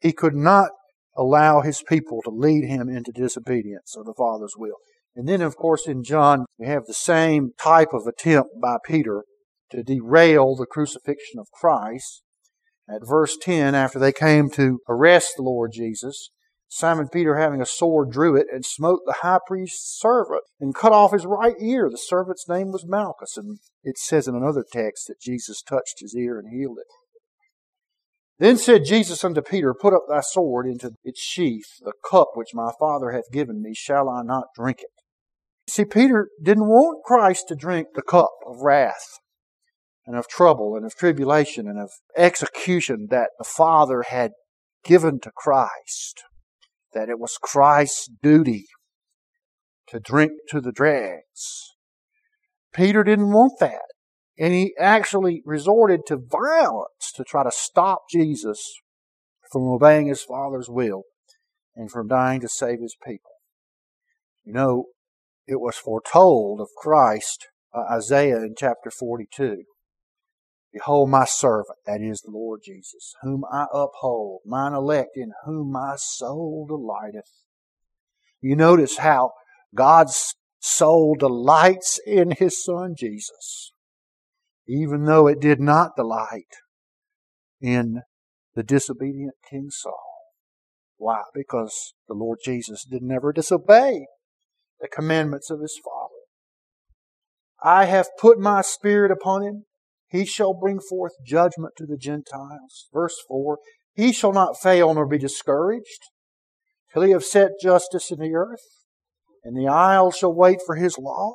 He 0.00 0.12
could 0.12 0.34
not 0.34 0.70
allow 1.16 1.60
his 1.60 1.82
people 1.88 2.20
to 2.22 2.30
lead 2.30 2.64
him 2.64 2.88
into 2.88 3.12
disobedience 3.12 3.96
of 3.96 4.04
the 4.04 4.14
Father's 4.16 4.54
will. 4.56 4.76
And 5.16 5.28
then, 5.28 5.40
of 5.42 5.56
course, 5.56 5.86
in 5.86 6.02
John, 6.02 6.46
we 6.58 6.66
have 6.66 6.86
the 6.86 6.94
same 6.94 7.50
type 7.58 7.92
of 7.92 8.06
attempt 8.06 8.50
by 8.60 8.78
Peter 8.84 9.24
to 9.70 9.82
derail 9.82 10.56
the 10.56 10.66
crucifixion 10.66 11.38
of 11.38 11.50
Christ. 11.52 12.22
At 12.88 13.06
verse 13.06 13.36
10, 13.40 13.74
after 13.74 13.98
they 13.98 14.12
came 14.12 14.50
to 14.50 14.80
arrest 14.88 15.34
the 15.36 15.42
Lord 15.42 15.70
Jesus, 15.72 16.30
Simon 16.68 17.08
Peter, 17.08 17.36
having 17.36 17.60
a 17.60 17.66
sword, 17.66 18.10
drew 18.10 18.36
it 18.36 18.48
and 18.52 18.64
smote 18.64 19.00
the 19.06 19.18
high 19.22 19.38
priest's 19.46 19.96
servant 19.98 20.42
and 20.60 20.74
cut 20.74 20.92
off 20.92 21.12
his 21.12 21.24
right 21.24 21.54
ear. 21.60 21.88
The 21.88 21.96
servant's 21.96 22.48
name 22.48 22.72
was 22.72 22.84
Malchus, 22.84 23.36
and 23.36 23.58
it 23.84 23.96
says 23.96 24.26
in 24.26 24.34
another 24.34 24.64
text 24.70 25.06
that 25.06 25.20
Jesus 25.20 25.62
touched 25.62 26.00
his 26.00 26.16
ear 26.16 26.38
and 26.38 26.52
healed 26.52 26.78
it. 26.78 26.86
Then 28.38 28.56
said 28.56 28.84
Jesus 28.84 29.22
unto 29.24 29.40
Peter, 29.42 29.72
Put 29.74 29.94
up 29.94 30.04
thy 30.08 30.20
sword 30.20 30.66
into 30.66 30.92
its 31.04 31.20
sheath. 31.20 31.78
The 31.80 31.92
cup 32.08 32.30
which 32.34 32.54
my 32.54 32.70
Father 32.78 33.12
hath 33.12 33.30
given 33.32 33.62
me, 33.62 33.74
shall 33.74 34.08
I 34.08 34.22
not 34.22 34.48
drink 34.56 34.80
it? 34.80 34.90
See, 35.70 35.84
Peter 35.84 36.28
didn't 36.42 36.66
want 36.66 37.04
Christ 37.04 37.46
to 37.48 37.54
drink 37.54 37.88
the 37.94 38.02
cup 38.02 38.32
of 38.46 38.60
wrath 38.60 39.18
and 40.06 40.16
of 40.16 40.28
trouble 40.28 40.74
and 40.76 40.84
of 40.84 40.94
tribulation 40.94 41.66
and 41.68 41.78
of 41.78 41.90
execution 42.16 43.06
that 43.10 43.30
the 43.38 43.44
Father 43.44 44.02
had 44.02 44.32
given 44.84 45.20
to 45.20 45.30
Christ 45.34 46.24
that 46.94 47.08
it 47.08 47.18
was 47.18 47.36
Christ's 47.40 48.08
duty 48.22 48.66
to 49.88 50.00
drink 50.00 50.32
to 50.48 50.60
the 50.60 50.72
dregs. 50.72 51.74
Peter 52.72 53.04
didn't 53.04 53.32
want 53.32 53.58
that. 53.60 53.82
And 54.38 54.52
he 54.52 54.74
actually 54.78 55.42
resorted 55.44 56.00
to 56.06 56.16
violence 56.16 57.12
to 57.14 57.24
try 57.24 57.44
to 57.44 57.52
stop 57.52 58.04
Jesus 58.10 58.74
from 59.52 59.62
obeying 59.68 60.06
his 60.06 60.22
Father's 60.22 60.68
will 60.68 61.04
and 61.76 61.90
from 61.90 62.08
dying 62.08 62.40
to 62.40 62.48
save 62.48 62.80
his 62.80 62.96
people. 63.06 63.30
You 64.44 64.52
know, 64.52 64.84
it 65.46 65.60
was 65.60 65.76
foretold 65.76 66.60
of 66.60 66.68
Christ 66.76 67.48
by 67.72 67.82
Isaiah 67.82 68.38
in 68.38 68.54
chapter 68.56 68.90
42. 68.90 69.64
Behold 70.72 71.08
my 71.08 71.24
servant, 71.24 71.78
that 71.86 72.00
is 72.00 72.20
the 72.20 72.32
Lord 72.32 72.60
Jesus, 72.64 73.14
whom 73.22 73.44
I 73.52 73.66
uphold, 73.72 74.40
mine 74.44 74.72
elect, 74.72 75.10
in 75.14 75.32
whom 75.44 75.70
my 75.70 75.94
soul 75.96 76.66
delighteth. 76.68 77.30
You 78.40 78.56
notice 78.56 78.98
how 78.98 79.34
God's 79.72 80.34
soul 80.58 81.14
delights 81.16 82.00
in 82.04 82.32
His 82.32 82.62
Son 82.62 82.94
Jesus, 82.98 83.72
even 84.66 85.04
though 85.04 85.26
it 85.26 85.40
did 85.40 85.60
not 85.60 85.96
delight 85.96 86.56
in 87.60 88.02
the 88.54 88.62
disobedient 88.62 89.34
King 89.48 89.68
Saul. 89.70 89.98
Why? 90.96 91.22
Because 91.34 91.94
the 92.08 92.14
Lord 92.14 92.38
Jesus 92.44 92.84
did 92.84 93.02
never 93.02 93.32
disobey 93.32 94.06
the 94.80 94.88
commandments 94.88 95.50
of 95.50 95.60
His 95.60 95.78
Father. 95.84 96.14
I 97.62 97.86
have 97.86 98.08
put 98.18 98.38
my 98.38 98.62
Spirit 98.62 99.10
upon 99.10 99.42
Him 99.42 99.64
he 100.14 100.24
shall 100.24 100.54
bring 100.54 100.78
forth 100.78 101.14
judgment 101.26 101.74
to 101.76 101.86
the 101.86 101.96
Gentiles. 101.96 102.86
Verse 102.92 103.16
4 103.26 103.58
He 103.94 104.12
shall 104.12 104.32
not 104.32 104.56
fail 104.62 104.94
nor 104.94 105.08
be 105.08 105.18
discouraged 105.18 105.98
till 106.92 107.02
he 107.02 107.10
have 107.10 107.24
set 107.24 107.50
justice 107.60 108.12
in 108.12 108.20
the 108.20 108.32
earth, 108.32 108.84
and 109.42 109.56
the 109.56 109.66
isles 109.66 110.16
shall 110.16 110.32
wait 110.32 110.60
for 110.64 110.76
his 110.76 110.98
law. 110.98 111.34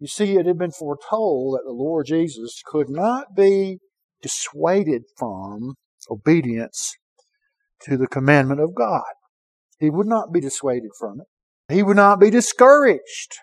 You 0.00 0.08
see, 0.08 0.36
it 0.36 0.46
had 0.46 0.58
been 0.58 0.72
foretold 0.72 1.54
that 1.54 1.64
the 1.64 1.72
Lord 1.72 2.06
Jesus 2.06 2.62
could 2.64 2.88
not 2.88 3.36
be 3.36 3.78
dissuaded 4.22 5.02
from 5.16 5.74
obedience 6.10 6.96
to 7.82 7.96
the 7.96 8.08
commandment 8.08 8.60
of 8.60 8.74
God. 8.74 9.02
He 9.78 9.90
would 9.90 10.08
not 10.08 10.32
be 10.32 10.40
dissuaded 10.40 10.90
from 10.98 11.20
it. 11.20 11.72
He 11.72 11.82
would 11.82 11.96
not 11.96 12.18
be 12.18 12.30
discouraged 12.30 13.36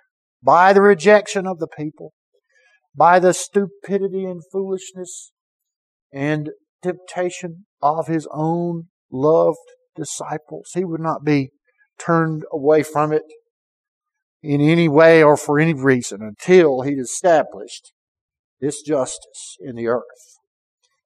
by 0.44 0.74
the 0.74 0.82
rejection 0.82 1.48
of 1.48 1.60
the 1.60 1.68
people 1.68 2.14
by 2.98 3.20
the 3.20 3.34
stupidity 3.34 4.26
and 4.26 4.42
foolishness 4.52 5.32
and 6.12 6.50
temptation 6.82 7.66
of 7.82 8.08
his 8.08 8.28
own 8.34 8.86
loved 9.12 9.58
disciples. 9.96 10.72
He 10.74 10.84
would 10.84 11.00
not 11.00 11.24
be 11.24 11.52
turned 12.00 12.44
away 12.52 12.82
from 12.82 13.14
it 13.14 13.22
in 14.42 14.62
any 14.62 14.88
way 14.88 15.24
or 15.24 15.36
for 15.36 15.60
any 15.60 15.74
reason 15.74 16.22
until 16.22 16.82
he 16.82 16.94
established 16.94 17.92
this 18.60 18.82
justice 18.82 19.58
in 19.60 19.76
the 19.76 19.88
earth. 19.88 20.04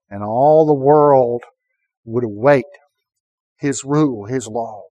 And 0.10 0.24
all 0.24 0.66
the 0.66 0.74
world 0.74 1.44
would 2.04 2.24
await 2.24 2.66
his 3.58 3.84
rule, 3.86 4.26
his 4.26 4.48
law. 4.48 4.84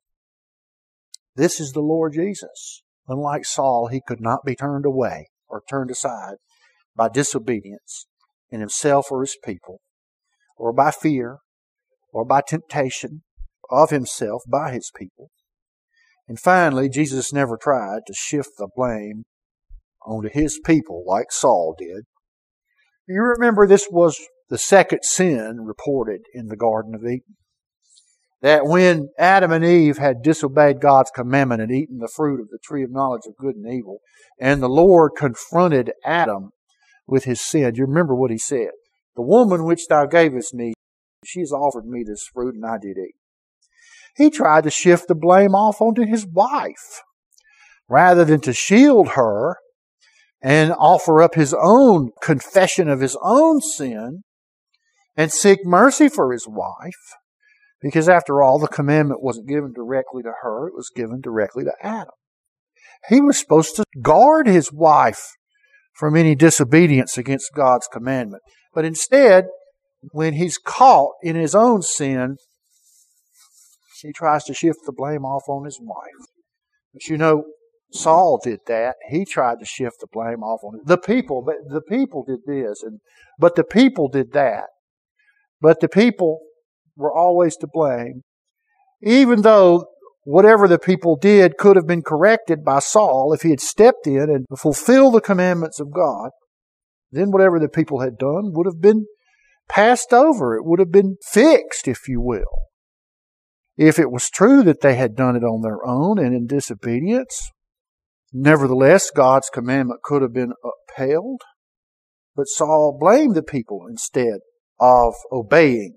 This 1.36 1.60
is 1.60 1.72
the 1.72 1.80
Lord 1.80 2.14
Jesus. 2.14 2.82
Unlike 3.08 3.44
Saul, 3.44 3.88
he 3.88 4.00
could 4.06 4.20
not 4.20 4.44
be 4.44 4.54
turned 4.54 4.86
away 4.86 5.28
or 5.48 5.62
turned 5.68 5.90
aside 5.90 6.36
by 6.96 7.08
disobedience 7.08 8.06
in 8.50 8.60
himself 8.60 9.10
or 9.10 9.22
his 9.22 9.36
people, 9.44 9.80
or 10.56 10.72
by 10.72 10.90
fear, 10.90 11.38
or 12.12 12.24
by 12.24 12.40
temptation 12.46 13.22
of 13.70 13.90
himself 13.90 14.42
by 14.48 14.72
his 14.72 14.90
people. 14.94 15.30
And 16.30 16.38
finally, 16.38 16.88
Jesus 16.88 17.32
never 17.32 17.58
tried 17.60 18.02
to 18.06 18.14
shift 18.14 18.50
the 18.56 18.68
blame 18.76 19.24
onto 20.06 20.28
his 20.32 20.60
people 20.64 21.02
like 21.04 21.32
Saul 21.32 21.74
did. 21.76 22.04
You 23.08 23.22
remember 23.22 23.66
this 23.66 23.88
was 23.90 24.16
the 24.48 24.56
second 24.56 25.00
sin 25.02 25.62
reported 25.64 26.20
in 26.32 26.46
the 26.46 26.56
Garden 26.56 26.94
of 26.94 27.02
Eden. 27.02 27.34
That 28.42 28.64
when 28.64 29.08
Adam 29.18 29.50
and 29.50 29.64
Eve 29.64 29.98
had 29.98 30.22
disobeyed 30.22 30.80
God's 30.80 31.10
commandment 31.10 31.62
and 31.62 31.72
eaten 31.72 31.98
the 31.98 32.12
fruit 32.14 32.40
of 32.40 32.48
the 32.50 32.60
tree 32.62 32.84
of 32.84 32.92
knowledge 32.92 33.26
of 33.26 33.34
good 33.36 33.56
and 33.56 33.66
evil, 33.66 33.98
and 34.40 34.62
the 34.62 34.68
Lord 34.68 35.16
confronted 35.18 35.90
Adam 36.04 36.50
with 37.08 37.24
his 37.24 37.40
sin. 37.40 37.74
You 37.74 37.86
remember 37.86 38.14
what 38.14 38.30
he 38.30 38.38
said. 38.38 38.70
The 39.16 39.22
woman 39.22 39.64
which 39.64 39.88
thou 39.88 40.06
gavest 40.06 40.54
me, 40.54 40.74
she 41.24 41.40
has 41.40 41.50
offered 41.50 41.86
me 41.86 42.04
this 42.06 42.22
fruit 42.32 42.54
and 42.54 42.64
I 42.64 42.78
did 42.80 42.98
eat. 42.98 43.16
He 44.16 44.30
tried 44.30 44.64
to 44.64 44.70
shift 44.70 45.08
the 45.08 45.14
blame 45.14 45.54
off 45.54 45.80
onto 45.80 46.04
his 46.04 46.26
wife 46.26 47.02
rather 47.88 48.24
than 48.24 48.40
to 48.40 48.52
shield 48.52 49.10
her 49.10 49.56
and 50.42 50.72
offer 50.72 51.22
up 51.22 51.34
his 51.34 51.54
own 51.60 52.10
confession 52.22 52.88
of 52.88 53.00
his 53.00 53.16
own 53.22 53.60
sin 53.60 54.22
and 55.16 55.32
seek 55.32 55.58
mercy 55.64 56.08
for 56.08 56.32
his 56.32 56.46
wife. 56.48 57.16
Because 57.82 58.08
after 58.08 58.42
all, 58.42 58.58
the 58.58 58.68
commandment 58.68 59.22
wasn't 59.22 59.48
given 59.48 59.72
directly 59.72 60.22
to 60.22 60.32
her, 60.42 60.68
it 60.68 60.74
was 60.74 60.90
given 60.94 61.20
directly 61.20 61.64
to 61.64 61.72
Adam. 61.82 62.12
He 63.08 63.20
was 63.20 63.38
supposed 63.38 63.76
to 63.76 63.84
guard 64.02 64.46
his 64.46 64.72
wife 64.72 65.36
from 65.94 66.16
any 66.16 66.34
disobedience 66.34 67.16
against 67.16 67.54
God's 67.54 67.88
commandment. 67.90 68.42
But 68.74 68.84
instead, 68.84 69.46
when 70.12 70.34
he's 70.34 70.58
caught 70.58 71.12
in 71.22 71.36
his 71.36 71.54
own 71.54 71.82
sin, 71.82 72.36
he 74.02 74.12
tries 74.12 74.44
to 74.44 74.54
shift 74.54 74.80
the 74.86 74.92
blame 74.92 75.24
off 75.24 75.48
on 75.48 75.64
his 75.64 75.78
wife. 75.80 76.26
But 76.92 77.06
you 77.06 77.16
know, 77.16 77.44
Saul 77.92 78.40
did 78.42 78.60
that. 78.66 78.96
He 79.08 79.24
tried 79.24 79.58
to 79.60 79.64
shift 79.64 79.96
the 80.00 80.06
blame 80.12 80.42
off 80.42 80.60
on 80.62 80.80
the 80.84 80.98
people. 80.98 81.44
The 81.44 81.82
people 81.82 82.24
did 82.24 82.40
this, 82.46 82.82
and 82.82 83.00
but 83.38 83.56
the 83.56 83.64
people 83.64 84.08
did 84.08 84.32
that. 84.32 84.64
But 85.60 85.80
the 85.80 85.88
people 85.88 86.40
were 86.96 87.12
always 87.12 87.56
to 87.56 87.68
blame, 87.72 88.22
even 89.02 89.42
though 89.42 89.86
whatever 90.24 90.68
the 90.68 90.78
people 90.78 91.16
did 91.16 91.56
could 91.58 91.76
have 91.76 91.86
been 91.86 92.02
corrected 92.02 92.64
by 92.64 92.78
Saul 92.78 93.32
if 93.32 93.42
he 93.42 93.50
had 93.50 93.60
stepped 93.60 94.06
in 94.06 94.30
and 94.30 94.46
fulfilled 94.56 95.14
the 95.14 95.20
commandments 95.20 95.80
of 95.80 95.92
God. 95.92 96.30
Then 97.10 97.30
whatever 97.30 97.58
the 97.58 97.68
people 97.68 98.00
had 98.00 98.16
done 98.16 98.52
would 98.52 98.66
have 98.66 98.80
been 98.80 99.06
passed 99.68 100.12
over. 100.12 100.54
It 100.54 100.64
would 100.64 100.78
have 100.78 100.92
been 100.92 101.16
fixed, 101.22 101.88
if 101.88 102.08
you 102.08 102.20
will. 102.20 102.69
If 103.80 103.98
it 103.98 104.10
was 104.10 104.28
true 104.28 104.62
that 104.64 104.82
they 104.82 104.96
had 104.96 105.16
done 105.16 105.36
it 105.36 105.42
on 105.42 105.62
their 105.62 105.82
own 105.86 106.18
and 106.18 106.34
in 106.34 106.46
disobedience, 106.46 107.50
nevertheless, 108.30 109.10
God's 109.10 109.48
commandment 109.48 110.02
could 110.02 110.20
have 110.20 110.34
been 110.34 110.52
upheld. 110.62 111.40
But 112.36 112.48
Saul 112.48 112.98
blamed 113.00 113.34
the 113.34 113.42
people 113.42 113.86
instead 113.88 114.40
of 114.78 115.14
obeying 115.32 115.96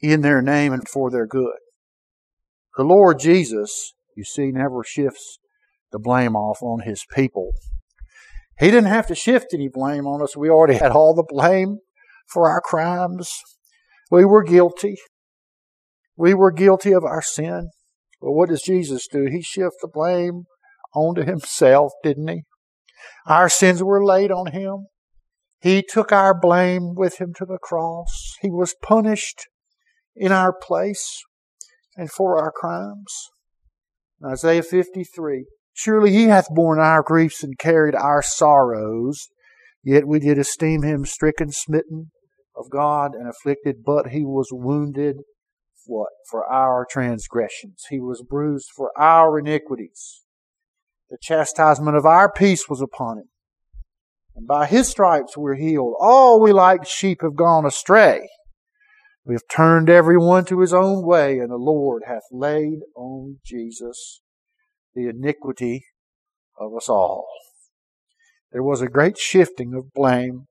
in 0.00 0.20
their 0.20 0.40
name 0.40 0.72
and 0.72 0.88
for 0.88 1.10
their 1.10 1.26
good. 1.26 1.56
The 2.76 2.84
Lord 2.84 3.18
Jesus, 3.18 3.94
you 4.16 4.22
see, 4.22 4.52
never 4.52 4.84
shifts 4.84 5.40
the 5.90 5.98
blame 5.98 6.36
off 6.36 6.62
on 6.62 6.82
his 6.84 7.04
people. 7.12 7.50
He 8.60 8.66
didn't 8.66 8.90
have 8.90 9.08
to 9.08 9.16
shift 9.16 9.46
any 9.52 9.68
blame 9.68 10.06
on 10.06 10.22
us. 10.22 10.36
We 10.36 10.50
already 10.50 10.74
had 10.74 10.92
all 10.92 11.16
the 11.16 11.26
blame 11.28 11.78
for 12.28 12.48
our 12.48 12.60
crimes. 12.60 13.28
We 14.08 14.24
were 14.24 14.44
guilty. 14.44 14.98
We 16.18 16.34
were 16.34 16.50
guilty 16.50 16.92
of 16.92 17.04
our 17.04 17.22
sin. 17.22 17.70
But 18.20 18.32
what 18.32 18.48
does 18.48 18.62
Jesus 18.62 19.06
do? 19.10 19.28
He 19.30 19.40
shifts 19.40 19.78
the 19.80 19.88
blame 19.88 20.42
onto 20.92 21.24
himself, 21.24 21.92
didn't 22.02 22.28
he? 22.28 22.42
Our 23.26 23.48
sins 23.48 23.84
were 23.84 24.04
laid 24.04 24.32
on 24.32 24.50
him. 24.50 24.86
He 25.60 25.84
took 25.88 26.10
our 26.10 26.38
blame 26.38 26.94
with 26.96 27.20
him 27.20 27.32
to 27.38 27.44
the 27.44 27.58
cross. 27.62 28.34
He 28.42 28.50
was 28.50 28.74
punished 28.82 29.46
in 30.16 30.32
our 30.32 30.52
place 30.52 31.22
and 31.96 32.10
for 32.10 32.36
our 32.36 32.52
crimes. 32.52 33.14
Isaiah 34.24 34.64
53. 34.64 35.46
Surely 35.72 36.10
he 36.10 36.24
hath 36.24 36.48
borne 36.50 36.80
our 36.80 37.02
griefs 37.02 37.44
and 37.44 37.56
carried 37.58 37.94
our 37.94 38.22
sorrows. 38.22 39.28
Yet 39.84 40.08
we 40.08 40.18
did 40.18 40.38
esteem 40.38 40.82
him 40.82 41.04
stricken, 41.04 41.52
smitten 41.52 42.10
of 42.56 42.70
God, 42.70 43.12
and 43.14 43.28
afflicted, 43.28 43.84
but 43.84 44.08
he 44.08 44.24
was 44.24 44.48
wounded, 44.50 45.18
what? 45.88 46.10
For 46.30 46.46
our 46.46 46.86
transgressions. 46.88 47.86
He 47.88 47.98
was 47.98 48.22
bruised 48.22 48.68
for 48.76 48.92
our 48.98 49.38
iniquities. 49.38 50.22
The 51.10 51.18
chastisement 51.20 51.96
of 51.96 52.04
our 52.04 52.30
peace 52.30 52.68
was 52.68 52.80
upon 52.82 53.18
him. 53.18 53.28
And 54.36 54.46
by 54.46 54.66
his 54.66 54.88
stripes 54.88 55.36
we're 55.36 55.54
healed. 55.54 55.94
All 55.98 56.40
we 56.40 56.52
like 56.52 56.86
sheep 56.86 57.22
have 57.22 57.34
gone 57.34 57.64
astray. 57.64 58.28
We 59.24 59.34
have 59.34 59.48
turned 59.50 59.90
everyone 59.90 60.44
to 60.46 60.60
his 60.60 60.72
own 60.72 61.04
way, 61.04 61.38
and 61.38 61.50
the 61.50 61.56
Lord 61.56 62.02
hath 62.06 62.22
laid 62.30 62.80
on 62.94 63.38
Jesus 63.44 64.22
the 64.94 65.08
iniquity 65.08 65.84
of 66.58 66.74
us 66.74 66.88
all. 66.88 67.26
There 68.52 68.62
was 68.62 68.80
a 68.80 68.88
great 68.88 69.18
shifting 69.18 69.74
of 69.74 69.92
blame, 69.92 70.47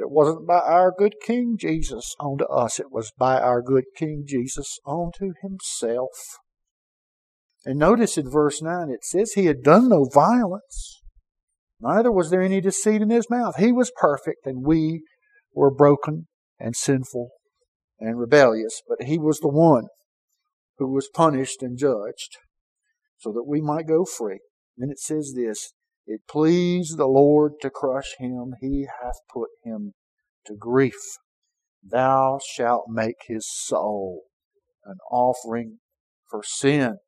it 0.00 0.10
wasn't 0.10 0.46
by 0.46 0.58
our 0.60 0.92
good 0.96 1.14
King 1.24 1.56
Jesus 1.58 2.14
unto 2.18 2.44
us, 2.44 2.80
it 2.80 2.90
was 2.90 3.12
by 3.16 3.40
our 3.40 3.62
good 3.62 3.84
King 3.96 4.24
Jesus 4.26 4.78
unto 4.86 5.32
himself. 5.42 6.38
And 7.64 7.78
notice 7.78 8.16
in 8.16 8.30
verse 8.30 8.62
9 8.62 8.90
it 8.90 9.04
says 9.04 9.32
he 9.32 9.46
had 9.46 9.62
done 9.62 9.88
no 9.88 10.08
violence, 10.12 11.02
neither 11.80 12.10
was 12.10 12.30
there 12.30 12.42
any 12.42 12.60
deceit 12.60 13.02
in 13.02 13.10
his 13.10 13.28
mouth. 13.30 13.56
He 13.56 13.72
was 13.72 13.92
perfect, 14.00 14.46
and 14.46 14.64
we 14.64 15.02
were 15.54 15.70
broken 15.70 16.26
and 16.58 16.74
sinful 16.74 17.30
and 17.98 18.18
rebellious, 18.18 18.80
but 18.88 19.06
he 19.06 19.18
was 19.18 19.38
the 19.40 19.48
one 19.48 19.84
who 20.78 20.92
was 20.92 21.10
punished 21.12 21.62
and 21.62 21.78
judged 21.78 22.38
so 23.18 23.30
that 23.32 23.46
we 23.46 23.60
might 23.60 23.86
go 23.86 24.04
free. 24.04 24.40
And 24.78 24.90
it 24.90 24.98
says 24.98 25.34
this 25.36 25.72
It 26.06 26.22
pleased 26.28 26.96
the 26.96 27.06
Lord 27.06 27.52
to 27.62 27.70
crush 27.70 28.16
him, 28.18 28.54
he 28.60 28.86
hath 29.02 29.20
put 29.32 29.50
him 29.64 29.94
to 30.46 30.54
grief. 30.56 31.00
Thou 31.82 32.38
shalt 32.54 32.86
make 32.88 33.16
his 33.26 33.46
soul 33.48 34.24
an 34.84 34.96
offering 35.10 35.78
for 36.30 36.42
sin. 36.42 36.98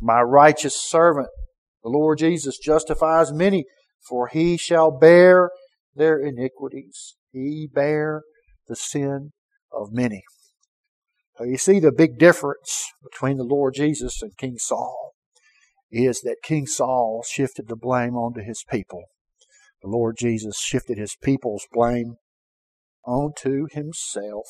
My 0.00 0.20
righteous 0.20 0.74
servant, 0.74 1.28
the 1.82 1.90
Lord 1.90 2.18
Jesus, 2.18 2.58
justifies 2.58 3.32
many, 3.32 3.66
for 4.08 4.28
he 4.28 4.56
shall 4.56 4.90
bear 4.90 5.50
their 5.94 6.18
iniquities. 6.18 7.16
He 7.30 7.68
bear 7.72 8.22
the 8.68 8.76
sin 8.76 9.32
of 9.72 9.92
many. 9.92 10.22
So 11.36 11.44
you 11.44 11.56
see 11.56 11.78
the 11.80 11.92
big 11.92 12.18
difference 12.18 12.90
between 13.02 13.36
the 13.36 13.44
Lord 13.44 13.74
Jesus 13.74 14.22
and 14.22 14.36
King 14.36 14.56
Saul 14.58 15.11
is 15.92 16.22
that 16.22 16.42
King 16.42 16.66
Saul 16.66 17.22
shifted 17.28 17.68
the 17.68 17.76
blame 17.76 18.16
onto 18.16 18.42
his 18.42 18.64
people. 18.68 19.04
The 19.82 19.88
Lord 19.88 20.16
Jesus 20.18 20.58
shifted 20.58 20.98
his 20.98 21.16
people's 21.22 21.66
blame 21.70 22.14
onto 23.04 23.66
himself. 23.70 24.46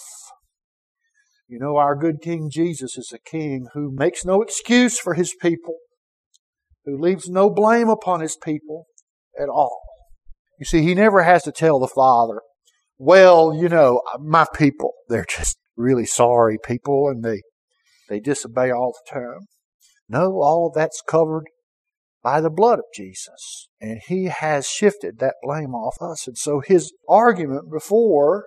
You 1.49 1.59
know, 1.59 1.77
our 1.77 1.97
good 1.97 2.21
King 2.23 2.49
Jesus 2.51 2.97
is 2.97 3.13
a 3.13 3.19
king 3.19 3.67
who 3.75 3.93
makes 3.93 4.25
no 4.25 4.41
excuse 4.41 4.99
for 4.99 5.15
his 5.15 5.35
people, 5.41 5.77
who 6.85 6.99
leaves 6.99 7.29
no 7.29 7.51
blame 7.51 7.89
upon 7.89 8.21
his 8.21 8.37
people 8.37 8.87
at 9.39 9.49
all. 9.49 9.81
You 10.59 10.65
see, 10.65 10.83
he 10.83 10.95
never 10.95 11.25
has 11.25 11.43
to 11.43 11.53
tell 11.53 11.81
the 11.81 11.89
Father, 11.89 12.41
well, 12.99 13.55
you 13.55 13.69
know, 13.69 14.03
my 14.21 14.47
people, 14.55 14.93
they're 15.09 15.27
just 15.29 15.59
really 15.77 16.07
sorry 16.07 16.59
people 16.65 17.09
and 17.09 17.25
they, 17.25 17.43
they 18.09 18.21
disobey 18.21 18.71
all 18.71 18.93
the 18.93 19.13
time. 19.13 19.47
No, 20.13 20.43
all 20.43 20.71
that's 20.75 21.01
covered 21.01 21.47
by 22.23 22.43
the 22.43 22.51
blood 22.51 22.79
of 22.79 22.85
Jesus. 22.95 23.69
And 23.81 23.99
he 24.07 24.27
has 24.27 24.69
shifted 24.69 25.19
that 25.19 25.37
blame 25.43 25.75
off 25.75 25.97
us. 26.03 26.29
And 26.29 26.37
so 26.37 26.61
his 26.61 26.93
argument 27.09 27.73
before 27.73 28.45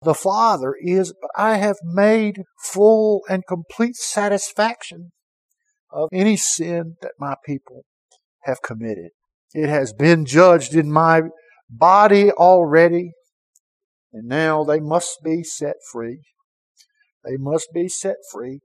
the 0.00 0.14
Father 0.14 0.74
is, 0.80 1.12
I 1.36 1.58
have 1.58 1.76
made 1.84 2.44
full 2.58 3.20
and 3.28 3.46
complete 3.46 3.96
satisfaction 3.96 5.12
of 5.92 6.08
any 6.10 6.38
sin 6.38 6.94
that 7.02 7.12
my 7.20 7.34
people 7.44 7.84
have 8.44 8.62
committed. 8.62 9.10
It 9.52 9.68
has 9.68 9.92
been 9.92 10.24
judged 10.24 10.74
in 10.74 10.90
my 10.90 11.24
body 11.68 12.30
already. 12.30 13.12
And 14.10 14.26
now 14.26 14.64
they 14.64 14.80
must 14.80 15.18
be 15.22 15.44
set 15.44 15.76
free. 15.92 16.20
They 17.24 17.36
must 17.36 17.68
be 17.74 17.88
set 17.88 18.16
free 18.32 18.60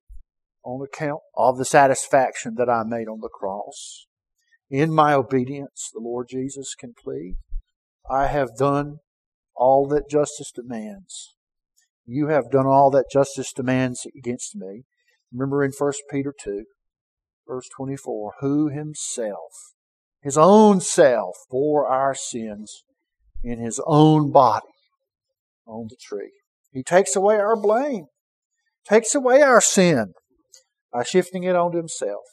on 0.64 0.86
account 0.86 1.22
of 1.36 1.58
the 1.58 1.66
satisfaction 1.66 2.56
that 2.58 2.70
I 2.70 2.84
made 2.84 3.08
on 3.08 3.22
the 3.22 3.30
cross. 3.30 4.06
In 4.70 4.94
my 4.94 5.14
obedience, 5.14 5.90
the 5.94 6.02
Lord 6.02 6.28
Jesus 6.30 6.76
can 6.76 6.94
plead. 6.94 7.38
I 8.10 8.28
have 8.28 8.58
done 8.58 8.98
all 9.56 9.88
that 9.88 10.10
justice 10.10 10.52
demands. 10.54 11.36
You 12.06 12.28
have 12.28 12.52
done 12.52 12.66
all 12.66 12.90
that 12.92 13.12
justice 13.12 13.54
demands 13.54 14.06
against 14.18 14.56
me. 14.56 14.84
Remember 15.32 15.64
in 15.64 15.72
1 15.78 15.94
Peter 16.10 16.34
2, 16.38 16.66
verse 17.48 17.70
24, 17.76 18.34
who 18.42 18.70
himself, 18.70 19.74
his 20.22 20.38
own 20.38 20.82
self, 20.82 21.36
bore 21.50 21.88
our 21.88 22.16
sins 22.16 22.84
in 23.44 23.60
his 23.60 23.82
own 23.86 24.32
body 24.32 24.66
on 25.66 25.88
the 25.90 25.98
tree. 26.02 26.32
He 26.72 26.84
takes 26.84 27.16
away 27.16 27.36
our 27.36 27.56
blame, 27.56 28.06
takes 28.88 29.14
away 29.16 29.42
our 29.42 29.62
sin 29.62 30.14
by 30.92 31.04
shifting 31.04 31.44
it 31.44 31.56
onto 31.56 31.78
himself. 31.78 32.26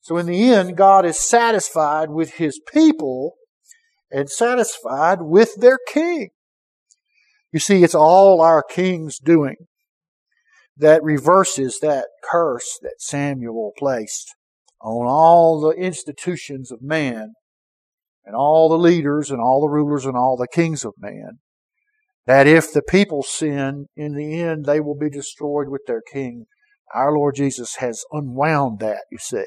So 0.00 0.16
in 0.16 0.26
the 0.26 0.52
end, 0.52 0.76
God 0.76 1.06
is 1.06 1.18
satisfied 1.18 2.10
with 2.10 2.34
his 2.34 2.60
people 2.72 3.34
and 4.10 4.28
satisfied 4.28 5.22
with 5.22 5.54
their 5.56 5.78
king. 5.88 6.30
You 7.52 7.60
see, 7.60 7.82
it's 7.82 7.94
all 7.94 8.40
our 8.40 8.62
king's 8.62 9.18
doing 9.18 9.56
that 10.76 11.02
reverses 11.02 11.78
that 11.80 12.06
curse 12.30 12.78
that 12.82 12.96
Samuel 12.98 13.72
placed 13.78 14.34
on 14.80 15.06
all 15.06 15.60
the 15.60 15.76
institutions 15.76 16.70
of 16.70 16.82
man 16.82 17.34
and 18.24 18.34
all 18.34 18.68
the 18.68 18.78
leaders 18.78 19.30
and 19.30 19.40
all 19.40 19.60
the 19.60 19.72
rulers 19.72 20.04
and 20.04 20.16
all 20.16 20.36
the 20.36 20.48
kings 20.48 20.84
of 20.84 20.94
man 20.98 21.38
that 22.26 22.46
if 22.46 22.72
the 22.72 22.82
people 22.82 23.22
sin, 23.22 23.86
in 23.96 24.14
the 24.14 24.40
end 24.40 24.64
they 24.64 24.80
will 24.80 24.96
be 24.96 25.10
destroyed 25.10 25.68
with 25.68 25.82
their 25.86 26.02
king. 26.12 26.46
Our 26.94 27.12
Lord 27.12 27.34
Jesus 27.34 27.76
has 27.76 28.04
unwound 28.12 28.78
that, 28.78 29.02
you 29.10 29.18
see, 29.18 29.44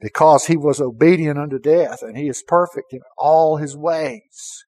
because 0.00 0.46
he 0.46 0.56
was 0.56 0.80
obedient 0.80 1.38
unto 1.38 1.58
death 1.58 2.02
and 2.02 2.16
he 2.16 2.28
is 2.28 2.42
perfect 2.46 2.92
in 2.92 3.00
all 3.16 3.58
his 3.58 3.76
ways. 3.76 4.64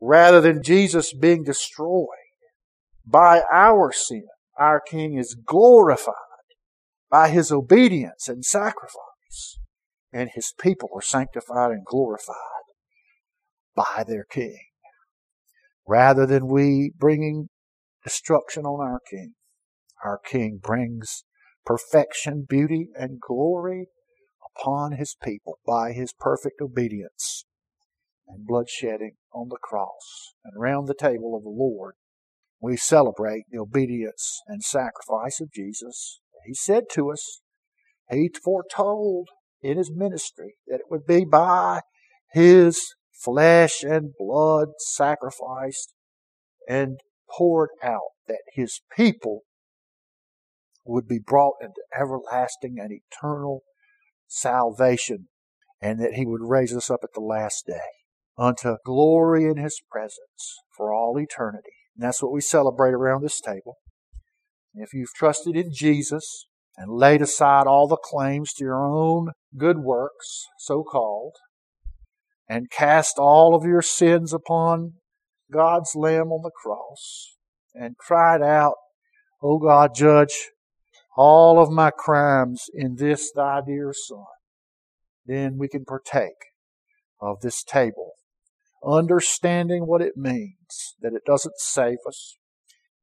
Rather 0.00 0.40
than 0.40 0.62
Jesus 0.62 1.12
being 1.14 1.44
destroyed 1.44 2.06
by 3.06 3.42
our 3.52 3.92
sin, 3.92 4.26
our 4.58 4.80
king 4.80 5.16
is 5.16 5.36
glorified 5.46 6.14
by 7.10 7.28
his 7.28 7.52
obedience 7.52 8.28
and 8.28 8.44
sacrifice. 8.44 9.58
and 10.12 10.30
his 10.34 10.52
people 10.60 10.88
are 10.94 11.02
sanctified 11.02 11.70
and 11.70 11.84
glorified 11.84 12.34
by 13.76 14.04
their 14.06 14.24
king. 14.24 14.58
Rather 15.86 16.26
than 16.26 16.48
we 16.48 16.92
bringing 16.98 17.48
destruction 18.04 18.64
on 18.64 18.80
our 18.80 19.00
king, 19.08 19.34
our 20.04 20.18
king 20.18 20.58
brings 20.62 21.24
perfection, 21.64 22.46
beauty, 22.48 22.88
and 22.94 23.20
glory 23.20 23.88
upon 24.56 24.92
his 24.92 25.16
people 25.22 25.58
by 25.66 25.92
his 25.92 26.12
perfect 26.12 26.60
obedience 26.60 27.44
and 28.26 28.46
bloodshedding 28.48 29.16
on 29.32 29.48
the 29.48 29.58
cross. 29.60 30.34
And 30.44 30.60
round 30.60 30.88
the 30.88 30.94
table 30.94 31.36
of 31.36 31.42
the 31.42 31.50
Lord, 31.50 31.94
we 32.60 32.76
celebrate 32.76 33.44
the 33.50 33.58
obedience 33.58 34.40
and 34.46 34.62
sacrifice 34.62 35.40
of 35.40 35.52
Jesus. 35.52 36.20
He 36.46 36.54
said 36.54 36.84
to 36.92 37.10
us, 37.10 37.40
He 38.10 38.30
foretold 38.42 39.28
in 39.62 39.78
His 39.78 39.90
ministry 39.90 40.54
that 40.66 40.76
it 40.76 40.90
would 40.90 41.06
be 41.06 41.24
by 41.24 41.80
His 42.32 42.94
flesh 43.12 43.82
and 43.82 44.12
blood 44.18 44.68
sacrificed 44.78 45.92
and 46.68 46.98
poured 47.30 47.70
out 47.82 48.10
that 48.26 48.42
His 48.54 48.80
people 48.96 49.42
would 50.84 51.06
be 51.06 51.18
brought 51.18 51.54
into 51.60 51.82
everlasting 51.98 52.76
and 52.78 52.90
eternal 52.92 53.62
salvation 54.26 55.28
and 55.80 56.00
that 56.00 56.14
He 56.14 56.26
would 56.26 56.42
raise 56.42 56.74
us 56.74 56.90
up 56.90 57.00
at 57.02 57.12
the 57.14 57.20
last 57.20 57.64
day 57.66 57.80
unto 58.38 58.76
glory 58.84 59.44
in 59.44 59.56
His 59.56 59.80
presence 59.90 60.58
for 60.76 60.92
all 60.92 61.18
eternity. 61.18 61.70
And 61.96 62.04
that's 62.04 62.22
what 62.22 62.32
we 62.32 62.40
celebrate 62.40 62.92
around 62.92 63.22
this 63.22 63.40
table. 63.40 63.76
If 64.74 64.94
you've 64.94 65.14
trusted 65.14 65.56
in 65.56 65.70
Jesus 65.72 66.46
and 66.76 66.92
laid 66.92 67.20
aside 67.20 67.66
all 67.66 67.88
the 67.88 67.96
claims 67.96 68.52
to 68.54 68.64
your 68.64 68.82
own 68.82 69.32
good 69.56 69.78
works, 69.78 70.46
so 70.58 70.82
called, 70.82 71.34
and 72.48 72.70
cast 72.70 73.18
all 73.18 73.54
of 73.54 73.64
your 73.64 73.82
sins 73.82 74.32
upon 74.32 74.94
God's 75.52 75.94
Lamb 75.94 76.32
on 76.32 76.42
the 76.42 76.50
cross 76.50 77.36
and 77.74 77.96
cried 77.96 78.42
out, 78.42 78.74
O 79.42 79.58
God, 79.58 79.94
judge 79.94 80.50
all 81.16 81.60
of 81.60 81.70
my 81.70 81.90
crimes 81.90 82.64
in 82.74 82.96
this 82.96 83.30
thy 83.34 83.60
dear 83.66 83.92
Son, 83.94 84.24
then 85.26 85.58
we 85.58 85.68
can 85.68 85.84
partake 85.84 86.46
of 87.20 87.40
this 87.40 87.62
table 87.62 88.12
understanding 88.84 89.86
what 89.86 90.02
it 90.02 90.16
means, 90.16 90.94
that 91.00 91.12
it 91.12 91.24
doesn't 91.26 91.58
save 91.58 91.98
us. 92.06 92.36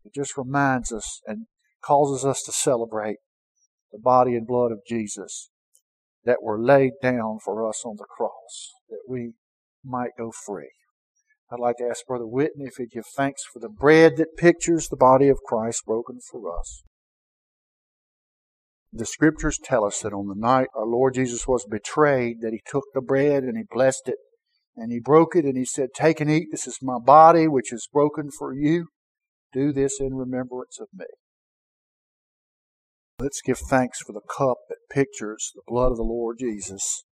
It 0.04 0.14
just 0.14 0.38
reminds 0.38 0.92
us 0.92 1.22
and 1.26 1.48
causes 1.84 2.26
us 2.26 2.44
to 2.44 2.52
celebrate 2.52 3.18
the 3.92 4.00
body 4.00 4.36
and 4.36 4.48
blood 4.48 4.72
of 4.72 4.80
Jesus 4.88 5.50
that 6.26 6.42
were 6.42 6.62
laid 6.62 6.94
down 7.02 7.40
for 7.44 7.68
us 7.68 7.84
on 7.86 7.96
the 7.98 8.06
cross, 8.06 8.74
that 8.90 9.02
we 9.08 9.34
might 9.86 10.12
go 10.18 10.32
free. 10.32 10.72
I'd 11.52 11.60
like 11.60 11.78
to 11.78 11.88
ask 11.90 12.06
Brother 12.06 12.28
Whitney 12.28 12.66
if 12.66 12.76
he'd 12.78 12.92
give 12.92 13.06
thanks 13.16 13.44
for 13.46 13.60
the 13.60 13.70
bread 13.70 14.18
that 14.18 14.36
pictures 14.36 14.90
the 14.90 14.98
body 14.98 15.30
of 15.30 15.38
Christ 15.46 15.86
broken 15.86 16.20
for 16.20 16.60
us. 16.60 16.84
The 18.98 19.06
scriptures 19.06 19.60
tell 19.64 19.86
us 19.86 20.02
that 20.02 20.12
on 20.14 20.28
the 20.28 20.36
night 20.36 20.70
our 20.76 20.88
Lord 20.88 21.14
Jesus 21.14 21.48
was 21.48 21.68
betrayed, 21.70 22.42
that 22.42 22.52
he 22.52 22.62
took 22.66 22.86
the 22.96 23.02
bread 23.02 23.44
and 23.44 23.56
he 23.56 23.64
blessed 23.70 24.08
it 24.08 24.18
and 24.76 24.92
he 24.92 25.00
broke 25.00 25.36
it 25.36 25.46
and 25.46 25.56
he 25.56 25.66
said, 25.66 25.90
Take 25.96 26.20
and 26.20 26.32
eat. 26.32 26.48
This 26.50 26.66
is 26.66 26.80
my 26.82 26.98
body, 26.98 27.48
which 27.48 27.72
is 27.72 27.88
broken 27.92 28.32
for 28.32 28.54
you. 28.54 28.88
Do 29.54 29.72
this 29.72 30.00
in 30.00 30.16
remembrance 30.16 30.80
of 30.80 30.88
me. 30.94 31.06
Let's 33.20 33.42
give 33.42 33.60
thanks 33.60 34.00
for 34.02 34.14
the 34.14 34.22
cup 34.22 34.58
that 34.70 34.78
pictures 34.92 35.52
the 35.54 35.62
blood 35.68 35.92
of 35.92 35.98
the 35.98 36.04
Lord 36.04 36.38
Jesus 36.40 37.04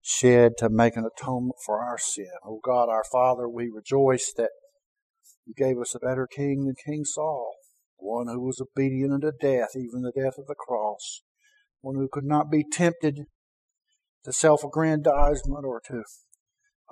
shed 0.00 0.52
to 0.58 0.70
make 0.70 0.96
an 0.96 1.04
atonement 1.06 1.56
for 1.66 1.82
our 1.82 1.98
sin. 1.98 2.30
Oh 2.46 2.60
God, 2.64 2.88
our 2.88 3.04
Father, 3.12 3.46
we 3.46 3.68
rejoice 3.68 4.32
that 4.38 4.50
you 5.44 5.52
gave 5.54 5.78
us 5.78 5.94
a 5.94 5.98
better 5.98 6.26
king 6.26 6.64
than 6.64 6.76
King 6.82 7.04
Saul, 7.04 7.56
one 7.98 8.28
who 8.28 8.40
was 8.40 8.60
obedient 8.60 9.12
unto 9.12 9.32
death, 9.40 9.70
even 9.74 10.02
the 10.02 10.12
death 10.14 10.38
of 10.38 10.46
the 10.46 10.54
cross, 10.54 11.22
one 11.80 11.96
who 11.96 12.08
could 12.10 12.24
not 12.24 12.50
be 12.50 12.64
tempted 12.64 13.26
to 14.24 14.32
self 14.32 14.64
aggrandizement 14.64 15.64
or 15.64 15.80
to 15.88 16.02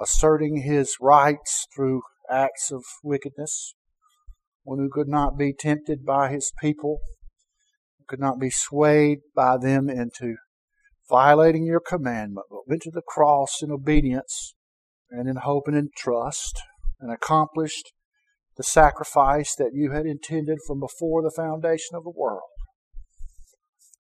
asserting 0.01 0.62
his 0.62 0.97
rights 1.01 1.66
through 1.74 2.03
acts 2.30 2.70
of 2.70 2.82
wickedness, 3.03 3.74
one 4.62 4.78
who 4.78 4.89
could 4.91 5.09
not 5.09 5.37
be 5.37 5.53
tempted 5.53 6.05
by 6.05 6.30
his 6.30 6.53
people, 6.61 6.99
could 8.07 8.20
not 8.20 8.39
be 8.39 8.51
swayed 8.51 9.18
by 9.35 9.57
them 9.57 9.89
into 9.89 10.37
violating 11.09 11.64
your 11.64 11.80
commandment, 11.80 12.47
but 12.51 12.68
went 12.68 12.82
to 12.82 12.91
the 12.91 13.03
cross 13.03 13.62
in 13.62 13.70
obedience 13.70 14.55
and 15.11 15.28
in 15.28 15.37
hope 15.37 15.64
and 15.66 15.76
in 15.76 15.91
trust, 15.97 16.61
and 17.01 17.12
accomplished 17.12 17.93
the 18.57 18.62
sacrifice 18.62 19.55
that 19.57 19.72
you 19.74 19.91
had 19.91 20.07
intended 20.07 20.59
from 20.66 20.80
before 20.80 21.22
the 21.22 21.35
foundation 21.35 21.95
of 21.95 22.05
the 22.05 22.12
world. 22.14 22.49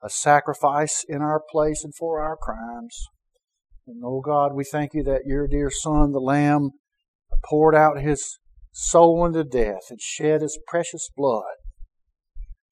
A 0.04 0.10
sacrifice 0.10 1.04
in 1.08 1.22
our 1.22 1.40
place 1.50 1.82
and 1.82 1.94
for 1.94 2.20
our 2.20 2.36
crimes 2.36 3.08
and 3.86 4.02
oh 4.02 4.20
God, 4.20 4.54
we 4.54 4.64
thank 4.64 4.94
you 4.94 5.02
that 5.04 5.26
your 5.26 5.46
dear 5.46 5.70
Son, 5.70 6.12
the 6.12 6.18
Lamb, 6.18 6.70
poured 7.44 7.74
out 7.74 8.00
his 8.00 8.38
soul 8.72 9.26
into 9.26 9.44
death 9.44 9.90
and 9.90 10.00
shed 10.00 10.40
his 10.40 10.58
precious 10.66 11.10
blood 11.14 11.56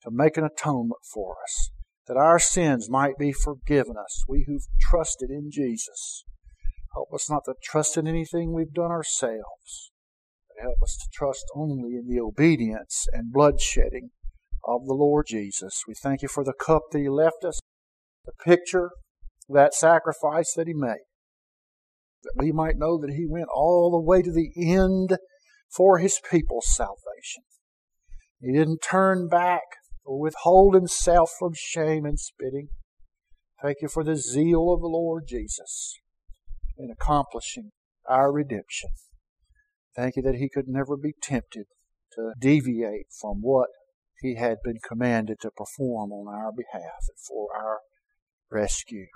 to 0.03 0.11
make 0.11 0.39
an 0.39 0.45
atonement 0.45 1.01
for 1.12 1.37
us, 1.45 1.70
that 2.07 2.16
our 2.16 2.39
sins 2.39 2.89
might 2.89 3.18
be 3.18 3.30
forgiven 3.30 3.97
us, 3.99 4.24
we 4.26 4.45
who've 4.47 4.66
trusted 4.80 5.30
in 5.30 5.51
Jesus. 5.51 6.24
Help 6.95 7.12
us 7.12 7.28
not 7.28 7.45
to 7.45 7.55
trust 7.62 7.99
in 7.99 8.07
anything 8.07 8.53
we've 8.53 8.72
done 8.72 8.91
ourselves, 8.91 9.93
but 10.49 10.62
help 10.62 10.83
us 10.83 10.97
to 10.97 11.09
trust 11.12 11.45
only 11.55 11.95
in 11.95 12.09
the 12.09 12.20
obedience 12.20 13.07
and 13.12 13.35
bloodshedding 13.35 14.11
of 14.65 14.87
the 14.87 14.95
Lord 14.95 15.27
Jesus. 15.29 15.83
We 15.87 15.95
thank 15.95 16.23
you 16.23 16.29
for 16.29 16.45
the 16.45 16.53
cup 16.53 16.83
that 16.93 17.01
He 17.01 17.09
left 17.09 17.45
us, 17.45 17.61
the 18.25 18.33
picture 18.45 18.91
that 19.49 19.75
sacrifice 19.75 20.53
that 20.55 20.67
he 20.67 20.75
made. 20.75 21.05
That 22.23 22.35
we 22.37 22.53
might 22.53 22.79
know 22.79 22.99
that 22.99 23.15
he 23.15 23.27
went 23.27 23.49
all 23.53 23.91
the 23.91 24.01
way 24.01 24.23
to 24.23 24.33
the 24.33 24.51
end 24.57 25.19
for 25.75 25.99
his 25.99 26.21
people's 26.31 26.75
salvation. 26.75 27.43
He 28.41 28.53
didn't 28.53 28.79
turn 28.79 29.29
back 29.29 29.63
or 30.05 30.21
withhold 30.21 30.75
himself 30.75 31.31
from 31.39 31.53
shame 31.55 32.05
and 32.05 32.19
spitting. 32.19 32.69
Thank 33.61 33.79
you 33.81 33.89
for 33.89 34.05
the 34.05 34.17
zeal 34.17 34.73
of 34.73 34.81
the 34.81 34.89
Lord 34.89 35.25
Jesus 35.29 35.95
in 36.77 36.91
accomplishing 36.91 37.71
our 38.09 38.33
redemption. 38.33 38.91
Thank 39.95 40.17
you 40.17 40.23
that 40.23 40.37
he 40.37 40.49
could 40.49 40.69
never 40.69 40.97
be 40.97 41.15
tempted 41.21 41.67
to 42.15 42.33
deviate 42.39 43.07
from 43.21 43.39
what 43.41 43.69
he 44.23 44.37
had 44.37 44.59
been 44.62 44.79
commanded 44.87 45.39
to 45.41 45.51
perform 45.51 46.12
on 46.12 46.33
our 46.33 46.53
behalf 46.53 47.03
and 47.09 47.18
for 47.29 47.49
our 47.55 47.81
rescue. 48.51 49.07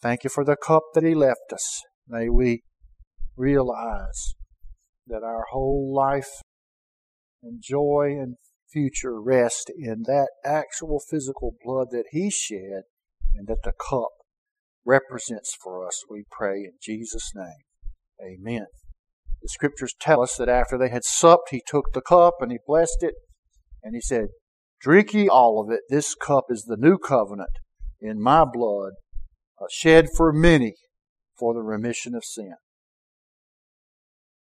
Thank 0.00 0.22
you 0.22 0.30
for 0.30 0.44
the 0.44 0.56
cup 0.56 0.84
that 0.94 1.02
He 1.02 1.14
left 1.14 1.52
us. 1.52 1.82
May 2.08 2.28
we 2.28 2.62
realize 3.36 4.34
that 5.08 5.24
our 5.24 5.46
whole 5.50 5.92
life 5.92 6.42
and 7.42 7.60
joy 7.62 8.16
and 8.18 8.36
future 8.70 9.20
rest 9.20 9.72
in 9.76 10.04
that 10.06 10.28
actual 10.44 11.00
physical 11.00 11.54
blood 11.64 11.88
that 11.90 12.04
He 12.12 12.30
shed 12.30 12.82
and 13.34 13.48
that 13.48 13.62
the 13.64 13.72
cup 13.72 14.10
represents 14.84 15.56
for 15.60 15.86
us, 15.86 16.04
we 16.08 16.24
pray 16.30 16.58
in 16.58 16.72
Jesus' 16.80 17.32
name. 17.34 17.64
Amen. 18.22 18.66
The 19.42 19.48
scriptures 19.48 19.94
tell 20.00 20.22
us 20.22 20.36
that 20.36 20.48
after 20.48 20.78
they 20.78 20.90
had 20.90 21.04
supped, 21.04 21.50
He 21.50 21.62
took 21.66 21.92
the 21.92 22.00
cup 22.00 22.34
and 22.40 22.52
He 22.52 22.58
blessed 22.64 22.98
it 23.00 23.14
and 23.82 23.94
He 23.94 24.00
said, 24.00 24.28
Drink 24.80 25.12
ye 25.12 25.28
all 25.28 25.60
of 25.60 25.72
it. 25.72 25.80
This 25.88 26.14
cup 26.14 26.44
is 26.50 26.64
the 26.64 26.76
new 26.76 26.98
covenant 26.98 27.50
in 28.00 28.20
my 28.20 28.44
blood 28.44 28.92
uh, 29.60 29.66
shed 29.70 30.06
for 30.16 30.32
many 30.32 30.74
for 31.36 31.54
the 31.54 31.62
remission 31.62 32.14
of 32.14 32.24
sin. 32.24 32.54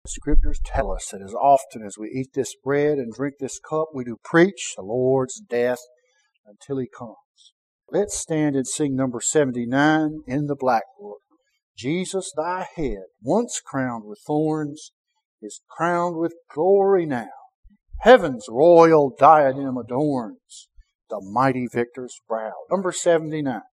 The 0.04 0.12
scriptures 0.12 0.60
tell 0.66 0.92
us 0.92 1.10
that 1.12 1.22
as 1.22 1.34
often 1.34 1.84
as 1.84 1.96
we 1.98 2.10
eat 2.10 2.34
this 2.34 2.56
bread 2.64 2.98
and 2.98 3.14
drink 3.14 3.36
this 3.40 3.60
cup, 3.60 3.90
we 3.94 4.04
do 4.04 4.18
preach 4.24 4.74
the 4.76 4.84
Lord's 4.84 5.40
death 5.40 5.80
until 6.46 6.80
he 6.80 6.88
comes. 6.88 7.16
Let's 7.92 8.18
stand 8.18 8.56
and 8.56 8.66
sing 8.66 8.96
number 8.96 9.22
79 9.22 10.22
in 10.26 10.48
the 10.48 10.56
black 10.56 10.84
book. 11.00 11.20
Jesus, 11.78 12.32
thy 12.36 12.68
head, 12.76 13.04
once 13.22 13.62
crowned 13.64 14.06
with 14.06 14.20
thorns, 14.26 14.92
is 15.42 15.62
crowned 15.70 16.18
with 16.18 16.34
glory 16.54 17.06
now. 17.06 17.30
Heaven's 18.02 18.47
royal 18.49 19.14
diadem 19.16 19.78
adorns 19.78 20.68
the 21.12 21.22
mighty 21.22 21.68
victor's 21.72 22.20
brow. 22.28 22.54
Number 22.72 22.91
79. 22.91 23.62